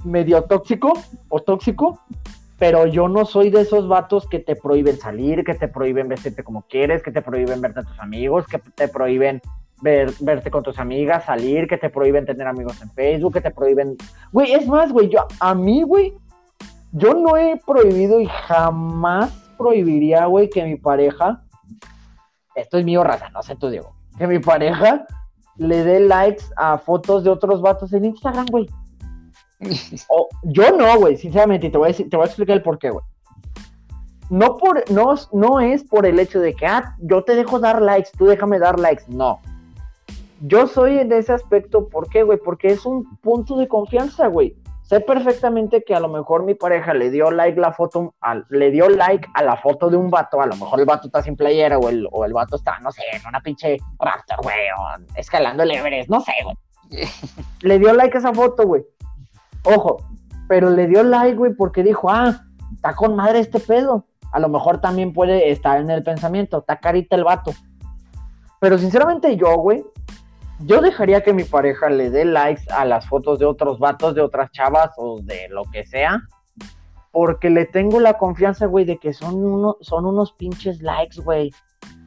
medio 0.04 0.44
tóxico 0.44 0.94
o 1.30 1.40
tóxico. 1.40 2.00
Pero 2.60 2.86
yo 2.86 3.08
no 3.08 3.26
soy 3.26 3.50
de 3.50 3.62
esos 3.62 3.88
vatos 3.88 4.28
que 4.28 4.38
te 4.38 4.56
prohíben 4.56 5.00
salir, 5.00 5.44
que 5.44 5.56
te 5.56 5.68
prohíben 5.68 6.08
vestirte 6.08 6.44
como 6.44 6.62
quieres, 6.68 7.02
que 7.02 7.12
te 7.12 7.24
prohíben 7.24 7.60
verte 7.60 7.80
a 7.80 7.84
tus 7.84 8.00
amigos, 8.00 8.46
que 8.46 8.60
te 8.60 8.88
prohíben 8.88 9.42
ver, 9.82 10.14
verte 10.20 10.52
con 10.52 10.64
tus 10.64 10.80
amigas, 10.80 11.26
salir, 11.26 11.68
que 11.68 11.78
te 11.78 11.90
prohíben 11.90 12.26
tener 12.26 12.48
amigos 12.48 12.82
en 12.82 12.90
Facebook, 12.92 13.34
que 13.34 13.42
te 13.42 13.52
prohíben... 13.52 13.98
Güey, 14.32 14.54
es 14.54 14.68
más, 14.68 14.92
güey, 14.92 15.10
yo, 15.10 15.26
a 15.40 15.54
mí, 15.54 15.84
güey, 15.84 16.14
yo 16.92 17.14
no 17.14 17.38
he 17.38 17.58
prohibido 17.66 18.20
y 18.20 18.28
jamás 18.28 19.32
prohibiría, 19.58 20.26
güey, 20.26 20.50
que 20.50 20.64
mi 20.64 20.76
pareja, 20.76 21.44
esto 22.56 22.78
es 22.78 22.86
mío, 22.86 23.04
raza, 23.04 23.30
no 23.30 23.42
sé 23.44 23.56
tú, 23.56 23.70
Diego, 23.70 23.94
que 24.18 24.28
mi 24.28 24.40
pareja 24.40 25.06
le 25.58 25.84
dé 25.84 26.00
likes 26.00 26.44
a 26.58 26.78
fotos 26.78 27.24
de 27.24 27.30
otros 27.30 27.62
vatos 27.62 27.94
en 27.94 28.06
Instagram, 28.06 28.46
güey. 28.50 28.70
o, 30.10 30.28
yo 30.44 30.76
no, 30.76 30.98
güey, 30.98 31.18
sinceramente, 31.18 31.70
te 31.70 31.78
voy 31.78 31.86
a 31.86 31.88
decir, 31.90 32.10
te 32.10 32.18
voy 32.18 32.26
a 32.26 32.28
explicar 32.28 32.58
el 32.58 32.64
por 32.64 32.80
qué, 32.80 32.90
güey. 32.90 33.06
No, 34.30 34.58
por, 34.58 34.90
no, 34.90 35.14
no 35.34 35.60
es 35.60 35.84
por 35.84 36.06
el 36.06 36.18
hecho 36.20 36.40
de 36.40 36.54
que, 36.54 36.66
ah, 36.66 36.96
yo 37.00 37.24
te 37.24 37.36
dejo 37.36 37.60
dar 37.60 37.82
likes, 37.82 38.12
tú 38.18 38.26
déjame 38.26 38.60
dar 38.60 38.80
likes, 38.80 39.04
no. 39.08 39.42
Yo 40.44 40.66
soy 40.66 40.98
en 40.98 41.12
ese 41.12 41.34
aspecto, 41.34 41.88
¿por 41.88 42.10
qué, 42.10 42.24
güey? 42.24 42.40
Porque 42.44 42.70
es 42.70 42.86
un 42.86 43.18
punto 43.18 43.58
de 43.58 43.68
confianza, 43.68 44.26
güey. 44.26 44.56
Sé 44.82 45.00
perfectamente 45.00 45.84
que 45.84 45.94
a 45.94 46.00
lo 46.00 46.10
mejor 46.10 46.44
mi 46.44 46.56
pareja 46.56 46.96
le 46.96 47.12
dio 47.12 47.30
like 47.30 47.60
la 47.60 47.72
foto, 47.72 48.16
le 48.50 48.72
dio 48.72 48.90
like 48.90 49.28
a 49.36 49.44
la 49.44 49.56
foto 49.56 49.90
de 49.90 49.98
un 49.98 50.10
vato, 50.10 50.42
a 50.42 50.48
lo 50.48 50.56
mejor 50.56 50.80
el 50.80 50.86
vato 50.86 51.08
está 51.08 51.22
sin 51.22 51.36
playera 51.36 51.78
o 51.78 51.90
el, 51.90 52.08
o 52.12 52.26
el 52.26 52.34
vato 52.34 52.56
está, 52.56 52.80
no 52.80 52.92
sé, 52.92 53.04
en 53.14 53.22
una 53.26 53.40
pinche 53.40 53.78
raptor, 54.00 54.42
güey, 54.42 54.58
o 54.78 55.16
escalando 55.16 55.64
el 55.64 55.72
Everest, 55.72 56.10
no 56.10 56.20
sé, 56.22 56.34
güey. 56.44 56.58
le 57.62 57.80
dio 57.80 57.94
like 57.94 58.18
a 58.18 58.20
esa 58.20 58.34
foto, 58.34 58.66
güey. 58.66 58.84
Ojo, 59.64 59.98
pero 60.50 60.72
le 60.72 60.88
dio 60.88 61.04
like, 61.04 61.38
güey, 61.38 61.54
porque 61.54 61.84
dijo, 61.84 62.10
ah, 62.10 62.42
está 62.74 62.96
con 62.96 63.16
madre 63.16 63.40
este 63.40 63.60
pedo. 63.60 64.08
A 64.34 64.40
lo 64.40 64.50
mejor 64.50 64.82
también 64.82 65.14
puede 65.14 65.52
estar 65.52 65.80
en 65.80 65.92
el 65.92 66.04
pensamiento, 66.04 66.60
está 66.60 66.80
carita 66.80 67.16
el 67.16 67.24
vato. 67.24 67.54
Pero 68.60 68.78
sinceramente 68.78 69.38
yo, 69.38 69.56
güey, 69.56 69.84
yo 70.64 70.82
dejaría 70.82 71.22
que 71.22 71.34
mi 71.34 71.44
pareja 71.44 71.90
le 71.90 72.10
dé 72.10 72.26
likes 72.26 72.64
a 72.72 72.86
las 72.86 73.08
fotos 73.08 73.40
de 73.40 73.46
otros 73.46 73.80
vatos, 73.80 74.16
de 74.16 74.22
otras 74.22 74.52
chavas 74.52 74.92
o 74.98 75.20
de 75.22 75.48
lo 75.50 75.64
que 75.66 75.86
sea, 75.86 76.22
porque 77.12 77.50
le 77.50 77.66
tengo 77.66 78.00
la 78.00 78.18
confianza, 78.18 78.66
güey, 78.66 78.86
de 78.86 78.98
que 78.98 79.14
son, 79.14 79.76
son 79.82 80.06
unos 80.06 80.34
pinches 80.34 80.82
likes, 80.82 81.22
güey. 81.22 81.52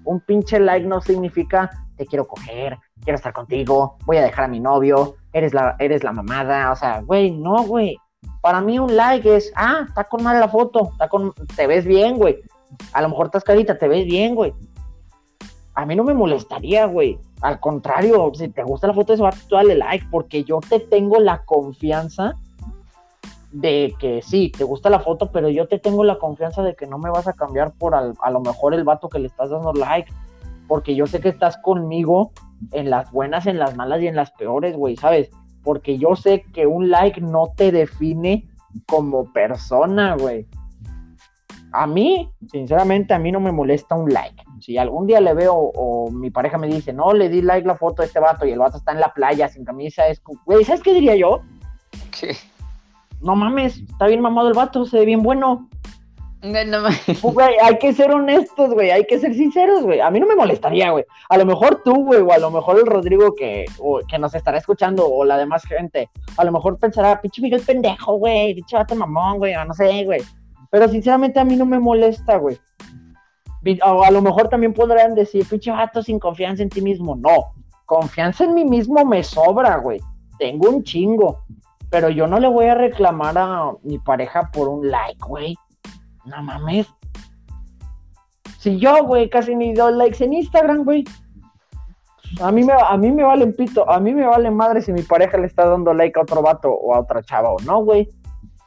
Un 0.05 0.21
pinche 0.21 0.59
like 0.59 0.87
no 0.87 1.01
significa 1.01 1.71
te 1.97 2.07
quiero 2.07 2.27
coger, 2.27 2.79
quiero 3.03 3.17
estar 3.17 3.33
contigo, 3.33 3.97
voy 4.05 4.17
a 4.17 4.23
dejar 4.23 4.45
a 4.45 4.49
mi 4.49 4.61
novio, 4.61 5.17
eres 5.33 5.55
la, 5.55 5.77
eres 5.79 6.03
la 6.03 6.13
mamada, 6.13 6.73
o 6.73 6.77
sea, 6.77 7.01
güey, 7.01 7.31
no, 7.31 7.65
güey. 7.65 7.97
Para 8.41 8.61
mí 8.61 8.79
un 8.79 8.97
like 8.97 9.37
es, 9.37 9.53
ah, 9.57 9.85
está 9.87 10.05
con 10.05 10.23
mal 10.23 10.41
la 10.41 10.49
foto, 10.49 10.91
está 10.93 11.09
con, 11.09 11.33
te 11.57 11.67
ves 11.67 11.85
bien, 11.85 12.17
güey. 12.17 12.41
A 12.93 13.03
lo 13.03 13.09
mejor 13.09 13.27
estás 13.27 13.45
carita, 13.45 13.79
te 13.79 13.89
ves 13.89 14.05
bien, 14.05 14.35
güey. 14.35 14.53
A 15.75 15.87
mí 15.87 15.95
no 15.97 16.05
me 16.05 16.15
molestaría, 16.15 16.87
güey. 16.87 17.19
Al 17.45 17.61
contrario, 17.61 18.33
si 18.33 18.49
te 18.49 18.63
gusta 18.63 18.87
la 18.87 18.95
foto 18.95 19.09
de 19.09 19.15
ese 19.17 19.23
vato, 19.23 19.37
tú 19.47 19.57
dale 19.57 19.75
like, 19.75 20.07
porque 20.11 20.45
yo 20.45 20.61
te 20.67 20.81
tengo 20.81 21.21
la 21.21 21.45
confianza 21.45 22.39
de 23.53 23.95
que 24.01 24.23
sí, 24.23 24.51
te 24.51 24.65
gusta 24.65 24.89
la 24.89 25.01
foto, 25.01 25.31
pero 25.31 25.51
yo 25.51 25.69
te 25.69 25.79
tengo 25.79 26.05
la 26.05 26.19
confianza 26.19 26.63
de 26.63 26.75
que 26.75 26.87
no 26.87 26.97
me 26.97 27.11
vas 27.11 27.29
a 27.29 27.35
cambiar 27.35 27.75
por 27.75 27.95
a 27.95 28.31
lo 28.31 28.41
mejor 28.41 28.73
el 28.73 28.85
vato 28.85 29.11
que 29.11 29.19
le 29.19 29.27
estás 29.27 29.51
dando 29.51 29.75
like, 29.75 30.11
porque 30.67 30.95
yo 30.95 31.07
sé 31.07 31.21
que 31.21 31.29
estás 31.29 31.59
conmigo 31.59 32.33
en 32.73 32.89
las 32.89 33.13
buenas, 33.13 33.47
en 33.47 33.59
las 33.59 33.77
malas 33.77 34.01
y 34.01 34.07
en 34.07 34.17
las 34.17 34.31
peores, 34.31 34.75
güey, 34.75 34.97
¿sabes? 34.97 35.29
Porque 35.63 35.99
yo 35.99 36.17
sé 36.17 36.47
que 36.55 36.67
un 36.67 36.89
like 36.89 37.21
no 37.21 37.53
te 37.55 37.73
define 37.73 38.49
como 38.87 39.31
persona, 39.35 40.17
güey. 40.17 40.49
A 41.73 41.87
mí, 41.87 42.31
sinceramente, 42.51 43.13
a 43.13 43.19
mí 43.19 43.31
no 43.31 43.41
me 43.41 43.53
molesta 43.53 43.97
un 43.97 44.11
like. 44.15 44.43
Si 44.65 44.79
algún 44.79 45.07
día 45.07 45.21
le 45.21 45.35
veo 45.35 45.55
o 45.55 46.11
mi 46.11 46.31
pareja 46.31 46.57
me 46.57 46.67
dice, 46.69 46.95
no, 46.95 47.13
le 47.13 47.29
di 47.29 47.43
like 47.43 47.67
la 47.67 47.77
foto 47.77 48.01
de 48.01 48.07
este 48.07 48.19
vato 48.19 48.47
y 48.47 48.51
el 48.51 48.59
vato 48.59 48.79
está 48.79 48.93
en 48.93 49.01
la 49.01 49.13
playa 49.13 49.47
sin 49.47 49.63
camisa, 49.63 50.09
es, 50.09 50.23
güey, 50.47 50.65
¿sabes 50.65 50.81
qué 50.81 50.95
diría 50.95 51.15
yo? 51.17 51.43
¿Qué? 52.19 52.35
No 53.21 53.37
mames, 53.37 53.77
está 53.77 54.07
bien 54.07 54.23
mamado 54.23 54.49
el 54.49 54.55
vato, 54.55 54.87
se 54.87 55.01
ve 55.01 55.05
bien 55.05 55.23
bueno. 55.23 55.69
No, 56.41 56.65
no 56.65 56.81
mames. 56.81 57.21
Güey, 57.21 57.57
hay 57.63 57.77
que 57.77 57.93
ser 57.93 58.11
honestos, 58.11 58.73
güey, 58.73 58.91
hay 58.91 59.05
que 59.05 59.19
ser 59.19 59.35
sinceros, 59.35 59.83
güey. 59.83 60.01
A 60.01 60.11
mí 60.11 60.19
no 60.19 60.27
me 60.27 60.35
molestaría, 60.35 60.93
güey. 60.93 61.05
A 61.29 61.37
lo 61.37 61.45
mejor 61.45 61.83
tú, 61.85 62.03
güey, 62.03 62.23
o 62.23 62.33
a 62.33 62.39
lo 62.39 62.51
mejor 62.51 62.79
el 62.79 62.87
Rodrigo 62.87 63.35
que, 63.35 63.67
que 64.09 64.19
nos 64.19 64.35
estará 64.35 64.57
escuchando, 64.57 65.07
o 65.07 65.27
la 65.27 65.37
demás 65.37 65.65
gente, 65.65 66.09
a 66.39 66.45
lo 66.45 66.53
mejor 66.53 66.79
pensará, 66.79 67.21
pinche 67.21 67.43
Miguel 67.43 67.61
pendejo, 67.61 68.15
güey, 68.15 68.55
pinche 68.55 68.77
vato 68.77 68.95
mamón, 68.95 69.37
güey, 69.37 69.55
o 69.57 69.65
no 69.67 69.75
sé, 69.75 70.05
güey. 70.07 70.23
Pero 70.71 70.89
sinceramente 70.89 71.39
a 71.39 71.45
mí 71.45 71.55
no 71.55 71.67
me 71.67 71.79
molesta, 71.79 72.39
güey. 72.39 72.59
O 73.85 74.05
a 74.05 74.11
lo 74.11 74.21
mejor 74.21 74.49
también 74.49 74.75
podrían 74.75 75.15
decir, 75.15 75.47
pinche 75.49 75.71
vato 75.71 76.03
sin 76.03 76.19
confianza 76.19 76.63
en 76.63 76.69
ti 76.69 76.83
mismo. 76.83 77.17
No, 77.17 77.53
confianza 77.87 78.45
en 78.45 78.55
mí 78.55 78.65
mismo 78.65 79.05
me 79.05 79.23
sobra, 79.23 79.77
güey. 79.77 80.01
Tengo 80.39 80.69
un 80.69 80.83
chingo. 80.83 81.41
Pero 81.91 82.09
yo 82.09 82.27
no 82.27 82.41
le 82.41 82.49
voy 82.49 82.67
a 82.67 82.75
reclamar 82.75 83.39
a 83.39 83.73
mi 83.83 83.99
pareja 83.99 84.51
por 84.53 84.69
un 84.69 84.91
like, 84.91 85.25
güey. 85.27 85.57
No 86.25 86.43
mames. 86.43 86.89
Si 88.59 88.79
yo, 88.79 89.05
güey, 89.05 89.29
casi 89.29 89.55
ni 89.55 89.75
doy 89.75 89.95
likes 89.95 90.25
en 90.25 90.33
Instagram, 90.33 90.85
güey. 90.85 91.05
A 92.41 92.51
mí, 92.51 92.65
me, 92.65 92.73
a 92.73 92.97
mí 92.97 93.13
me 93.13 93.23
valen 93.23 93.55
pito, 93.55 93.89
a 93.89 94.01
mí 94.01 94.13
me 94.13 94.27
vale 94.27 94.51
madre 94.51 94.83
si 94.83 94.93
mi 94.93 95.03
pareja 95.03 95.39
le 95.39 95.47
está 95.47 95.67
dando 95.69 95.95
like 95.95 96.19
a 96.19 96.23
otro 96.23 96.43
vato 96.43 96.73
o 96.73 96.95
a 96.95 97.01
otra 97.01 97.23
chava 97.23 97.53
o 97.53 97.59
no, 97.61 97.85
güey. 97.85 98.09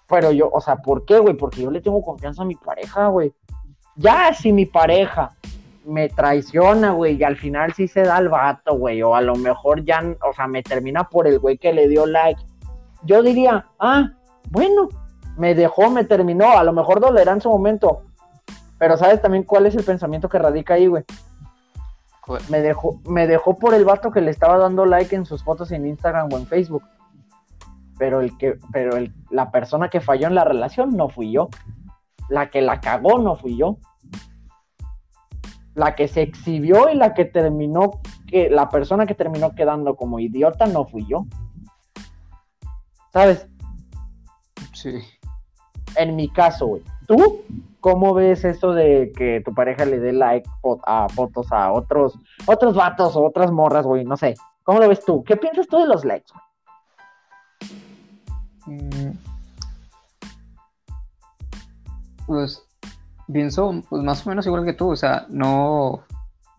Pero 0.07 0.31
yo, 0.31 0.49
o 0.51 0.62
sea, 0.62 0.77
¿por 0.77 1.03
qué, 1.03 1.19
güey? 1.19 1.36
Porque 1.36 1.63
yo 1.63 1.71
le 1.71 1.81
tengo 1.81 2.01
confianza 2.01 2.43
a 2.43 2.45
mi 2.45 2.55
pareja, 2.55 3.07
güey. 3.07 3.33
Ya 3.97 4.31
si 4.33 4.53
mi 4.53 4.67
pareja 4.67 5.31
me 5.88 6.10
traiciona, 6.10 6.91
güey, 6.91 7.15
y 7.15 7.23
al 7.23 7.38
final 7.38 7.73
sí 7.73 7.88
se 7.88 8.03
da 8.03 8.19
el 8.19 8.29
vato, 8.29 8.77
güey, 8.77 9.01
o 9.01 9.15
a 9.15 9.21
lo 9.21 9.36
mejor 9.36 9.83
ya, 9.83 10.03
o 10.29 10.33
sea, 10.33 10.47
me 10.47 10.62
termina 10.62 11.05
por 11.05 11.27
el 11.27 11.39
güey 11.39 11.57
que 11.57 11.73
le 11.73 11.88
dio 11.88 12.05
like, 12.05 12.39
yo 13.03 13.23
diría, 13.23 13.65
ah, 13.79 14.12
bueno, 14.51 14.89
me 15.38 15.55
dejó, 15.55 15.89
me 15.89 16.03
terminó, 16.03 16.57
a 16.57 16.63
lo 16.63 16.73
mejor 16.73 16.99
dolerá 16.99 17.31
en 17.31 17.41
su 17.41 17.49
momento, 17.49 18.03
pero 18.77 18.97
¿sabes 18.97 19.21
también 19.21 19.43
cuál 19.43 19.65
es 19.65 19.75
el 19.75 19.83
pensamiento 19.83 20.29
que 20.29 20.38
radica 20.38 20.75
ahí, 20.75 20.88
güey? 20.88 21.03
Me 22.49 22.60
dejó, 22.60 22.99
me 23.05 23.25
dejó 23.25 23.55
por 23.55 23.73
el 23.73 23.86
vato 23.86 24.12
que 24.12 24.21
le 24.21 24.29
estaba 24.29 24.57
dando 24.57 24.86
like 24.86 25.15
en 25.15 25.25
sus 25.25 25.43
fotos 25.43 25.71
en 25.71 25.88
Instagram 25.88 26.27
o 26.31 26.38
en 26.38 26.45
Facebook. 26.45 26.83
Pero 27.97 28.19
el 28.19 28.38
que, 28.38 28.60
pero 28.73 28.97
el, 28.97 29.13
la 29.29 29.49
persona 29.49 29.89
que 29.89 30.01
falló 30.01 30.27
en 30.27 30.36
la 30.36 30.43
relación 30.43 30.97
no 30.97 31.07
fui 31.07 31.31
yo. 31.31 31.47
La 32.27 32.49
que 32.49 32.62
la 32.62 32.81
cagó 32.81 33.17
no 33.17 33.38
fui 33.38 33.55
yo 33.55 33.77
la 35.78 35.96
que 35.96 36.08
se 36.08 36.24
exhibió 36.24 36.90
y 36.90 36.96
la 36.96 37.13
que 37.13 37.24
terminó, 37.24 38.02
que 38.28 38.50
la 38.50 38.70
persona 38.70 39.06
que 39.06 39.16
terminó 39.16 39.56
quedando 39.56 39.96
como 39.96 40.20
idiota 40.20 40.66
no 40.66 40.86
fui 40.86 41.06
yo. 41.08 41.26
¿Sabes? 43.13 43.48
Sí. 44.74 45.00
En 45.96 46.16
mi 46.16 46.30
caso, 46.30 46.68
güey. 46.68 46.82
¿Tú? 47.08 47.44
¿cómo 47.80 48.13
ves 48.13 48.44
eso 48.44 48.74
de 48.74 49.13
que 49.16 49.42
tu 49.46 49.54
pareja 49.54 49.86
le 49.86 50.00
dé 50.00 50.12
like 50.12 50.50
a 50.86 51.08
fotos 51.08 51.50
a 51.54 51.72
otros, 51.72 52.20
otros 52.46 52.76
vatos 52.76 53.16
o 53.16 53.24
otras 53.24 53.50
morras, 53.50 53.86
güey? 53.86 54.04
No 54.04 54.18
sé. 54.18 54.36
¿Cómo 54.63 54.80
lo 54.80 54.90
ves 54.90 55.06
tú? 55.06 55.24
¿Qué 55.24 55.38
piensas 55.38 55.68
tú 55.68 55.78
de 55.78 55.88
los 55.88 56.04
likes? 56.04 56.34
Mm. 58.66 59.12
Pues 62.26 62.66
pienso 63.32 63.84
pues 63.90 64.04
más 64.04 64.26
o 64.26 64.30
menos 64.30 64.46
igual 64.46 64.66
que 64.66 64.74
tú, 64.74 64.90
o 64.90 64.96
sea, 64.96 65.26
no, 65.30 66.04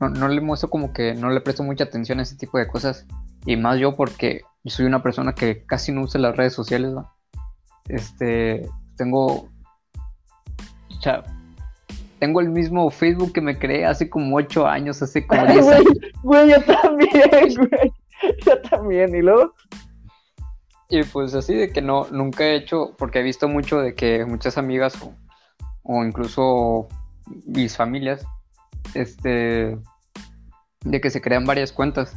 no, 0.01 0.29
le 0.29 0.41
muestro 0.41 0.71
como 0.71 0.93
que 0.93 1.15
no 1.15 1.31
le 1.31 1.41
presto 1.41 1.63
mucha 1.63 1.85
atención 1.85 2.21
a 2.21 2.23
ese 2.23 2.37
tipo 2.37 2.59
de 2.59 2.69
cosas. 2.69 3.07
Y 3.47 3.57
más 3.57 3.79
yo 3.79 3.97
porque 3.97 4.43
soy 4.65 4.87
una 4.87 5.03
persona 5.03 5.35
que 5.35 5.65
casi 5.65 5.93
no 5.93 6.03
usa 6.03 6.21
las 6.21 6.37
redes 6.37 6.53
sociales, 6.53 6.93
¿no? 6.93 7.11
Este, 7.89 8.69
tengo, 8.97 9.27
o 9.27 11.01
sea, 11.01 11.25
tengo 12.19 12.41
el 12.41 12.51
mismo 12.51 12.91
Facebook 12.91 13.33
que 13.33 13.41
me 13.41 13.59
creé 13.59 13.87
hace 13.87 14.11
como 14.11 14.37
ocho 14.37 14.67
años, 14.67 15.01
hace 15.03 15.27
como 15.27 15.47
diez 15.47 15.67
años. 15.67 15.93
Güey, 16.23 16.51
yo 16.51 16.63
también, 16.63 17.11
güey. 17.57 17.93
Yo 18.45 18.61
también, 18.63 19.15
¿y 19.15 19.23
luego? 19.23 19.55
Y 20.91 21.05
pues 21.05 21.35
así 21.35 21.55
de 21.55 21.71
que 21.71 21.81
no, 21.81 22.07
nunca 22.11 22.45
he 22.45 22.57
hecho, 22.57 22.95
porque 22.99 23.21
he 23.21 23.23
visto 23.23 23.47
mucho 23.47 23.81
de 23.81 23.95
que 23.95 24.25
muchas 24.25 24.59
amigas 24.59 25.01
o, 25.03 25.15
o 25.88 26.05
incluso 26.05 26.87
mis 27.46 27.77
familias, 27.77 28.24
este, 28.94 29.77
de 30.85 31.01
que 31.01 31.11
se 31.11 31.20
crean 31.20 31.46
varias 31.46 31.72
cuentas. 31.72 32.14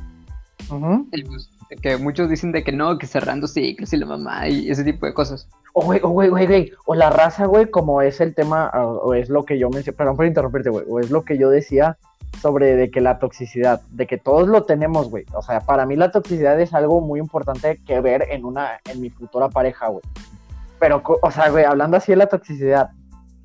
y 1.11 1.23
pues, 1.23 1.49
que 1.81 1.95
muchos 1.95 2.29
dicen 2.29 2.51
de 2.51 2.63
que 2.63 2.73
no, 2.73 2.97
que 2.97 3.07
cerrando 3.07 3.47
ciclos 3.47 3.93
y 3.93 3.97
la 3.97 4.05
mamá 4.05 4.49
y 4.49 4.69
ese 4.69 4.83
tipo 4.83 5.05
de 5.05 5.13
cosas. 5.13 5.47
O, 5.73 5.85
güey, 5.85 6.01
o, 6.03 6.09
güey, 6.09 6.29
güey, 6.29 6.71
o 6.85 6.95
la 6.95 7.09
raza, 7.09 7.45
güey, 7.45 7.71
como 7.71 8.01
es 8.01 8.19
el 8.19 8.35
tema, 8.35 8.69
o, 8.69 9.13
es 9.13 9.29
lo 9.29 9.45
que 9.45 9.57
yo 9.57 9.69
mencioné, 9.69 9.97
perdón 9.97 10.17
por 10.17 10.25
interrumpirte, 10.25 10.69
güey, 10.69 10.85
o 10.89 10.99
es 10.99 11.09
lo 11.09 11.23
que 11.23 11.37
yo 11.37 11.49
decía 11.49 11.97
sobre 12.41 12.75
de 12.75 12.91
que 12.91 12.99
la 12.99 13.19
toxicidad, 13.19 13.81
de 13.91 14.05
que 14.05 14.17
todos 14.17 14.49
lo 14.49 14.63
tenemos, 14.63 15.09
güey. 15.09 15.25
O 15.33 15.41
sea, 15.41 15.61
para 15.61 15.85
mí 15.85 15.95
la 15.95 16.11
toxicidad 16.11 16.59
es 16.59 16.73
algo 16.73 16.99
muy 16.99 17.21
importante 17.21 17.79
que 17.85 18.01
ver 18.01 18.27
en 18.31 18.43
una, 18.43 18.81
en 18.89 18.99
mi 18.99 19.09
futura 19.09 19.47
pareja, 19.47 19.87
güey. 19.87 20.03
Pero, 20.77 21.01
o 21.21 21.31
sea, 21.31 21.49
güey, 21.49 21.63
hablando 21.63 21.95
así 21.95 22.11
de 22.11 22.17
la 22.17 22.27
toxicidad, 22.27 22.89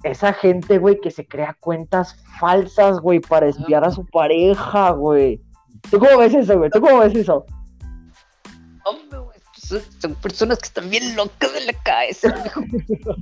esa 0.02 0.32
gente, 0.32 0.78
güey, 0.78 1.00
que 1.00 1.10
se 1.10 1.26
crea 1.26 1.56
cuentas 1.58 2.16
falsas, 2.38 3.00
güey, 3.00 3.20
para 3.20 3.48
espiar 3.48 3.84
a 3.84 3.90
su 3.90 4.04
pareja, 4.06 4.90
güey. 4.90 5.40
¿Tú 5.90 5.98
cómo 5.98 6.18
ves 6.18 6.34
eso, 6.34 6.58
güey? 6.58 6.70
¿Tú 6.70 6.80
cómo 6.80 6.98
ves 6.98 7.14
eso? 7.14 7.44
Hombre, 8.84 9.18
güey, 9.18 9.38
son, 9.98 10.14
personas 10.16 10.58
que 10.58 10.66
están 10.66 10.90
bien 10.90 11.16
locas 11.16 11.52
de 11.52 11.66
la 11.66 11.72
cabeza, 11.82 12.34
hijo. 12.44 12.62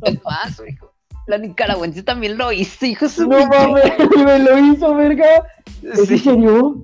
¿Qué 0.05 0.15
pasa, 0.23 0.69
hijo? 0.69 0.93
La 1.27 1.39
nicaragüense 1.39 2.03
también 2.03 2.37
lo 2.37 2.53
hizo, 2.53 2.85
hijo. 2.85 3.07
No 3.27 3.47
mames, 3.47 3.93
me 4.17 4.39
lo 4.41 4.59
hizo, 4.59 4.95
verga. 4.95 5.47
¿Es 5.83 6.07
sí. 6.07 6.19
serio? 6.19 6.83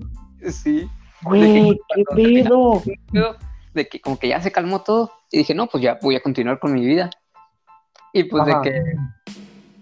Sí. 0.49 0.89
Güey, 1.21 1.79
qué 1.93 2.03
pedo. 2.15 2.81
De 3.73 3.87
que 3.87 4.01
como 4.01 4.17
que 4.17 4.29
ya 4.29 4.41
se 4.41 4.51
calmó 4.51 4.81
todo. 4.81 5.11
Y 5.31 5.39
dije, 5.39 5.53
no, 5.53 5.67
pues 5.67 5.83
ya 5.83 5.99
voy 6.01 6.15
a 6.15 6.23
continuar 6.23 6.59
con 6.59 6.73
mi 6.73 6.85
vida. 6.85 7.11
Y 8.13 8.23
pues 8.23 8.45
de 8.45 8.55
que 8.63 8.81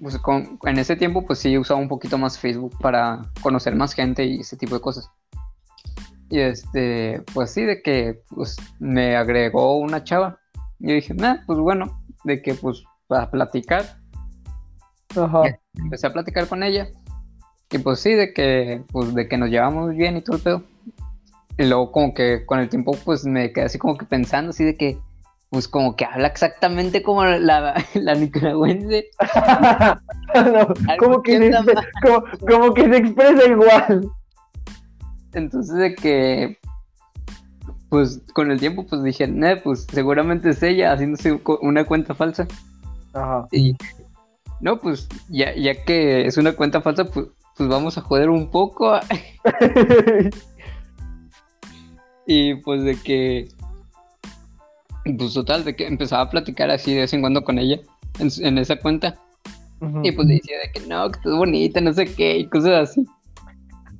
pues 0.02 0.18
con, 0.18 0.60
en 0.64 0.80
ese 0.80 0.96
tiempo 0.96 1.26
pues 1.26 1.40
sí 1.40 1.58
usaba 1.58 1.80
un 1.80 1.88
poquito 1.88 2.18
más 2.18 2.40
Facebook 2.40 2.78
para 2.80 3.22
conocer 3.42 3.76
más 3.76 3.94
gente 3.94 4.26
y 4.26 4.40
ese 4.40 4.58
tipo 4.58 4.76
de 4.76 4.82
cosas. 4.82 5.10
Y 6.30 6.40
este, 6.40 7.24
pues 7.34 7.52
sí, 7.52 7.64
de 7.64 7.82
que 7.82 8.22
pues 8.30 8.56
me 8.80 9.16
agregó 9.16 9.78
una 9.78 10.04
chava. 10.04 10.40
Y 10.80 10.90
yo 10.90 10.94
dije, 10.94 11.14
nah, 11.14 11.38
pues 11.46 11.60
bueno, 11.60 12.04
de 12.24 12.42
que 12.42 12.54
pues 12.54 12.84
para 13.08 13.30
platicar. 13.32 13.98
Ajá. 15.16 15.42
empecé 15.76 16.08
a 16.08 16.14
platicar 16.14 16.48
con 16.48 16.62
ella. 16.64 16.88
Y 17.72 17.80
pues 17.80 18.00
sí, 18.00 18.14
de 18.14 18.34
que, 18.34 18.84
pues 18.92 19.14
de 19.14 19.28
que 19.28 19.38
nos 19.38 19.50
llevamos 19.50 19.96
bien 19.96 20.18
y 20.18 20.22
todo 20.22 20.38
el 20.38 20.44
pedo. 20.44 20.64
Y 21.58 21.66
luego 21.66 21.92
como 21.92 22.14
que 22.14 22.46
con 22.46 22.60
el 22.60 22.70
tiempo 22.70 22.92
pues 23.04 23.26
me 23.26 23.52
quedé 23.52 23.66
así 23.66 23.78
como 23.78 23.98
que 23.98 24.06
pensando 24.06 24.52
así 24.52 24.64
de 24.64 24.76
que, 24.76 25.00
pues 25.50 25.68
como 25.68 25.96
que 25.96 26.06
habla 26.06 26.28
exactamente 26.28 27.02
como 27.02 27.26
la, 27.26 27.74
la 27.96 28.16
nicaragüense. 28.16 29.10
como, 31.00 31.22
que 31.24 31.40
se, 31.40 31.52
como, 32.48 32.74
que 32.74 32.84
se 32.84 32.98
expresa 32.98 33.46
igual. 33.46 34.12
Entonces 35.34 35.76
de 35.76 35.96
que, 35.96 36.58
pues 37.90 38.22
con 38.34 38.52
el 38.52 38.60
tiempo 38.60 38.86
pues 38.88 39.04
dije, 39.04 39.28
no, 39.28 39.48
pues 39.64 39.88
seguramente 39.92 40.50
es 40.50 40.62
ella 40.62 40.94
haciéndose 40.94 41.42
una 41.62 41.84
cuenta 41.84 42.14
falsa. 42.14 42.48
Ajá. 43.14 43.48
Y 43.52 43.76
no, 44.60 44.80
pues 44.80 45.08
ya, 45.30 45.56
ya 45.56 45.84
que 45.84 46.26
es 46.26 46.38
una 46.38 46.54
cuenta 46.54 46.82
falsa, 46.82 47.06
pues, 47.06 47.28
pues 47.58 47.70
vamos 47.70 47.98
a 47.98 48.02
joder 48.02 48.30
un 48.30 48.52
poco. 48.52 49.00
y 52.28 52.56
pues 52.56 52.84
de 52.84 52.96
que 52.96 53.48
pues 55.18 55.34
total, 55.34 55.64
de 55.64 55.76
que 55.76 55.88
empezaba 55.88 56.24
a 56.24 56.30
platicar 56.30 56.70
así 56.70 56.94
de 56.94 57.02
vez 57.02 57.14
en 57.14 57.22
cuando 57.22 57.44
con 57.44 57.58
ella 57.58 57.80
en, 58.20 58.58
esa 58.58 58.78
cuenta. 58.78 59.16
Y 60.04 60.12
pues 60.12 60.28
decía 60.28 60.58
de 60.60 60.72
que 60.74 60.88
no, 60.88 61.10
que 61.10 61.20
estás 61.20 61.34
bonita, 61.34 61.80
no 61.80 61.94
sé 61.94 62.14
qué, 62.14 62.38
y 62.38 62.48
cosas 62.48 62.90
así. 62.90 63.06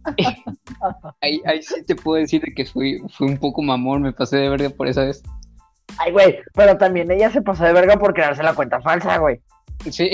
ahí, 1.22 1.42
ahí 1.46 1.62
sí 1.62 1.84
te 1.86 1.96
puedo 1.96 2.20
decir 2.20 2.42
de 2.42 2.54
que 2.54 2.66
fui, 2.66 3.02
fui 3.18 3.28
un 3.28 3.38
poco 3.38 3.62
mamón, 3.62 4.02
me 4.02 4.12
pasé 4.12 4.38
de 4.38 4.50
verga 4.50 4.70
por 4.70 4.88
esa 4.88 5.06
vez. 5.06 5.24
Ay, 5.98 6.12
güey, 6.12 6.38
pero 6.54 6.78
también 6.78 7.10
ella 7.12 7.32
se 7.32 7.42
pasó 7.42 7.64
de 7.64 7.74
verga 7.74 7.98
por 7.98 8.14
crearse 8.14 8.44
la 8.44 8.54
cuenta 8.54 8.82
falsa, 8.82 9.18
güey. 9.18 9.42
Sí. 9.90 10.10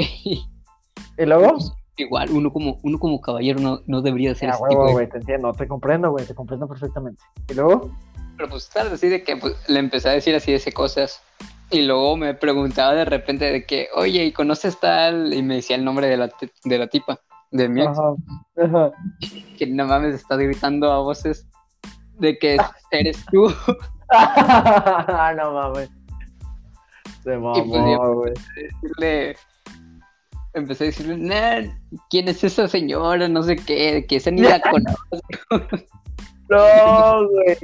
¿Y 1.18 1.26
luego? 1.26 1.54
Pues, 1.54 1.74
igual, 1.98 2.30
uno 2.32 2.52
como, 2.52 2.78
uno 2.84 3.00
como 3.00 3.22
caballero 3.22 3.60
no, 3.60 3.82
no 3.88 4.02
debería 4.02 4.36
ser 4.36 4.50
ah, 4.50 4.58
ese 4.70 4.76
güey, 4.76 5.10
te 5.10 5.18
entiendo, 5.18 5.52
te 5.54 5.68
comprendo, 5.68 6.12
güey, 6.12 6.26
te 6.26 6.36
comprendo 6.36 6.68
perfectamente. 6.68 7.22
¿Y 7.50 7.54
luego? 7.54 7.92
Pero 8.38 8.50
pues 8.50 8.70
tal, 8.70 8.92
así 8.94 9.08
de 9.08 9.24
que 9.24 9.38
pues, 9.38 9.56
le 9.68 9.80
empecé 9.80 10.10
a 10.10 10.14
decir 10.14 10.36
así 10.36 10.52
de 10.52 10.58
ese 10.58 10.72
cosas. 10.72 11.22
Y 11.72 11.82
luego 11.82 12.16
me 12.16 12.34
preguntaba 12.34 12.94
de 12.94 13.06
repente 13.06 13.46
de 13.52 13.66
que, 13.66 13.88
oye, 13.96 14.26
¿y 14.26 14.32
conoces 14.32 14.80
tal? 14.80 15.34
Y 15.34 15.42
me 15.42 15.56
decía 15.56 15.76
el 15.76 15.86
nombre 15.86 16.08
de 16.08 16.18
la, 16.18 16.30
de 16.64 16.78
la 16.78 16.88
tipa, 16.88 17.20
de 17.52 17.70
mi 17.70 17.82
ex. 17.82 17.98
Que 19.58 19.68
no 19.68 19.86
mames, 19.86 20.16
está 20.16 20.36
gritando 20.36 20.92
a 20.92 21.00
voces 21.00 21.48
de 22.20 22.38
que 22.38 22.58
eres 22.92 23.26
tú. 23.32 23.48
no 25.38 25.52
mames. 25.54 25.90
Se 27.24 27.38
mamó, 27.38 27.58
y 27.58 27.64
pues 27.64 28.40
empecé 28.44 28.44
a 28.62 28.64
decirle, 28.84 29.38
empecé 30.54 30.84
a 30.84 30.88
decirle, 30.88 31.76
¿quién 32.12 32.28
es 32.28 32.44
esa 32.44 32.68
señora? 32.68 33.28
No 33.28 33.42
sé 33.42 33.56
qué, 33.56 34.06
que 34.08 34.18
esa 34.18 34.30
ni 34.30 34.44
la 34.44 34.62
conozco. 34.70 35.18
no, 36.50 37.28
güey 37.30 37.58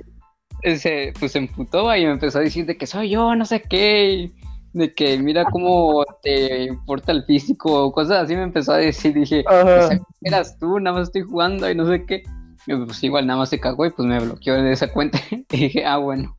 se, 0.63 1.13
pues 1.19 1.31
se 1.31 1.39
emputó 1.39 1.95
y 1.95 2.05
me 2.05 2.11
empezó 2.11 2.39
a 2.39 2.41
decir 2.41 2.65
de 2.65 2.77
que 2.77 2.87
soy 2.87 3.09
yo, 3.09 3.35
no 3.35 3.45
sé 3.45 3.61
qué, 3.61 4.31
de 4.73 4.93
que 4.93 5.17
mira 5.17 5.45
cómo 5.45 6.05
te 6.21 6.63
importa 6.63 7.11
el 7.11 7.23
físico, 7.25 7.85
o 7.85 7.91
cosas 7.91 8.23
así 8.23 8.35
me 8.35 8.43
empezó 8.43 8.73
a 8.73 8.77
decir, 8.77 9.13
dije, 9.13 9.43
pues, 9.43 9.99
eras 10.21 10.57
tú, 10.59 10.79
nada 10.79 10.97
más 10.97 11.07
estoy 11.07 11.23
jugando 11.23 11.69
y 11.69 11.75
no 11.75 11.87
sé 11.87 12.05
qué. 12.05 12.23
Y 12.67 12.75
pues 12.75 13.03
igual 13.03 13.25
nada 13.25 13.39
más 13.39 13.49
se 13.49 13.59
cagó 13.59 13.85
y 13.85 13.89
pues 13.89 14.07
me 14.07 14.19
bloqueó 14.19 14.61
de 14.61 14.71
esa 14.71 14.91
cuenta 14.91 15.19
y 15.31 15.57
dije, 15.57 15.85
ah, 15.85 15.97
bueno. 15.97 16.37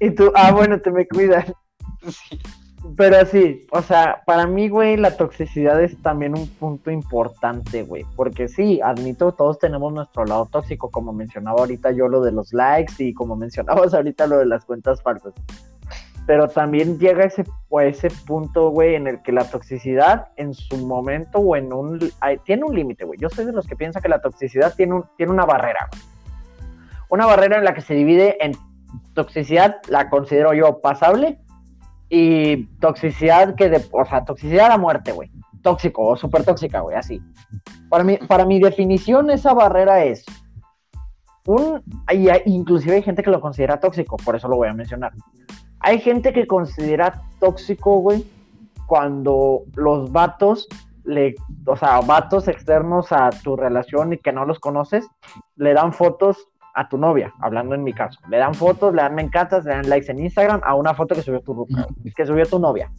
Y 0.00 0.10
tú, 0.10 0.30
ah, 0.34 0.52
bueno, 0.52 0.80
te 0.80 0.90
me 0.90 1.06
cuidas. 1.06 1.52
Sí. 2.06 2.38
Pero 2.96 3.24
sí, 3.26 3.66
o 3.70 3.82
sea, 3.82 4.22
para 4.26 4.46
mí, 4.46 4.68
güey, 4.68 4.96
la 4.96 5.16
toxicidad 5.16 5.82
es 5.82 6.00
también 6.02 6.36
un 6.36 6.46
punto 6.46 6.90
importante, 6.90 7.82
güey. 7.82 8.04
Porque 8.14 8.46
sí, 8.46 8.80
admito, 8.82 9.32
todos 9.32 9.58
tenemos 9.58 9.92
nuestro 9.92 10.24
lado 10.26 10.46
tóxico, 10.46 10.90
como 10.90 11.12
mencionaba 11.12 11.60
ahorita 11.60 11.92
yo 11.92 12.08
lo 12.08 12.20
de 12.20 12.32
los 12.32 12.52
likes 12.52 12.94
y 12.98 13.14
como 13.14 13.36
mencionabas 13.36 13.94
ahorita 13.94 14.26
lo 14.26 14.38
de 14.38 14.46
las 14.46 14.64
cuentas 14.64 15.02
falsas. 15.02 15.32
Pero 16.26 16.48
también 16.48 16.98
llega 16.98 17.24
ese, 17.24 17.44
ese 17.82 18.10
punto, 18.26 18.70
güey, 18.70 18.94
en 18.94 19.06
el 19.06 19.22
que 19.22 19.32
la 19.32 19.44
toxicidad 19.44 20.28
en 20.36 20.54
su 20.54 20.76
momento 20.86 21.38
o 21.38 21.56
en 21.56 21.72
un... 21.72 21.98
tiene 22.44 22.64
un 22.64 22.74
límite, 22.74 23.04
güey. 23.04 23.18
Yo 23.18 23.28
soy 23.30 23.46
de 23.46 23.52
los 23.52 23.66
que 23.66 23.76
piensa 23.76 24.00
que 24.00 24.08
la 24.08 24.20
toxicidad 24.20 24.74
tiene, 24.74 24.94
un, 24.94 25.04
tiene 25.16 25.32
una 25.32 25.46
barrera, 25.46 25.88
Una 27.08 27.26
barrera 27.26 27.58
en 27.58 27.64
la 27.64 27.74
que 27.74 27.80
se 27.80 27.94
divide 27.94 28.36
en 28.44 28.52
toxicidad, 29.14 29.80
la 29.88 30.08
considero 30.10 30.54
yo 30.54 30.80
pasable 30.80 31.38
y 32.16 32.66
toxicidad 32.78 33.56
que 33.56 33.68
de, 33.68 33.84
o 33.90 34.04
sea, 34.04 34.24
toxicidad 34.24 34.70
a 34.70 34.78
muerte, 34.78 35.10
güey. 35.10 35.32
Tóxico 35.62 36.06
o 36.06 36.16
súper 36.16 36.44
tóxica, 36.44 36.78
güey, 36.78 36.96
así. 36.96 37.20
Para 37.88 38.04
mi, 38.04 38.18
para 38.18 38.44
mi 38.44 38.60
definición, 38.60 39.30
esa 39.30 39.52
barrera 39.52 40.04
es 40.04 40.24
un, 41.46 41.82
hay, 42.06 42.28
inclusive 42.46 42.94
hay 42.94 43.02
gente 43.02 43.24
que 43.24 43.30
lo 43.30 43.40
considera 43.40 43.80
tóxico, 43.80 44.16
por 44.18 44.36
eso 44.36 44.46
lo 44.46 44.56
voy 44.56 44.68
a 44.68 44.74
mencionar. 44.74 45.12
Hay 45.80 45.98
gente 45.98 46.32
que 46.32 46.46
considera 46.46 47.20
tóxico, 47.40 47.98
güey, 47.98 48.24
cuando 48.86 49.62
los 49.74 50.12
vatos 50.12 50.68
le, 51.02 51.34
o 51.66 51.76
sea, 51.76 52.00
vatos 52.00 52.46
externos 52.46 53.10
a 53.10 53.30
tu 53.30 53.56
relación 53.56 54.12
y 54.12 54.18
que 54.18 54.32
no 54.32 54.46
los 54.46 54.60
conoces, 54.60 55.04
le 55.56 55.74
dan 55.74 55.92
fotos 55.92 56.46
a 56.74 56.88
tu 56.88 56.98
novia, 56.98 57.32
hablando 57.40 57.74
en 57.74 57.84
mi 57.84 57.92
caso. 57.92 58.18
Le 58.28 58.38
dan 58.38 58.54
fotos, 58.54 58.94
le 58.94 59.02
dan 59.02 59.14
me 59.14 59.22
encantas, 59.22 59.64
le 59.64 59.70
dan 59.72 59.88
likes 59.88 60.10
en 60.10 60.18
Instagram 60.18 60.60
a 60.64 60.74
una 60.74 60.94
foto 60.94 61.14
que 61.14 61.22
subió 61.22 61.40
tu 61.40 61.66
que 62.14 62.26
subió 62.26 62.46
tu 62.46 62.58
novia. 62.58 62.90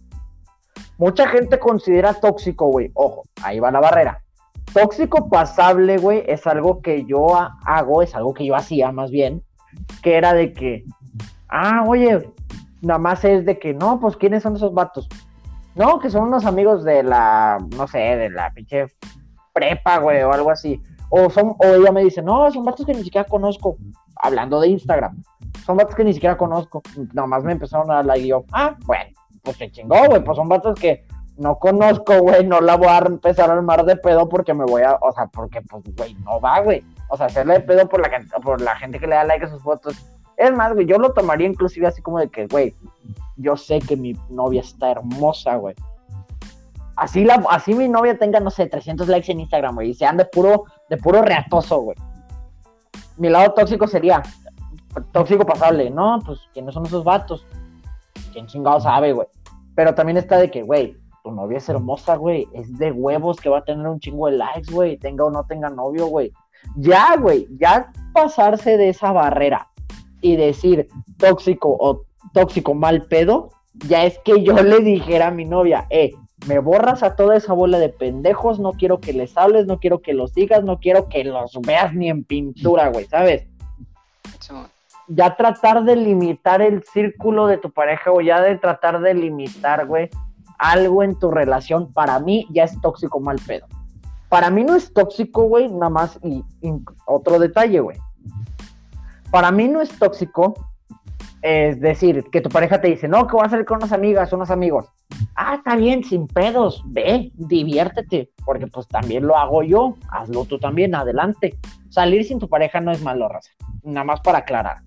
Mucha 0.97 1.27
gente 1.27 1.59
considera 1.59 2.13
tóxico, 2.13 2.67
güey. 2.67 2.89
Ojo, 2.93 3.23
ahí 3.43 3.59
va 3.59 3.71
la 3.71 3.81
barrera. 3.81 4.21
Tóxico 4.73 5.29
pasable, 5.29 5.97
güey, 5.97 6.23
es 6.25 6.47
algo 6.47 6.81
que 6.81 7.05
yo 7.05 7.27
hago, 7.65 8.01
es 8.01 8.15
algo 8.15 8.33
que 8.33 8.45
yo 8.45 8.55
hacía 8.55 8.91
más 8.91 9.11
bien, 9.11 9.43
que 10.01 10.15
era 10.15 10.33
de 10.33 10.53
que, 10.53 10.83
ah, 11.49 11.83
oye, 11.85 12.29
nada 12.81 12.99
más 12.99 13.23
es 13.23 13.45
de 13.45 13.59
que, 13.59 13.73
no, 13.73 13.99
pues, 13.99 14.17
¿quiénes 14.17 14.43
son 14.43 14.55
esos 14.55 14.73
vatos? 14.73 15.07
No, 15.75 15.99
que 15.99 16.09
son 16.09 16.23
unos 16.23 16.45
amigos 16.45 16.83
de 16.83 17.03
la, 17.03 17.57
no 17.75 17.87
sé, 17.87 17.99
de 17.99 18.29
la 18.29 18.51
pinche 18.51 18.87
prepa, 19.53 19.99
güey, 19.99 20.23
o 20.23 20.31
algo 20.31 20.51
así. 20.51 20.81
O, 21.17 21.29
son, 21.29 21.55
o 21.59 21.65
ella 21.65 21.93
me 21.93 22.03
dice, 22.03 22.21
no, 22.21 22.51
son 22.51 22.65
vatos 22.65 22.85
que 22.85 22.93
ni 22.93 23.01
siquiera 23.01 23.25
conozco, 23.25 23.77
hablando 24.17 24.59
de 24.59 24.67
Instagram. 24.67 25.23
Son 25.65 25.77
vatos 25.77 25.95
que 25.95 26.03
ni 26.03 26.13
siquiera 26.13 26.35
conozco. 26.35 26.81
Nada 27.13 27.25
más 27.25 27.41
me 27.41 27.53
empezaron 27.53 27.89
a 27.89 28.03
dar 28.03 28.17
y 28.17 28.27
yo, 28.27 28.43
ah, 28.51 28.75
bueno, 28.85 29.11
pues 29.41 29.55
se 29.55 29.71
chingó, 29.71 29.95
güey, 30.07 30.21
pues 30.21 30.35
son 30.35 30.49
vatos 30.49 30.77
que 30.77 31.05
no 31.37 31.57
conozco, 31.57 32.19
güey, 32.19 32.45
no 32.45 32.59
la 32.59 32.75
voy 32.75 32.89
a 32.89 32.97
empezar 32.97 33.49
a 33.49 33.53
armar 33.53 33.85
de 33.85 33.95
pedo 33.95 34.27
porque 34.27 34.53
me 34.53 34.65
voy 34.65 34.81
a, 34.81 34.95
o 34.95 35.13
sea, 35.13 35.27
porque, 35.27 35.61
pues, 35.61 35.83
güey, 35.95 36.15
no 36.25 36.41
va, 36.41 36.59
güey. 36.59 36.83
O 37.09 37.15
sea, 37.15 37.27
hacerle 37.27 37.53
de 37.53 37.59
pedo 37.61 37.87
por 37.87 38.01
la, 38.01 38.09
por 38.41 38.59
la 38.59 38.75
gente 38.75 38.99
que 38.99 39.07
le 39.07 39.15
da 39.15 39.23
like 39.23 39.45
a 39.45 39.49
sus 39.49 39.63
fotos. 39.63 39.95
Es 40.35 40.51
más, 40.51 40.73
güey, 40.73 40.85
yo 40.85 40.97
lo 40.97 41.13
tomaría 41.13 41.47
inclusive 41.47 41.87
así 41.87 42.01
como 42.01 42.19
de 42.19 42.27
que, 42.27 42.47
güey, 42.47 42.75
yo 43.37 43.55
sé 43.55 43.79
que 43.79 43.95
mi 43.95 44.17
novia 44.29 44.59
está 44.59 44.91
hermosa, 44.91 45.55
güey. 45.55 45.75
Así, 46.95 47.25
la, 47.25 47.43
así 47.49 47.73
mi 47.73 47.89
novia 47.89 48.17
tenga, 48.17 48.39
no 48.39 48.49
sé, 48.49 48.67
300 48.67 49.07
likes 49.07 49.31
en 49.31 49.41
Instagram, 49.41 49.75
güey, 49.75 49.89
y 49.89 49.93
sean 49.93 50.17
de 50.17 50.25
puro, 50.25 50.65
de 50.89 50.97
puro 50.97 51.21
reatoso, 51.21 51.81
güey. 51.81 51.97
Mi 53.17 53.29
lado 53.29 53.53
tóxico 53.53 53.87
sería, 53.87 54.23
tóxico 55.11 55.45
pasable, 55.45 55.89
no, 55.89 56.19
pues, 56.25 56.39
¿quiénes 56.53 56.73
son 56.73 56.85
esos 56.85 57.03
vatos? 57.03 57.45
¿Quién 58.31 58.47
chingado 58.47 58.79
sabe, 58.79 59.11
güey? 59.11 59.27
Pero 59.75 59.93
también 59.93 60.17
está 60.17 60.37
de 60.37 60.49
que, 60.49 60.63
güey, 60.63 60.97
tu 61.23 61.31
novia 61.31 61.57
es 61.57 61.67
hermosa, 61.67 62.15
güey, 62.15 62.47
es 62.53 62.77
de 62.77 62.91
huevos 62.91 63.37
que 63.41 63.49
va 63.49 63.57
a 63.57 63.63
tener 63.65 63.85
un 63.87 63.99
chingo 63.99 64.27
de 64.27 64.37
likes, 64.37 64.71
güey, 64.71 64.97
tenga 64.97 65.25
o 65.25 65.31
no 65.31 65.43
tenga 65.45 65.69
novio, 65.69 66.07
güey. 66.07 66.31
Ya, 66.77 67.17
güey, 67.17 67.47
ya 67.57 67.91
pasarse 68.13 68.77
de 68.77 68.89
esa 68.89 69.11
barrera 69.11 69.69
y 70.21 70.37
decir 70.37 70.87
tóxico 71.17 71.75
o 71.79 72.05
tóxico 72.33 72.73
mal 72.73 73.03
pedo, 73.03 73.49
ya 73.73 74.05
es 74.05 74.17
que 74.19 74.43
yo 74.43 74.53
le 74.63 74.79
dijera 74.79 75.27
a 75.27 75.31
mi 75.31 75.45
novia, 75.45 75.87
eh, 75.89 76.11
me 76.47 76.59
borras 76.59 77.03
a 77.03 77.15
toda 77.15 77.35
esa 77.35 77.53
bola 77.53 77.79
de 77.79 77.89
pendejos, 77.89 78.59
no 78.59 78.73
quiero 78.73 78.99
que 78.99 79.13
les 79.13 79.37
hables, 79.37 79.65
no 79.65 79.79
quiero 79.79 80.01
que 80.01 80.13
los 80.13 80.33
digas, 80.33 80.63
no 80.63 80.79
quiero 80.79 81.09
que 81.09 81.23
los 81.23 81.59
veas 81.61 81.93
ni 81.93 82.09
en 82.09 82.23
pintura, 82.23 82.89
güey, 82.89 83.05
¿sabes? 83.05 83.47
Ya 85.07 85.35
tratar 85.35 85.83
de 85.83 85.95
limitar 85.95 86.61
el 86.61 86.83
círculo 86.83 87.47
de 87.47 87.57
tu 87.57 87.71
pareja 87.71 88.11
o 88.11 88.21
ya 88.21 88.41
de 88.41 88.57
tratar 88.57 89.01
de 89.01 89.13
limitar, 89.13 89.85
güey, 89.85 90.09
algo 90.57 91.03
en 91.03 91.17
tu 91.17 91.31
relación, 91.31 91.91
para 91.93 92.19
mí 92.19 92.47
ya 92.51 92.63
es 92.63 92.79
tóxico 92.81 93.19
mal 93.19 93.39
pedo. 93.45 93.67
Para 94.29 94.49
mí 94.49 94.63
no 94.63 94.75
es 94.75 94.93
tóxico, 94.93 95.43
güey, 95.43 95.69
nada 95.69 95.89
más, 95.89 96.19
y, 96.23 96.43
otro 97.05 97.39
detalle, 97.39 97.79
güey. 97.79 97.97
Para 99.31 99.51
mí 99.51 99.67
no 99.67 99.81
es 99.81 99.89
tóxico, 99.97 100.53
es 101.41 101.79
decir, 101.79 102.25
que 102.31 102.41
tu 102.41 102.49
pareja 102.49 102.81
te 102.81 102.87
dice, 102.87 103.07
no, 103.07 103.27
que 103.27 103.35
voy 103.35 103.45
a 103.45 103.49
salir 103.49 103.65
con 103.65 103.77
unas 103.77 103.91
amigas, 103.91 104.33
unos 104.33 104.49
amigos. 104.49 104.87
Ah, 105.35 105.55
está 105.55 105.75
bien, 105.75 106.03
sin 106.03 106.27
pedos, 106.27 106.83
ve, 106.87 107.31
diviértete, 107.35 108.31
porque 108.45 108.67
pues 108.67 108.87
también 108.87 109.27
lo 109.27 109.37
hago 109.37 109.63
yo, 109.63 109.95
hazlo 110.09 110.45
tú 110.45 110.57
también, 110.57 110.95
adelante. 110.95 111.57
Salir 111.89 112.25
sin 112.25 112.39
tu 112.39 112.49
pareja 112.49 112.79
no 112.81 112.91
es 112.91 113.01
malo, 113.01 113.29
raza, 113.29 113.51
nada 113.83 114.05
más 114.05 114.21
para 114.21 114.39
aclarar. 114.39 114.77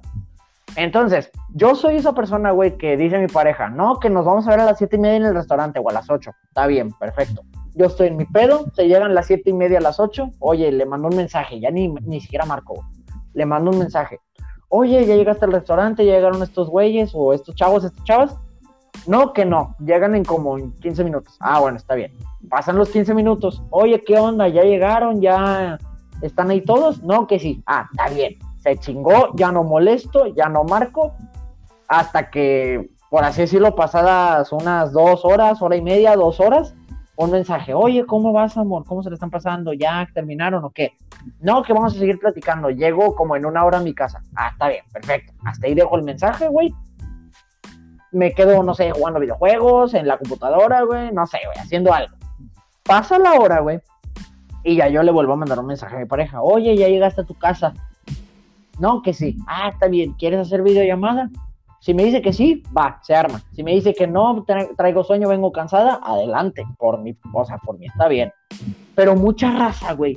Entonces, 0.76 1.30
yo 1.54 1.74
soy 1.74 1.96
esa 1.96 2.14
persona, 2.14 2.50
güey, 2.50 2.76
que 2.76 2.96
dice 2.96 3.16
a 3.16 3.20
mi 3.20 3.26
pareja, 3.26 3.68
no, 3.68 3.98
que 3.98 4.10
nos 4.10 4.24
vamos 4.24 4.46
a 4.46 4.50
ver 4.50 4.60
a 4.60 4.64
las 4.64 4.78
siete 4.78 4.96
y 4.96 5.00
media 5.00 5.16
en 5.16 5.24
el 5.24 5.34
restaurante 5.34 5.80
o 5.80 5.88
a 5.88 5.92
las 5.92 6.08
ocho. 6.10 6.32
Está 6.44 6.66
bien, 6.66 6.92
perfecto. 6.92 7.42
Yo 7.74 7.86
estoy 7.86 8.08
en 8.08 8.16
mi 8.16 8.24
pedo, 8.24 8.66
se 8.74 8.86
llegan 8.86 9.14
las 9.14 9.26
siete 9.26 9.50
y 9.50 9.52
media 9.54 9.78
a 9.78 9.80
las 9.80 9.98
ocho. 9.98 10.30
Oye, 10.40 10.70
le 10.70 10.86
mando 10.86 11.08
un 11.08 11.16
mensaje, 11.16 11.58
ya 11.60 11.70
ni, 11.70 11.88
ni 11.88 12.20
siquiera 12.20 12.44
marco. 12.44 12.84
Le 13.34 13.46
mando 13.46 13.70
un 13.70 13.78
mensaje. 13.78 14.20
Oye, 14.68 15.06
ya 15.06 15.16
llegaste 15.16 15.44
al 15.44 15.52
restaurante, 15.52 16.04
ya 16.04 16.14
llegaron 16.14 16.42
estos 16.42 16.68
güeyes 16.68 17.12
o 17.14 17.32
estos 17.32 17.54
chavos, 17.54 17.84
estas 17.84 18.04
chavas. 18.04 18.36
No, 19.06 19.32
que 19.32 19.44
no, 19.44 19.76
llegan 19.78 20.14
en 20.14 20.24
como 20.24 20.56
15 20.80 21.04
minutos. 21.04 21.36
Ah, 21.40 21.60
bueno, 21.60 21.78
está 21.78 21.94
bien. 21.94 22.12
Pasan 22.48 22.76
los 22.76 22.90
15 22.90 23.14
minutos. 23.14 23.62
Oye, 23.70 24.02
¿qué 24.04 24.18
onda? 24.18 24.48
¿Ya 24.48 24.62
llegaron? 24.62 25.20
¿Ya 25.20 25.78
están 26.20 26.50
ahí 26.50 26.60
todos? 26.60 27.02
No, 27.02 27.26
que 27.26 27.38
sí. 27.38 27.62
Ah, 27.66 27.88
está 27.90 28.08
bien 28.08 28.38
se 28.62 28.76
chingó, 28.78 29.34
ya 29.34 29.52
no 29.52 29.64
molesto, 29.64 30.26
ya 30.26 30.48
no 30.48 30.64
marco, 30.64 31.14
hasta 31.86 32.30
que, 32.30 32.90
por 33.10 33.24
así 33.24 33.42
decirlo, 33.42 33.74
pasadas 33.74 34.52
unas 34.52 34.92
dos 34.92 35.24
horas, 35.24 35.62
hora 35.62 35.76
y 35.76 35.82
media, 35.82 36.16
dos 36.16 36.40
horas, 36.40 36.74
un 37.24 37.32
mensaje, 37.32 37.74
oye, 37.74 38.06
¿cómo 38.06 38.32
vas, 38.32 38.56
amor? 38.56 38.84
¿Cómo 38.86 39.02
se 39.02 39.10
le 39.10 39.14
están 39.14 39.30
pasando? 39.30 39.72
¿Ya 39.72 40.08
terminaron 40.14 40.64
o 40.64 40.70
qué? 40.70 40.92
No, 41.40 41.62
que 41.64 41.72
vamos 41.72 41.96
a 41.96 41.98
seguir 41.98 42.18
platicando. 42.18 42.70
Llego 42.70 43.16
como 43.16 43.34
en 43.34 43.44
una 43.44 43.64
hora 43.64 43.78
a 43.78 43.82
mi 43.82 43.92
casa. 43.92 44.22
Ah, 44.36 44.50
está 44.52 44.68
bien, 44.68 44.84
perfecto. 44.92 45.32
Hasta 45.44 45.66
ahí 45.66 45.74
dejo 45.74 45.96
el 45.96 46.04
mensaje, 46.04 46.46
güey. 46.46 46.72
Me 48.12 48.32
quedo, 48.32 48.62
no 48.62 48.72
sé, 48.72 48.92
jugando 48.92 49.18
videojuegos, 49.18 49.94
en 49.94 50.06
la 50.06 50.16
computadora, 50.16 50.82
güey, 50.82 51.12
no 51.12 51.26
sé, 51.26 51.38
güey, 51.44 51.58
haciendo 51.58 51.92
algo. 51.92 52.14
Pasa 52.84 53.18
la 53.18 53.32
hora, 53.32 53.60
güey, 53.60 53.80
y 54.62 54.76
ya 54.76 54.88
yo 54.88 55.02
le 55.02 55.10
vuelvo 55.10 55.32
a 55.32 55.36
mandar 55.36 55.58
un 55.58 55.66
mensaje 55.66 55.96
a 55.96 55.98
mi 55.98 56.06
pareja. 56.06 56.40
Oye, 56.40 56.76
ya 56.76 56.88
llegaste 56.88 57.22
a 57.22 57.24
tu 57.24 57.34
casa. 57.34 57.74
No, 58.78 59.02
que 59.02 59.12
sí. 59.12 59.36
Ah, 59.46 59.70
está 59.72 59.88
bien. 59.88 60.12
¿Quieres 60.12 60.40
hacer 60.40 60.62
videollamada? 60.62 61.30
Si 61.80 61.94
me 61.94 62.04
dice 62.04 62.20
que 62.20 62.32
sí, 62.32 62.62
va, 62.76 63.00
se 63.02 63.14
arma. 63.14 63.42
Si 63.52 63.62
me 63.62 63.72
dice 63.72 63.94
que 63.94 64.06
no, 64.06 64.44
traigo 64.76 65.04
sueño, 65.04 65.28
vengo 65.28 65.52
cansada, 65.52 66.00
adelante. 66.02 66.64
Por 66.76 67.00
mi, 67.00 67.16
o 67.32 67.44
sea, 67.44 67.58
por 67.58 67.78
mí 67.78 67.86
está 67.86 68.08
bien. 68.08 68.32
Pero 68.94 69.14
mucha 69.14 69.50
raza, 69.52 69.92
güey, 69.92 70.16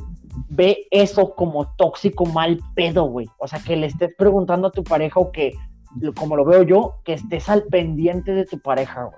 ve 0.49 0.87
eso 0.89 1.35
como 1.35 1.67
tóxico, 1.75 2.25
mal 2.25 2.59
pedo, 2.75 3.05
güey. 3.05 3.27
O 3.37 3.47
sea, 3.47 3.59
que 3.59 3.75
le 3.75 3.87
estés 3.87 4.13
preguntando 4.17 4.67
a 4.67 4.71
tu 4.71 4.83
pareja 4.83 5.19
o 5.19 5.31
que, 5.31 5.53
como 6.15 6.35
lo 6.35 6.45
veo 6.45 6.63
yo, 6.63 6.95
que 7.03 7.13
estés 7.13 7.47
al 7.49 7.63
pendiente 7.63 8.33
de 8.33 8.45
tu 8.45 8.59
pareja, 8.59 9.03
güey. 9.03 9.17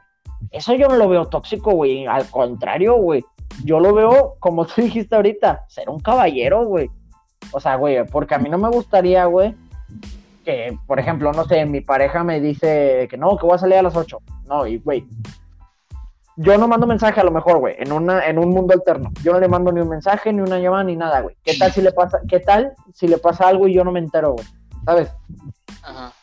Eso 0.51 0.73
yo 0.73 0.89
no 0.89 0.95
lo 0.95 1.07
veo 1.07 1.25
tóxico, 1.27 1.71
güey. 1.71 2.05
Al 2.05 2.29
contrario, 2.29 2.95
güey. 2.95 3.23
Yo 3.63 3.79
lo 3.79 3.93
veo, 3.93 4.35
como 4.39 4.65
tú 4.65 4.81
dijiste 4.81 5.15
ahorita, 5.15 5.65
ser 5.67 5.89
un 5.89 5.99
caballero, 5.99 6.65
güey. 6.65 6.89
O 7.51 7.59
sea, 7.59 7.75
güey, 7.75 8.05
porque 8.05 8.35
a 8.35 8.39
mí 8.39 8.49
no 8.49 8.57
me 8.57 8.69
gustaría, 8.69 9.25
güey, 9.25 9.55
que, 10.43 10.77
por 10.85 10.99
ejemplo, 10.99 11.31
no 11.31 11.45
sé, 11.45 11.65
mi 11.65 11.81
pareja 11.81 12.23
me 12.23 12.39
dice 12.39 13.07
que 13.09 13.17
no, 13.17 13.37
que 13.37 13.45
voy 13.45 13.55
a 13.55 13.59
salir 13.59 13.77
a 13.77 13.83
las 13.83 13.95
8. 13.95 14.17
No, 14.47 14.67
y, 14.67 14.77
güey, 14.77 15.05
yo 16.35 16.57
no 16.57 16.67
mando 16.67 16.87
mensaje 16.87 17.19
a 17.19 17.23
lo 17.23 17.31
mejor, 17.31 17.59
güey, 17.59 17.75
en, 17.77 17.91
una, 17.91 18.25
en 18.25 18.37
un 18.37 18.49
mundo 18.49 18.73
alterno. 18.73 19.11
Yo 19.23 19.33
no 19.33 19.39
le 19.39 19.47
mando 19.47 19.71
ni 19.71 19.81
un 19.81 19.89
mensaje, 19.89 20.33
ni 20.33 20.41
una 20.41 20.59
llamada, 20.59 20.83
ni 20.83 20.95
nada, 20.95 21.21
güey. 21.21 21.35
¿Qué 21.43 21.55
tal 21.57 21.71
si 21.71 21.81
le 21.81 21.91
pasa, 21.91 22.19
qué 22.27 22.39
tal 22.39 22.73
si 22.93 23.07
le 23.07 23.17
pasa 23.17 23.47
algo 23.47 23.67
y 23.67 23.73
yo 23.73 23.83
no 23.83 23.91
me 23.91 23.99
entero, 23.99 24.33
güey? 24.33 24.45
¿Sabes? 24.85 25.11
Ajá. 25.83 26.13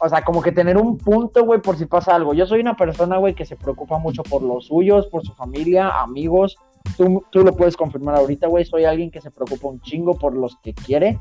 O 0.00 0.08
sea, 0.08 0.22
como 0.22 0.42
que 0.42 0.52
tener 0.52 0.76
un 0.76 0.96
punto, 0.96 1.44
güey, 1.44 1.60
por 1.60 1.76
si 1.76 1.86
pasa 1.86 2.14
algo. 2.14 2.32
Yo 2.32 2.46
soy 2.46 2.60
una 2.60 2.76
persona, 2.76 3.16
güey, 3.18 3.34
que 3.34 3.44
se 3.44 3.56
preocupa 3.56 3.98
mucho 3.98 4.22
por 4.22 4.42
los 4.42 4.66
suyos, 4.66 5.08
por 5.08 5.24
su 5.24 5.32
familia, 5.34 5.88
amigos, 6.00 6.56
Tú, 6.96 7.44
lo 7.44 7.54
puedes 7.54 7.76
confirmar 7.76 8.16
ahorita, 8.16 8.46
güey. 8.46 8.64
Soy 8.64 8.84
alguien 8.84 9.10
que 9.10 9.20
se 9.20 9.30
preocupa 9.30 9.68
un 9.68 9.80
chingo 9.80 10.16
por 10.16 10.34
los 10.34 10.56
que 10.62 10.74
quiere. 10.74 11.18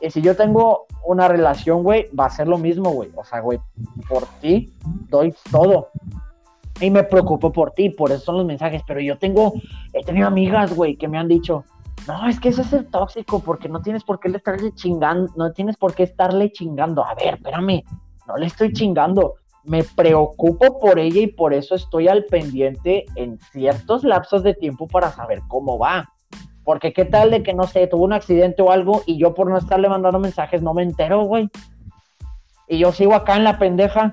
Y 0.00 0.10
si 0.10 0.20
yo 0.20 0.36
tengo 0.36 0.86
una 1.04 1.28
relación, 1.28 1.82
güey, 1.82 2.08
va 2.18 2.26
a 2.26 2.30
ser 2.30 2.48
lo 2.48 2.58
mismo, 2.58 2.90
güey. 2.90 3.10
O 3.16 3.24
sea, 3.24 3.40
güey, 3.40 3.58
por 4.08 4.26
ti 4.40 4.72
doy 5.08 5.34
todo. 5.50 5.88
Y 6.80 6.90
me 6.90 7.04
preocupo 7.04 7.52
por 7.52 7.70
ti, 7.70 7.90
por 7.90 8.10
eso 8.10 8.24
son 8.24 8.38
los 8.38 8.46
mensajes. 8.46 8.82
Pero 8.86 9.00
yo 9.00 9.18
tengo, 9.18 9.54
he 9.92 10.04
tenido 10.04 10.26
amigas, 10.26 10.74
güey, 10.74 10.96
que 10.96 11.08
me 11.08 11.18
han 11.18 11.28
dicho, 11.28 11.64
no, 12.06 12.28
es 12.28 12.40
que 12.40 12.50
eso 12.50 12.62
es 12.62 12.72
el 12.72 12.86
tóxico, 12.86 13.40
porque 13.40 13.68
no 13.68 13.80
tienes 13.80 14.04
por 14.04 14.20
qué 14.20 14.28
le 14.28 14.38
estarle 14.38 14.72
chingando, 14.74 15.32
no 15.36 15.52
tienes 15.52 15.76
por 15.76 15.94
qué 15.94 16.02
estarle 16.02 16.50
chingando. 16.52 17.04
A 17.04 17.14
ver, 17.14 17.34
espérame, 17.34 17.84
no 18.26 18.36
le 18.36 18.46
estoy 18.46 18.72
chingando 18.72 19.36
me 19.64 19.82
preocupo 19.82 20.78
por 20.78 20.98
ella 20.98 21.20
y 21.20 21.26
por 21.26 21.54
eso 21.54 21.74
estoy 21.74 22.08
al 22.08 22.24
pendiente 22.24 23.06
en 23.16 23.38
ciertos 23.52 24.04
lapsos 24.04 24.42
de 24.42 24.54
tiempo 24.54 24.86
para 24.86 25.10
saber 25.10 25.40
cómo 25.48 25.78
va. 25.78 26.12
Porque 26.64 26.92
qué 26.92 27.04
tal 27.04 27.30
de 27.30 27.42
que, 27.42 27.54
no 27.54 27.64
sé, 27.64 27.86
tuvo 27.86 28.04
un 28.04 28.12
accidente 28.12 28.62
o 28.62 28.70
algo 28.70 29.02
y 29.06 29.18
yo 29.18 29.34
por 29.34 29.48
no 29.48 29.58
estarle 29.58 29.88
mandando 29.88 30.18
mensajes 30.18 30.62
no 30.62 30.72
me 30.74 30.82
entero, 30.82 31.22
güey. 31.24 31.50
Y 32.66 32.78
yo 32.78 32.92
sigo 32.92 33.14
acá 33.14 33.36
en 33.36 33.44
la 33.44 33.58
pendeja. 33.58 34.12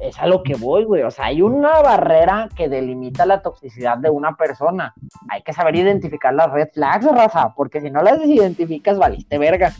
Es 0.00 0.18
a 0.18 0.26
lo 0.26 0.42
que 0.42 0.56
voy, 0.56 0.82
güey. 0.82 1.02
O 1.02 1.12
sea, 1.12 1.26
hay 1.26 1.42
una 1.42 1.80
barrera 1.80 2.48
que 2.56 2.68
delimita 2.68 3.24
la 3.24 3.40
toxicidad 3.40 3.98
de 3.98 4.10
una 4.10 4.36
persona. 4.36 4.94
Hay 5.28 5.42
que 5.42 5.52
saber 5.52 5.76
identificar 5.76 6.34
las 6.34 6.50
red 6.50 6.70
flags, 6.74 7.06
raza, 7.06 7.54
porque 7.56 7.80
si 7.80 7.90
no 7.90 8.02
las 8.02 8.18
identificas, 8.24 8.98
valiste 8.98 9.38
verga. 9.38 9.72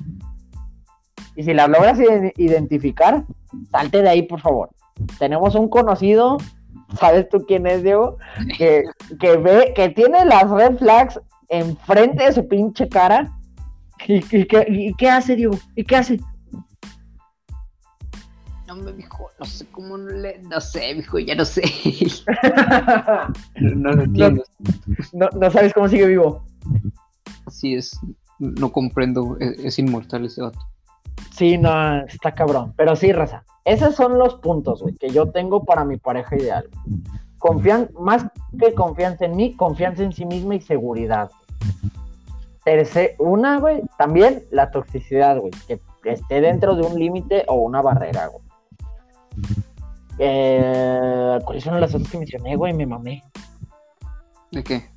Y 1.35 1.43
si 1.43 1.55
las 1.55 1.69
logras 1.69 1.99
identificar, 2.37 3.25
salte 3.73 4.03
de 4.03 4.09
ahí, 4.09 4.23
por 4.23 4.41
favor. 4.41 4.71
Tenemos 5.19 5.57
un 5.57 5.69
conocido, 5.69 6.37
¿sabes 6.99 7.29
tú 7.29 7.45
quién 7.47 7.67
es, 7.67 7.83
Diego? 7.83 8.19
Que, 8.57 8.85
que 9.21 9.37
ve, 9.37 9.73
que 9.75 9.91
tiene 9.91 10.25
las 10.25 10.49
red 10.51 10.77
flags 10.79 11.21
enfrente 11.49 12.25
de 12.25 12.33
su 12.33 12.47
pinche 12.47 12.89
cara. 12.89 13.31
¿Y, 14.07 14.23
qué 14.95 15.11
hace, 15.11 15.37
Diego? 15.37 15.59
¿Y 15.77 15.85
qué 15.85 15.97
hace? 15.97 16.21
no 18.67 18.77
me 18.77 18.93
dijo, 18.93 19.29
no 19.39 19.45
sé 19.45 19.67
cómo 19.67 19.99
le, 19.99 20.39
no 20.43 20.61
sé, 20.61 20.95
dijo, 20.95 21.19
ya 21.19 21.35
no 21.35 21.45
sé. 21.45 21.63
no, 23.57 23.93
lo 23.93 24.03
entiendo. 24.03 24.45
No, 25.13 25.29
no, 25.39 25.51
sabes 25.51 25.75
cómo 25.75 25.89
sigue 25.89 26.07
vivo. 26.07 26.45
Así 27.47 27.75
es, 27.75 27.99
no 28.39 28.73
comprendo, 28.73 29.37
es, 29.41 29.59
es 29.59 29.79
inmortal 29.79 30.25
ese 30.25 30.43
vato. 30.43 30.59
Sí, 31.31 31.59
no, 31.59 32.05
está 32.07 32.33
cabrón. 32.33 32.75
Pero 32.77 32.97
sí, 32.97 33.13
raza. 33.13 33.45
Esos 33.65 33.95
son 33.95 34.19
los 34.19 34.35
puntos, 34.37 34.83
güey, 34.83 34.95
que 34.95 35.11
yo 35.11 35.31
tengo 35.31 35.65
para 35.65 35.85
mi 35.85 35.97
pareja 35.97 36.37
ideal. 36.37 36.69
Confían, 37.39 37.91
más 37.99 38.27
que 38.59 38.75
confianza 38.75 39.25
en 39.25 39.37
mí, 39.37 39.55
confianza 39.57 40.03
en 40.03 40.13
sí 40.13 40.27
misma 40.27 40.57
y 40.57 40.61
seguridad. 40.61 41.31
Tercer, 42.65 43.17
una, 43.19 43.59
güey, 43.59 43.83
también 43.99 44.43
la 44.51 44.71
toxicidad, 44.71 45.39
güey, 45.39 45.53
que 45.67 45.81
esté 46.05 46.41
dentro 46.41 46.75
de 46.77 46.83
un 46.83 46.99
límite 46.99 47.45
o 47.49 47.55
una 47.55 47.83
barrera, 47.83 48.29
güey. 48.29 48.43
Eh, 50.19 51.39
¿Cuáles 51.45 51.65
son 51.65 51.81
las 51.81 51.95
otras 51.95 52.11
que 52.11 52.19
mencioné, 52.19 52.57
güey? 52.57 52.73
Me 52.73 52.87
mamé. 52.87 53.23
¿De 54.51 54.63
qué? 54.63 54.91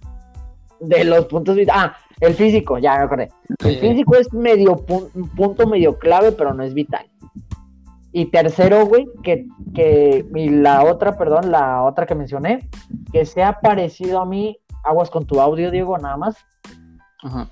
De 0.79 1.03
los 1.03 1.25
puntos. 1.25 1.57
Ah, 1.71 1.95
el 2.21 2.33
físico, 2.33 2.77
ya 2.77 2.97
me 2.97 3.03
acordé. 3.03 3.29
El 3.63 3.79
físico 3.79 4.15
es 4.15 4.31
medio 4.33 4.83
un 4.87 5.29
punto 5.29 5.67
medio 5.67 5.97
clave, 5.97 6.31
pero 6.31 6.53
no 6.53 6.63
es 6.63 6.73
vital. 6.73 7.09
Y 8.11 8.27
tercero, 8.27 8.85
güey, 8.85 9.07
que, 9.23 9.45
que 9.73 10.25
y 10.33 10.49
la 10.49 10.85
otra, 10.85 11.17
perdón, 11.17 11.51
la 11.51 11.83
otra 11.83 12.05
que 12.05 12.15
mencioné, 12.15 12.69
que 13.11 13.25
sea 13.25 13.59
parecido 13.59 14.21
a 14.21 14.25
mí, 14.25 14.57
aguas 14.83 15.09
con 15.09 15.25
tu 15.25 15.41
audio, 15.41 15.69
Diego, 15.69 15.97
nada 15.97 16.15
más. 16.15 16.37
Ajá. 17.23 17.49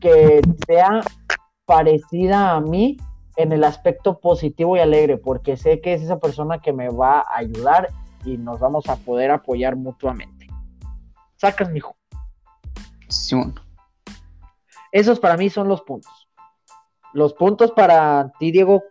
Que 0.00 0.40
sea 0.66 1.02
parecida 1.66 2.52
a 2.52 2.60
mí 2.60 2.96
en 3.36 3.52
el 3.52 3.64
aspecto 3.64 4.18
positivo 4.18 4.76
y 4.76 4.80
alegre, 4.80 5.18
porque 5.18 5.56
sé 5.56 5.80
que 5.80 5.94
es 5.94 6.02
esa 6.02 6.18
persona 6.18 6.58
que 6.58 6.72
me 6.72 6.88
va 6.88 7.20
a 7.20 7.36
ayudar 7.36 7.88
y 8.24 8.38
nos 8.38 8.60
vamos 8.60 8.88
a 8.88 8.96
poder 8.96 9.30
apoyar 9.30 9.76
mutuamente. 9.76 10.46
Sacas, 11.36 11.70
mijo. 11.70 11.96
Sí. 13.08 13.36
Esos 14.92 15.18
para 15.18 15.38
mí 15.38 15.48
son 15.48 15.68
los 15.68 15.80
puntos. 15.82 16.28
Los 17.14 17.32
puntos 17.32 17.72
para 17.72 18.30
ti, 18.38 18.52
Diego, 18.52 18.82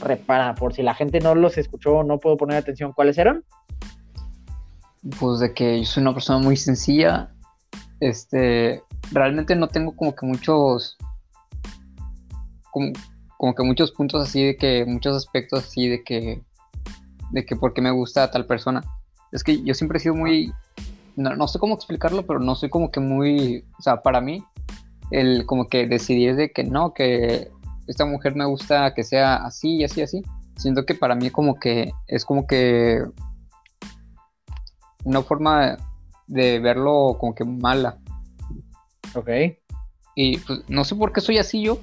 repara, 0.00 0.54
por 0.54 0.74
si 0.74 0.82
la 0.82 0.94
gente 0.94 1.20
no 1.20 1.34
los 1.36 1.56
escuchó, 1.56 2.02
no 2.02 2.18
puedo 2.18 2.36
poner 2.36 2.56
atención, 2.56 2.92
¿cuáles 2.92 3.18
eran? 3.18 3.44
Pues 5.20 5.38
de 5.38 5.54
que 5.54 5.78
yo 5.78 5.86
soy 5.86 6.02
una 6.02 6.12
persona 6.12 6.40
muy 6.40 6.56
sencilla. 6.56 7.32
Este, 8.00 8.82
realmente 9.12 9.54
no 9.54 9.68
tengo 9.68 9.94
como 9.94 10.14
que 10.14 10.26
muchos, 10.26 10.96
como, 12.70 12.92
como 13.36 13.54
que 13.54 13.62
muchos 13.62 13.92
puntos 13.92 14.28
así 14.28 14.44
de 14.44 14.56
que, 14.56 14.84
muchos 14.84 15.16
aspectos 15.16 15.64
así 15.64 15.88
de 15.88 16.02
que, 16.02 16.42
de 17.30 17.46
que 17.46 17.54
por 17.54 17.74
qué 17.74 17.80
me 17.80 17.92
gusta 17.92 18.30
tal 18.30 18.46
persona. 18.46 18.82
Es 19.30 19.44
que 19.44 19.62
yo 19.62 19.74
siempre 19.74 19.98
he 19.98 20.00
sido 20.00 20.16
muy, 20.16 20.52
no, 21.14 21.36
no 21.36 21.46
sé 21.46 21.60
cómo 21.60 21.74
explicarlo, 21.74 22.26
pero 22.26 22.40
no 22.40 22.56
soy 22.56 22.70
como 22.70 22.90
que 22.90 23.00
muy, 23.00 23.64
o 23.78 23.82
sea, 23.82 24.02
para 24.02 24.20
mí, 24.20 24.44
el 25.20 25.46
como 25.46 25.68
que 25.68 25.86
decidir 25.86 26.36
de 26.36 26.52
que 26.52 26.64
no, 26.64 26.92
que 26.94 27.50
esta 27.86 28.04
mujer 28.04 28.34
me 28.34 28.44
gusta 28.44 28.94
que 28.94 29.04
sea 29.04 29.36
así 29.36 29.76
y 29.76 29.84
así, 29.84 30.02
así. 30.02 30.22
Siento 30.56 30.84
que 30.86 30.94
para 30.94 31.14
mí 31.14 31.30
como 31.30 31.58
que 31.58 31.92
es 32.06 32.24
como 32.24 32.46
que 32.46 33.02
una 35.04 35.22
forma 35.22 35.76
de 36.26 36.58
verlo 36.58 37.16
como 37.18 37.34
que 37.34 37.44
mala. 37.44 37.98
Ok. 39.14 39.28
Y 40.14 40.38
pues 40.38 40.60
no 40.68 40.84
sé 40.84 40.94
por 40.94 41.12
qué 41.12 41.20
soy 41.20 41.38
así 41.38 41.62
yo, 41.62 41.78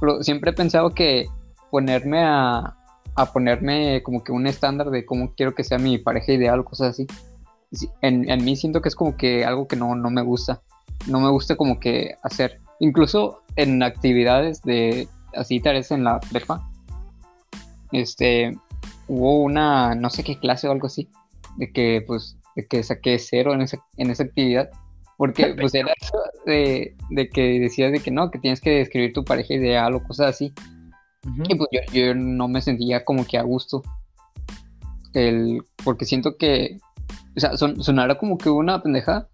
pero 0.00 0.22
siempre 0.22 0.50
he 0.50 0.54
pensado 0.54 0.90
que 0.90 1.26
ponerme 1.70 2.24
a, 2.24 2.76
a 3.14 3.32
ponerme 3.32 4.02
como 4.02 4.24
que 4.24 4.32
un 4.32 4.46
estándar 4.46 4.90
de 4.90 5.04
cómo 5.04 5.34
quiero 5.34 5.54
que 5.54 5.64
sea 5.64 5.78
mi 5.78 5.98
pareja 5.98 6.32
ideal 6.32 6.64
cosas 6.64 6.90
así. 6.90 7.06
En, 8.00 8.28
en 8.30 8.44
mí 8.44 8.56
siento 8.56 8.80
que 8.80 8.88
es 8.88 8.94
como 8.94 9.16
que 9.16 9.44
algo 9.44 9.68
que 9.68 9.76
no, 9.76 9.94
no 9.94 10.10
me 10.10 10.22
gusta. 10.22 10.62
No 11.06 11.20
me 11.20 11.30
gusta 11.30 11.56
como 11.56 11.78
que 11.78 12.16
hacer. 12.22 12.60
Incluso 12.80 13.42
en 13.56 13.82
actividades 13.82 14.62
de 14.62 15.08
así 15.34 15.60
tareas 15.60 15.90
en 15.90 16.04
la 16.04 16.20
prepa, 16.20 16.68
este, 17.92 18.56
hubo 19.08 19.42
una, 19.42 19.94
no 19.94 20.10
sé 20.10 20.24
qué 20.24 20.38
clase 20.38 20.68
o 20.68 20.72
algo 20.72 20.86
así, 20.86 21.08
de 21.56 21.72
que 21.72 22.02
pues, 22.06 22.36
de 22.54 22.66
que 22.66 22.82
saqué 22.82 23.18
cero 23.18 23.54
en 23.54 23.62
esa, 23.62 23.78
en 23.96 24.10
esa 24.10 24.24
actividad, 24.24 24.70
porque 25.16 25.54
pues 25.60 25.74
era 25.74 25.92
eso 26.00 26.18
de, 26.44 26.96
que 27.32 27.60
decías 27.60 27.92
de 27.92 28.00
que 28.00 28.10
no, 28.10 28.30
que 28.30 28.38
tienes 28.38 28.60
que 28.60 28.70
describir 28.70 29.12
tu 29.12 29.24
pareja 29.24 29.54
ideal 29.54 29.94
o 29.94 30.02
cosas 30.02 30.30
así, 30.30 30.52
y 31.48 31.54
pues 31.56 31.68
yo, 31.92 32.14
no 32.14 32.46
me 32.46 32.62
sentía 32.62 33.04
como 33.04 33.26
que 33.26 33.38
a 33.38 33.42
gusto, 33.42 33.82
el, 35.12 35.62
porque 35.84 36.04
siento 36.04 36.36
que, 36.36 36.78
o 37.36 37.40
sea, 37.40 37.56
son, 37.56 37.82
sonara 37.82 38.16
como 38.18 38.38
que 38.38 38.48
una 38.48 38.82
pendejada, 38.82 39.28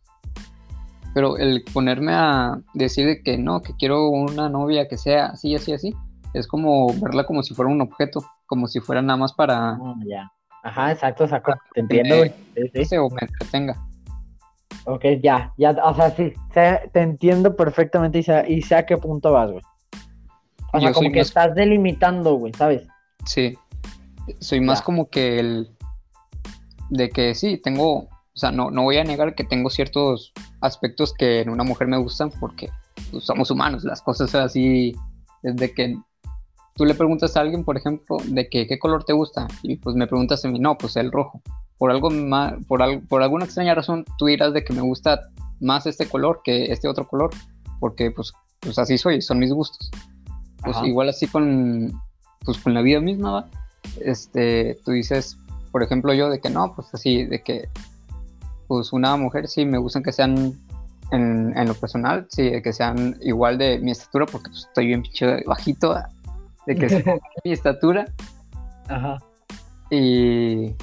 pero 1.15 1.37
el 1.37 1.63
ponerme 1.73 2.13
a 2.15 2.61
decir 2.75 3.07
de 3.07 3.23
que 3.23 3.39
no, 3.39 3.63
que 3.63 3.75
quiero 3.77 4.09
una 4.09 4.49
novia 4.49 4.89
que 4.89 4.97
sea 4.97 5.27
así, 5.27 5.55
así, 5.55 5.73
así, 5.73 5.95
es 6.35 6.47
como 6.47 6.93
verla 7.01 7.25
como 7.25 7.43
si 7.43 7.55
fuera 7.55 7.71
un 7.71 7.81
objeto, 7.81 8.25
como 8.47 8.67
si 8.67 8.81
fuera 8.81 9.03
nada 9.03 9.19
más 9.19 9.33
para... 9.33 9.71
Ah, 9.71 9.95
ya. 10.07 10.31
Ajá, 10.63 10.93
exacto, 10.93 11.25
exacto. 11.25 11.53
Te 11.75 11.81
entiendo, 11.81 12.19
güey. 12.19 12.33
Sí, 12.85 12.97
O 12.97 13.11
me 13.11 13.21
entretenga. 13.23 13.77
Ok, 14.85 15.05
ya, 15.23 15.53
ya, 15.59 15.71
o 15.85 15.95
sea, 15.95 16.11
sí, 16.11 16.33
te 16.53 17.01
entiendo 17.01 17.55
perfectamente 17.55 18.19
y 18.19 18.23
sé, 18.23 18.45
y 18.49 18.63
sé 18.63 18.75
a 18.75 18.87
qué 18.87 18.97
punto 18.97 19.33
vas, 19.33 19.51
güey. 19.51 19.63
O 20.73 20.81
sea, 20.81 20.93
como 20.93 21.13
que 21.13 21.21
estás 21.21 21.55
delimitando, 21.55 22.35
güey, 22.37 22.53
¿sabes? 22.55 22.89
Sí. 23.27 23.59
Soy 24.41 24.61
más 24.61 24.81
como 24.81 25.09
que 25.09 25.39
el... 25.39 25.77
De 26.89 27.11
que 27.11 27.35
sí, 27.35 27.59
tengo 27.59 28.09
o 28.35 28.39
sea, 28.39 28.51
no, 28.51 28.71
no 28.71 28.83
voy 28.83 28.97
a 28.97 29.05
negar 29.05 29.35
que 29.35 29.45
tengo 29.45 29.69
ciertos 29.69 30.33
aspectos 30.61 31.13
que 31.13 31.41
en 31.41 31.51
una 31.51 31.65
mujer 31.65 31.87
me 31.87 31.99
gustan 31.99 32.31
porque 32.41 32.71
pues, 33.11 33.25
somos 33.25 33.51
humanos, 33.51 33.85
las 33.85 34.01
cosas 34.01 34.31
son 34.31 34.43
así, 34.43 34.95
desde 35.43 35.75
que 35.75 35.99
tú 36.75 36.85
le 36.87 36.95
preguntas 36.95 37.37
a 37.37 37.41
alguien, 37.41 37.65
por 37.65 37.77
ejemplo, 37.77 38.17
de 38.25 38.49
que, 38.49 38.67
qué 38.67 38.79
color 38.79 39.05
te 39.05 39.13
gusta 39.13 39.49
y 39.63 39.77
pues 39.77 39.97
me 39.97 40.07
preguntas 40.07 40.45
a 40.45 40.49
mí, 40.49 40.59
no, 40.59 40.79
pues 40.79 40.97
el 40.97 41.13
rojo. 41.13 41.43
Por 41.77 41.91
algo 41.91 42.11
más, 42.11 42.55
por, 42.67 42.81
por 43.07 43.23
alguna 43.23 43.45
extraña 43.45 43.75
razón 43.75 44.05
tú 44.17 44.27
dirás 44.27 44.55
de 44.55 44.65
que 44.65 44.73
me 44.73 44.83
gusta 44.83 45.21
más 45.61 45.87
este 45.87 46.07
color 46.07 46.41
que 46.43 46.73
este 46.73 46.89
otro 46.89 47.07
color, 47.07 47.31
porque 47.81 48.11
pues, 48.11 48.33
pues 48.61 48.79
así 48.79 48.97
soy, 48.97 49.21
son 49.21 49.39
mis 49.39 49.53
gustos. 49.53 49.91
Pues 50.65 50.77
igual 50.85 51.09
así 51.09 51.27
con, 51.27 51.93
pues 52.45 52.57
con 52.59 52.73
la 52.73 52.83
vida 52.83 53.01
misma, 53.01 53.33
¿va? 53.33 53.51
Este, 54.01 54.79
tú 54.85 54.93
dices, 54.93 55.37
por 55.73 55.83
ejemplo, 55.83 56.15
yo 56.15 56.31
de 56.31 56.41
que 56.41 56.51
no, 56.51 56.73
pues 56.75 56.89
así, 56.93 57.25
de 57.25 57.43
que 57.43 57.69
pues 58.73 58.91
una 58.95 59.19
mujer 59.19 59.49
sí 59.49 59.67
me 59.67 59.77
gustan 59.77 60.03
que 60.03 60.13
sean 60.13 60.59
en, 61.11 61.69
lo 61.69 61.75
personal, 61.75 62.27
sí, 62.31 62.51
que 62.63 62.73
sean 62.73 63.19
igual 63.21 63.59
de 63.59 63.79
mi 63.79 63.91
estatura, 63.91 64.25
porque 64.25 64.49
pues, 64.49 64.65
estoy 64.67 64.87
bien 64.87 65.03
pinche 65.03 65.45
bajito, 65.45 65.95
de 66.67 66.75
que 66.75 66.89
sea 66.89 67.03
mi 67.45 67.53
estatura. 67.53 68.07
Ajá. 68.89 69.19
Y, 69.91 70.75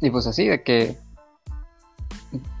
y 0.00 0.10
pues 0.12 0.28
así, 0.28 0.46
de 0.46 0.62
que 0.62 0.96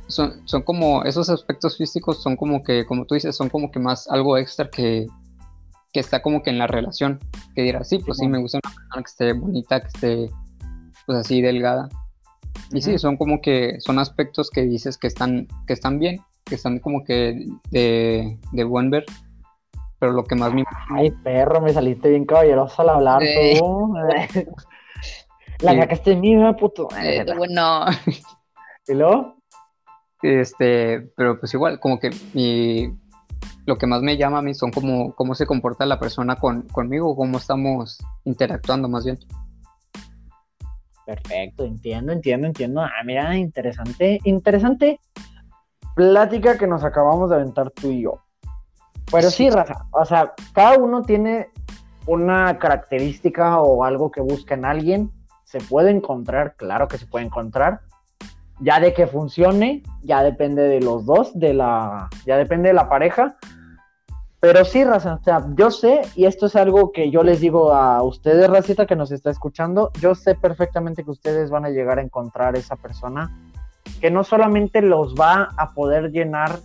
son, 0.08 0.42
son 0.48 0.62
como, 0.62 1.04
esos 1.04 1.30
aspectos 1.30 1.78
físicos 1.78 2.20
son 2.20 2.34
como 2.34 2.64
que, 2.64 2.84
como 2.84 3.06
tú 3.06 3.14
dices, 3.14 3.36
son 3.36 3.50
como 3.50 3.70
que 3.70 3.78
más 3.78 4.08
algo 4.08 4.36
extra 4.36 4.68
que, 4.68 5.06
que 5.92 6.00
está 6.00 6.22
como 6.22 6.42
que 6.42 6.50
en 6.50 6.58
la 6.58 6.66
relación, 6.66 7.20
que 7.54 7.62
dirá, 7.62 7.84
sí, 7.84 8.00
pues 8.00 8.18
sí, 8.18 8.26
me 8.26 8.40
gusta 8.40 8.58
una 8.64 8.74
persona 8.74 9.02
que 9.04 9.10
esté 9.10 9.32
bonita, 9.32 9.80
que 9.80 9.86
esté 9.86 10.30
pues 11.06 11.18
así 11.18 11.40
delgada, 11.40 11.88
y 12.72 12.82
sí, 12.82 12.98
son 12.98 13.16
como 13.16 13.40
que 13.40 13.80
son 13.80 13.98
aspectos 13.98 14.50
que 14.50 14.62
dices 14.62 14.96
que 14.98 15.06
están, 15.06 15.46
que 15.66 15.72
están 15.72 15.98
bien, 15.98 16.20
que 16.44 16.54
están 16.54 16.78
como 16.78 17.04
que 17.04 17.46
de, 17.70 18.38
de 18.52 18.64
buen 18.64 18.90
ver. 18.90 19.04
Pero 19.98 20.12
lo 20.12 20.24
que 20.24 20.34
más 20.34 20.52
me. 20.52 20.64
Ay, 20.90 21.10
perro, 21.22 21.60
me 21.60 21.72
saliste 21.72 22.10
bien 22.10 22.24
caballeroso 22.24 22.82
al 22.82 22.88
hablar 22.88 23.22
tú. 23.58 23.94
La 25.60 25.76
sacaste 25.76 26.16
mía, 26.16 26.54
puto. 26.54 26.88
Eh, 27.00 27.24
bueno. 27.36 27.84
¿Y 28.88 28.94
luego? 28.94 29.36
Este, 30.22 31.00
pero 31.16 31.38
pues 31.38 31.54
igual, 31.54 31.78
como 31.78 32.00
que 32.00 32.10
mi, 32.34 32.92
lo 33.66 33.76
que 33.76 33.86
más 33.86 34.02
me 34.02 34.16
llama 34.16 34.38
a 34.38 34.42
mí 34.42 34.54
son 34.54 34.70
como 34.70 35.14
cómo 35.14 35.34
se 35.34 35.46
comporta 35.46 35.86
la 35.86 35.98
persona 35.98 36.36
con, 36.36 36.62
conmigo, 36.62 37.14
cómo 37.16 37.38
estamos 37.38 37.98
interactuando 38.24 38.88
más 38.88 39.04
bien. 39.04 39.18
Perfecto, 41.06 41.64
entiendo, 41.64 42.12
entiendo, 42.12 42.46
entiendo. 42.46 42.80
Ah, 42.82 43.02
mira, 43.04 43.36
interesante, 43.36 44.20
interesante 44.24 45.00
plática 45.94 46.56
que 46.56 46.66
nos 46.66 46.84
acabamos 46.84 47.30
de 47.30 47.36
aventar 47.36 47.70
tú 47.70 47.90
y 47.90 48.02
yo. 48.02 48.20
Pero 49.10 49.30
sí, 49.30 49.50
Rafa, 49.50 49.86
o 49.90 50.04
sea, 50.04 50.32
cada 50.52 50.78
uno 50.78 51.02
tiene 51.02 51.48
una 52.06 52.58
característica 52.58 53.60
o 53.60 53.84
algo 53.84 54.10
que 54.10 54.20
busca 54.20 54.54
en 54.54 54.64
alguien. 54.64 55.10
Se 55.44 55.60
puede 55.60 55.90
encontrar, 55.90 56.54
claro 56.56 56.88
que 56.88 56.98
se 56.98 57.06
puede 57.06 57.26
encontrar. 57.26 57.80
Ya 58.60 58.80
de 58.80 58.94
que 58.94 59.06
funcione, 59.06 59.82
ya 60.02 60.22
depende 60.22 60.62
de 60.62 60.80
los 60.80 61.04
dos, 61.04 61.38
de 61.38 61.52
la, 61.52 62.08
ya 62.24 62.36
depende 62.36 62.68
de 62.68 62.74
la 62.74 62.88
pareja. 62.88 63.36
Pero 64.42 64.64
sí, 64.64 64.82
Raza, 64.82 65.14
o 65.20 65.22
sea, 65.22 65.46
yo 65.54 65.70
sé, 65.70 66.00
y 66.16 66.24
esto 66.24 66.46
es 66.46 66.56
algo 66.56 66.90
que 66.90 67.12
yo 67.12 67.22
les 67.22 67.38
digo 67.38 67.72
a 67.72 68.02
ustedes, 68.02 68.50
Racita, 68.50 68.86
que 68.86 68.96
nos 68.96 69.12
está 69.12 69.30
escuchando, 69.30 69.92
yo 70.00 70.16
sé 70.16 70.34
perfectamente 70.34 71.04
que 71.04 71.12
ustedes 71.12 71.48
van 71.48 71.64
a 71.64 71.70
llegar 71.70 72.00
a 72.00 72.02
encontrar 72.02 72.56
esa 72.56 72.74
persona 72.74 73.30
que 74.00 74.10
no 74.10 74.24
solamente 74.24 74.82
los 74.82 75.14
va 75.14 75.50
a 75.56 75.74
poder 75.74 76.10
llenar 76.10 76.58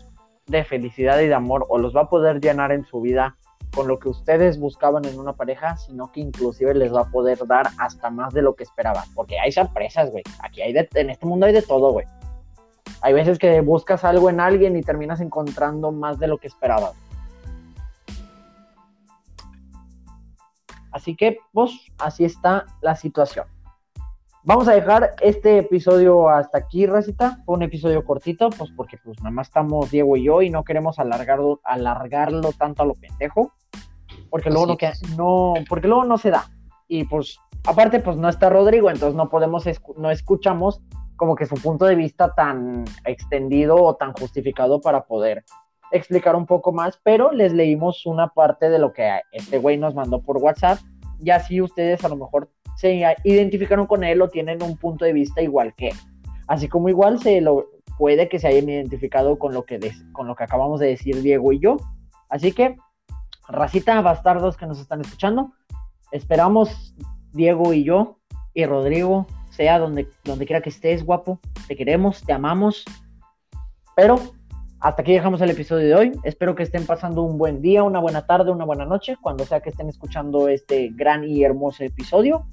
de 0.48 0.64
felicidad 0.64 1.20
y 1.20 1.28
de 1.28 1.36
amor, 1.36 1.68
o 1.70 1.78
los 1.78 1.96
va 1.96 2.02
a 2.02 2.10
poder 2.10 2.42
llenar 2.42 2.72
en 2.72 2.84
su 2.84 3.00
vida 3.00 3.38
con 3.76 3.88
lo 3.88 4.00
que 4.00 4.10
ustedes 4.10 4.60
buscaban 4.60 5.06
en 5.06 5.20
una 5.20 5.34
pareja, 5.34 5.78
sino 5.78 6.12
que 6.12 6.22
inclusive 6.22 6.74
les 6.74 6.92
va 6.92 7.02
a 7.02 7.12
poder 7.12 7.46
dar 7.46 7.68
hasta 7.78 8.10
más 8.10 8.34
de 8.34 8.42
lo 8.42 8.56
que 8.56 8.64
esperaban. 8.64 9.06
Porque 9.14 9.38
hay 9.38 9.52
sorpresas, 9.52 10.10
güey. 10.10 10.24
Aquí 10.42 10.64
hay 10.64 10.74
de, 10.74 10.90
en 10.96 11.12
este 11.12 11.28
mundo 11.28 11.46
hay 11.46 11.54
de 11.54 11.62
todo, 11.62 11.92
güey. 11.92 12.08
Hay 13.02 13.14
veces 13.14 13.38
que 13.38 13.62
buscas 13.62 14.04
algo 14.04 14.32
en 14.32 14.40
alguien 14.40 14.76
y 14.76 14.82
terminas 14.82 15.22
encontrando 15.22 15.92
más 15.92 16.18
de 16.18 16.26
lo 16.26 16.40
que 16.40 16.48
esperabas. 16.48 16.96
Así 20.98 21.16
que, 21.16 21.38
pues, 21.54 21.72
así 22.00 22.26
está 22.26 22.66
la 22.82 22.96
situación. 22.96 23.46
Vamos 24.44 24.68
a 24.68 24.74
dejar 24.74 25.12
este 25.22 25.60
episodio 25.60 26.28
hasta 26.28 26.58
aquí, 26.58 26.88
Recita. 26.88 27.38
Fue 27.46 27.54
un 27.56 27.62
episodio 27.62 28.04
cortito, 28.04 28.50
pues 28.50 28.72
porque 28.76 28.98
pues 28.98 29.20
nada 29.20 29.30
más 29.30 29.48
estamos 29.48 29.92
Diego 29.92 30.18
y 30.18 30.24
yo 30.24 30.42
y 30.42 30.50
no 30.50 30.64
queremos 30.64 30.98
alargarlo, 30.98 31.62
alargarlo 31.64 32.52
tanto 32.52 32.82
a 32.82 32.88
lo 32.88 32.96
pendejo. 32.96 33.54
Porque 34.32 34.50
luego 34.50 34.66
no, 34.66 34.78
no, 35.16 35.54
porque 35.70 35.88
luego 35.88 36.04
no 36.04 36.18
se 36.18 36.32
da. 36.32 36.50
Y 36.88 37.04
pues, 37.04 37.38
aparte, 37.68 38.00
pues 38.00 38.18
no 38.18 38.28
está 38.28 38.50
Rodrigo, 38.50 38.90
entonces 38.90 39.16
no 39.16 39.30
podemos, 39.30 39.66
no 39.98 40.10
escuchamos 40.10 40.82
como 41.16 41.36
que 41.36 41.46
su 41.46 41.56
punto 41.56 41.86
de 41.86 41.94
vista 41.94 42.34
tan 42.34 42.86
extendido 43.06 43.76
o 43.76 43.96
tan 43.98 44.14
justificado 44.14 44.82
para 44.82 45.06
poder 45.06 45.46
explicar 45.92 46.36
un 46.36 46.46
poco 46.46 46.72
más, 46.72 47.00
pero 47.04 47.32
les 47.32 47.54
leímos 47.54 48.06
una 48.06 48.28
parte 48.30 48.70
de 48.70 48.80
lo 48.80 48.94
que 48.94 49.22
este 49.32 49.58
güey 49.58 49.78
nos 49.78 49.96
mandó 49.96 50.22
por 50.22 50.38
WhatsApp 50.38 50.80
y 51.20 51.32
así 51.32 51.62
ustedes 51.62 52.04
a 52.04 52.10
lo 52.10 52.16
mejor 52.16 52.50
se 52.76 53.04
identificaron 53.24 53.88
con 53.88 54.04
él 54.04 54.22
o 54.22 54.30
tienen 54.30 54.62
un 54.62 54.78
punto 54.78 55.06
de 55.06 55.14
vista 55.14 55.42
igual 55.42 55.74
que 55.76 55.90
él. 55.90 55.98
Así 56.48 56.68
como 56.68 56.90
igual 56.90 57.20
se 57.20 57.42
lo 57.42 57.66
puede 57.98 58.30
que 58.30 58.40
se 58.40 58.48
hayan 58.48 58.70
identificado 58.70 59.40
con 59.40 59.54
lo 59.54 59.66
que 59.66 59.80
con 60.12 60.28
lo 60.28 60.36
que 60.36 60.44
acabamos 60.44 60.80
de 60.80 60.88
decir 60.88 61.22
Diego 61.22 61.52
y 61.52 61.60
yo. 61.60 61.78
Así 62.30 62.52
que 62.52 62.78
racita 63.48 64.00
bastardos 64.02 64.58
que 64.58 64.68
nos 64.68 64.80
están 64.80 65.02
escuchando, 65.02 65.54
esperamos 66.12 66.96
Diego 67.34 67.74
y 67.74 67.84
yo 67.84 68.20
y 68.54 68.66
Rodrigo 68.66 69.26
sea 69.50 69.80
donde 69.80 70.08
donde 70.24 70.46
quiera 70.46 70.62
que 70.62 70.70
estés, 70.70 71.04
guapo. 71.04 71.40
Te 71.68 71.76
queremos, 71.76 72.24
te 72.24 72.34
amamos. 72.34 72.86
Pero 73.96 74.20
hasta 74.80 75.02
aquí 75.02 75.14
dejamos 75.14 75.42
el 75.42 75.50
episodio 75.50 75.88
de 75.88 75.96
hoy. 75.96 76.12
Espero 76.24 76.56
que 76.56 76.64
estén 76.64 76.86
pasando 76.86 77.24
un 77.24 77.38
buen 77.38 77.62
día, 77.62 77.84
una 77.84 78.00
buena 78.00 78.26
tarde, 78.26 78.52
una 78.52 78.66
buena 78.66 78.86
noche, 78.86 79.18
cuando 79.22 79.46
sea 79.46 79.60
que 79.60 79.70
estén 79.70 79.90
escuchando 79.90 80.48
este 80.48 80.90
gran 80.94 81.24
y 81.24 81.44
hermoso 81.44 81.84
episodio. 81.84 82.46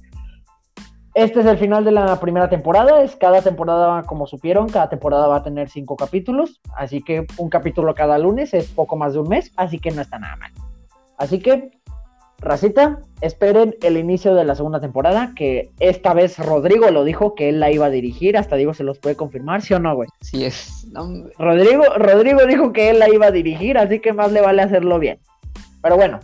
Este 1.15 1.41
es 1.41 1.47
el 1.47 1.59
final 1.59 1.85
de 1.85 1.93
la 1.93 2.19
primera 2.19 2.49
temporada. 2.49 3.03
Es 3.03 3.15
cada 3.15 3.41
temporada, 3.43 4.03
como 4.03 4.27
supieron, 4.27 4.69
cada 4.69 4.89
temporada 4.89 5.29
va 5.29 5.37
a 5.37 5.43
tener 5.43 5.69
cinco 5.69 5.97
capítulos. 5.97 6.61
Así 6.75 7.03
que 7.03 7.27
un 7.37 7.51
capítulo 7.51 7.95
cada 7.95 8.19
lunes 8.19 8.55
es 8.55 8.67
poco 8.69 8.97
más 8.97 9.13
de 9.13 9.21
un 9.21 9.29
mes, 9.29 9.53
así 9.57 9.79
que 9.79 9.91
no 9.91 10.01
está 10.01 10.19
nada 10.19 10.37
mal. 10.37 10.51
Así 11.19 11.39
que 11.39 11.71
Racita, 12.45 13.01
esperen 13.23 13.75
el 13.83 13.97
inicio 13.97 14.35
de 14.35 14.45
la 14.45 14.55
segunda 14.55 14.79
temporada, 14.79 15.33
que 15.35 15.71
esta 15.81 16.13
vez 16.13 16.39
Rodrigo 16.39 16.91
lo 16.91 17.03
dijo 17.03 17.35
que 17.35 17.49
él 17.49 17.59
la 17.59 17.71
iba 17.71 17.87
a 17.87 17.91
dirigir, 17.91 18.37
hasta 18.37 18.57
digo 18.57 18.75
se 18.75 18.85
los 18.85 18.99
puede 18.99 19.17
confirmar, 19.17 19.63
¿sí 19.63 19.73
o 19.73 19.79
no, 19.79 19.95
güey? 19.95 20.09
Sí 20.21 20.45
es. 20.45 20.87
Rodrigo, 21.39 21.85
Rodrigo 21.97 22.47
dijo 22.47 22.73
que 22.73 22.91
él 22.91 22.99
la 22.99 23.09
iba 23.09 23.27
a 23.27 23.31
dirigir, 23.31 23.79
así 23.79 23.99
que 24.01 24.13
más 24.13 24.31
le 24.31 24.43
vale 24.43 24.63
hacerlo 24.63 24.99
bien. 24.99 25.19
Pero 25.83 25.97
bueno, 25.97 26.21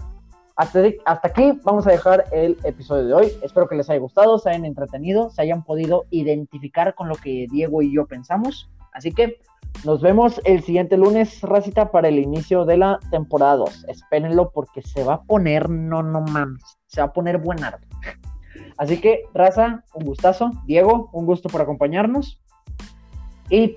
hasta, 0.56 0.82
hasta 1.06 1.28
aquí 1.28 1.58
vamos 1.64 1.86
a 1.86 1.92
dejar 1.92 2.26
el 2.32 2.58
episodio 2.64 3.06
de 3.06 3.14
hoy. 3.14 3.32
Espero 3.42 3.66
que 3.66 3.76
les 3.76 3.88
haya 3.88 4.00
gustado, 4.00 4.38
se 4.38 4.50
hayan 4.50 4.66
entretenido, 4.66 5.30
se 5.30 5.40
hayan 5.40 5.64
podido 5.64 6.04
identificar 6.10 6.94
con 6.94 7.08
lo 7.08 7.14
que 7.14 7.46
Diego 7.50 7.80
y 7.80 7.94
yo 7.94 8.06
pensamos. 8.06 8.68
Así 8.92 9.12
que 9.12 9.40
nos 9.84 10.02
vemos 10.02 10.40
el 10.44 10.62
siguiente 10.62 10.96
lunes, 10.96 11.40
Racita, 11.42 11.90
para 11.90 12.08
el 12.08 12.18
inicio 12.18 12.64
de 12.64 12.76
la 12.76 12.98
temporada 13.10 13.56
2. 13.56 13.86
Espérenlo 13.88 14.50
porque 14.50 14.82
se 14.82 15.04
va 15.04 15.14
a 15.14 15.22
poner, 15.22 15.70
no, 15.70 16.02
no 16.02 16.20
mames, 16.20 16.62
se 16.86 17.00
va 17.00 17.08
a 17.08 17.12
poner 17.12 17.38
buen 17.38 17.64
arte. 17.64 17.86
Así 18.76 19.00
que, 19.00 19.24
Raza, 19.34 19.84
un 19.94 20.04
gustazo. 20.04 20.50
Diego, 20.66 21.08
un 21.12 21.26
gusto 21.26 21.48
por 21.48 21.62
acompañarnos. 21.62 22.40
Y 23.48 23.76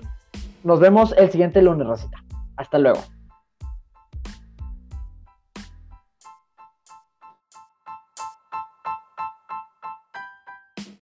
nos 0.62 0.80
vemos 0.80 1.14
el 1.16 1.30
siguiente 1.30 1.62
lunes, 1.62 1.86
Racita. 1.86 2.22
Hasta 2.56 2.78
luego. 2.78 3.00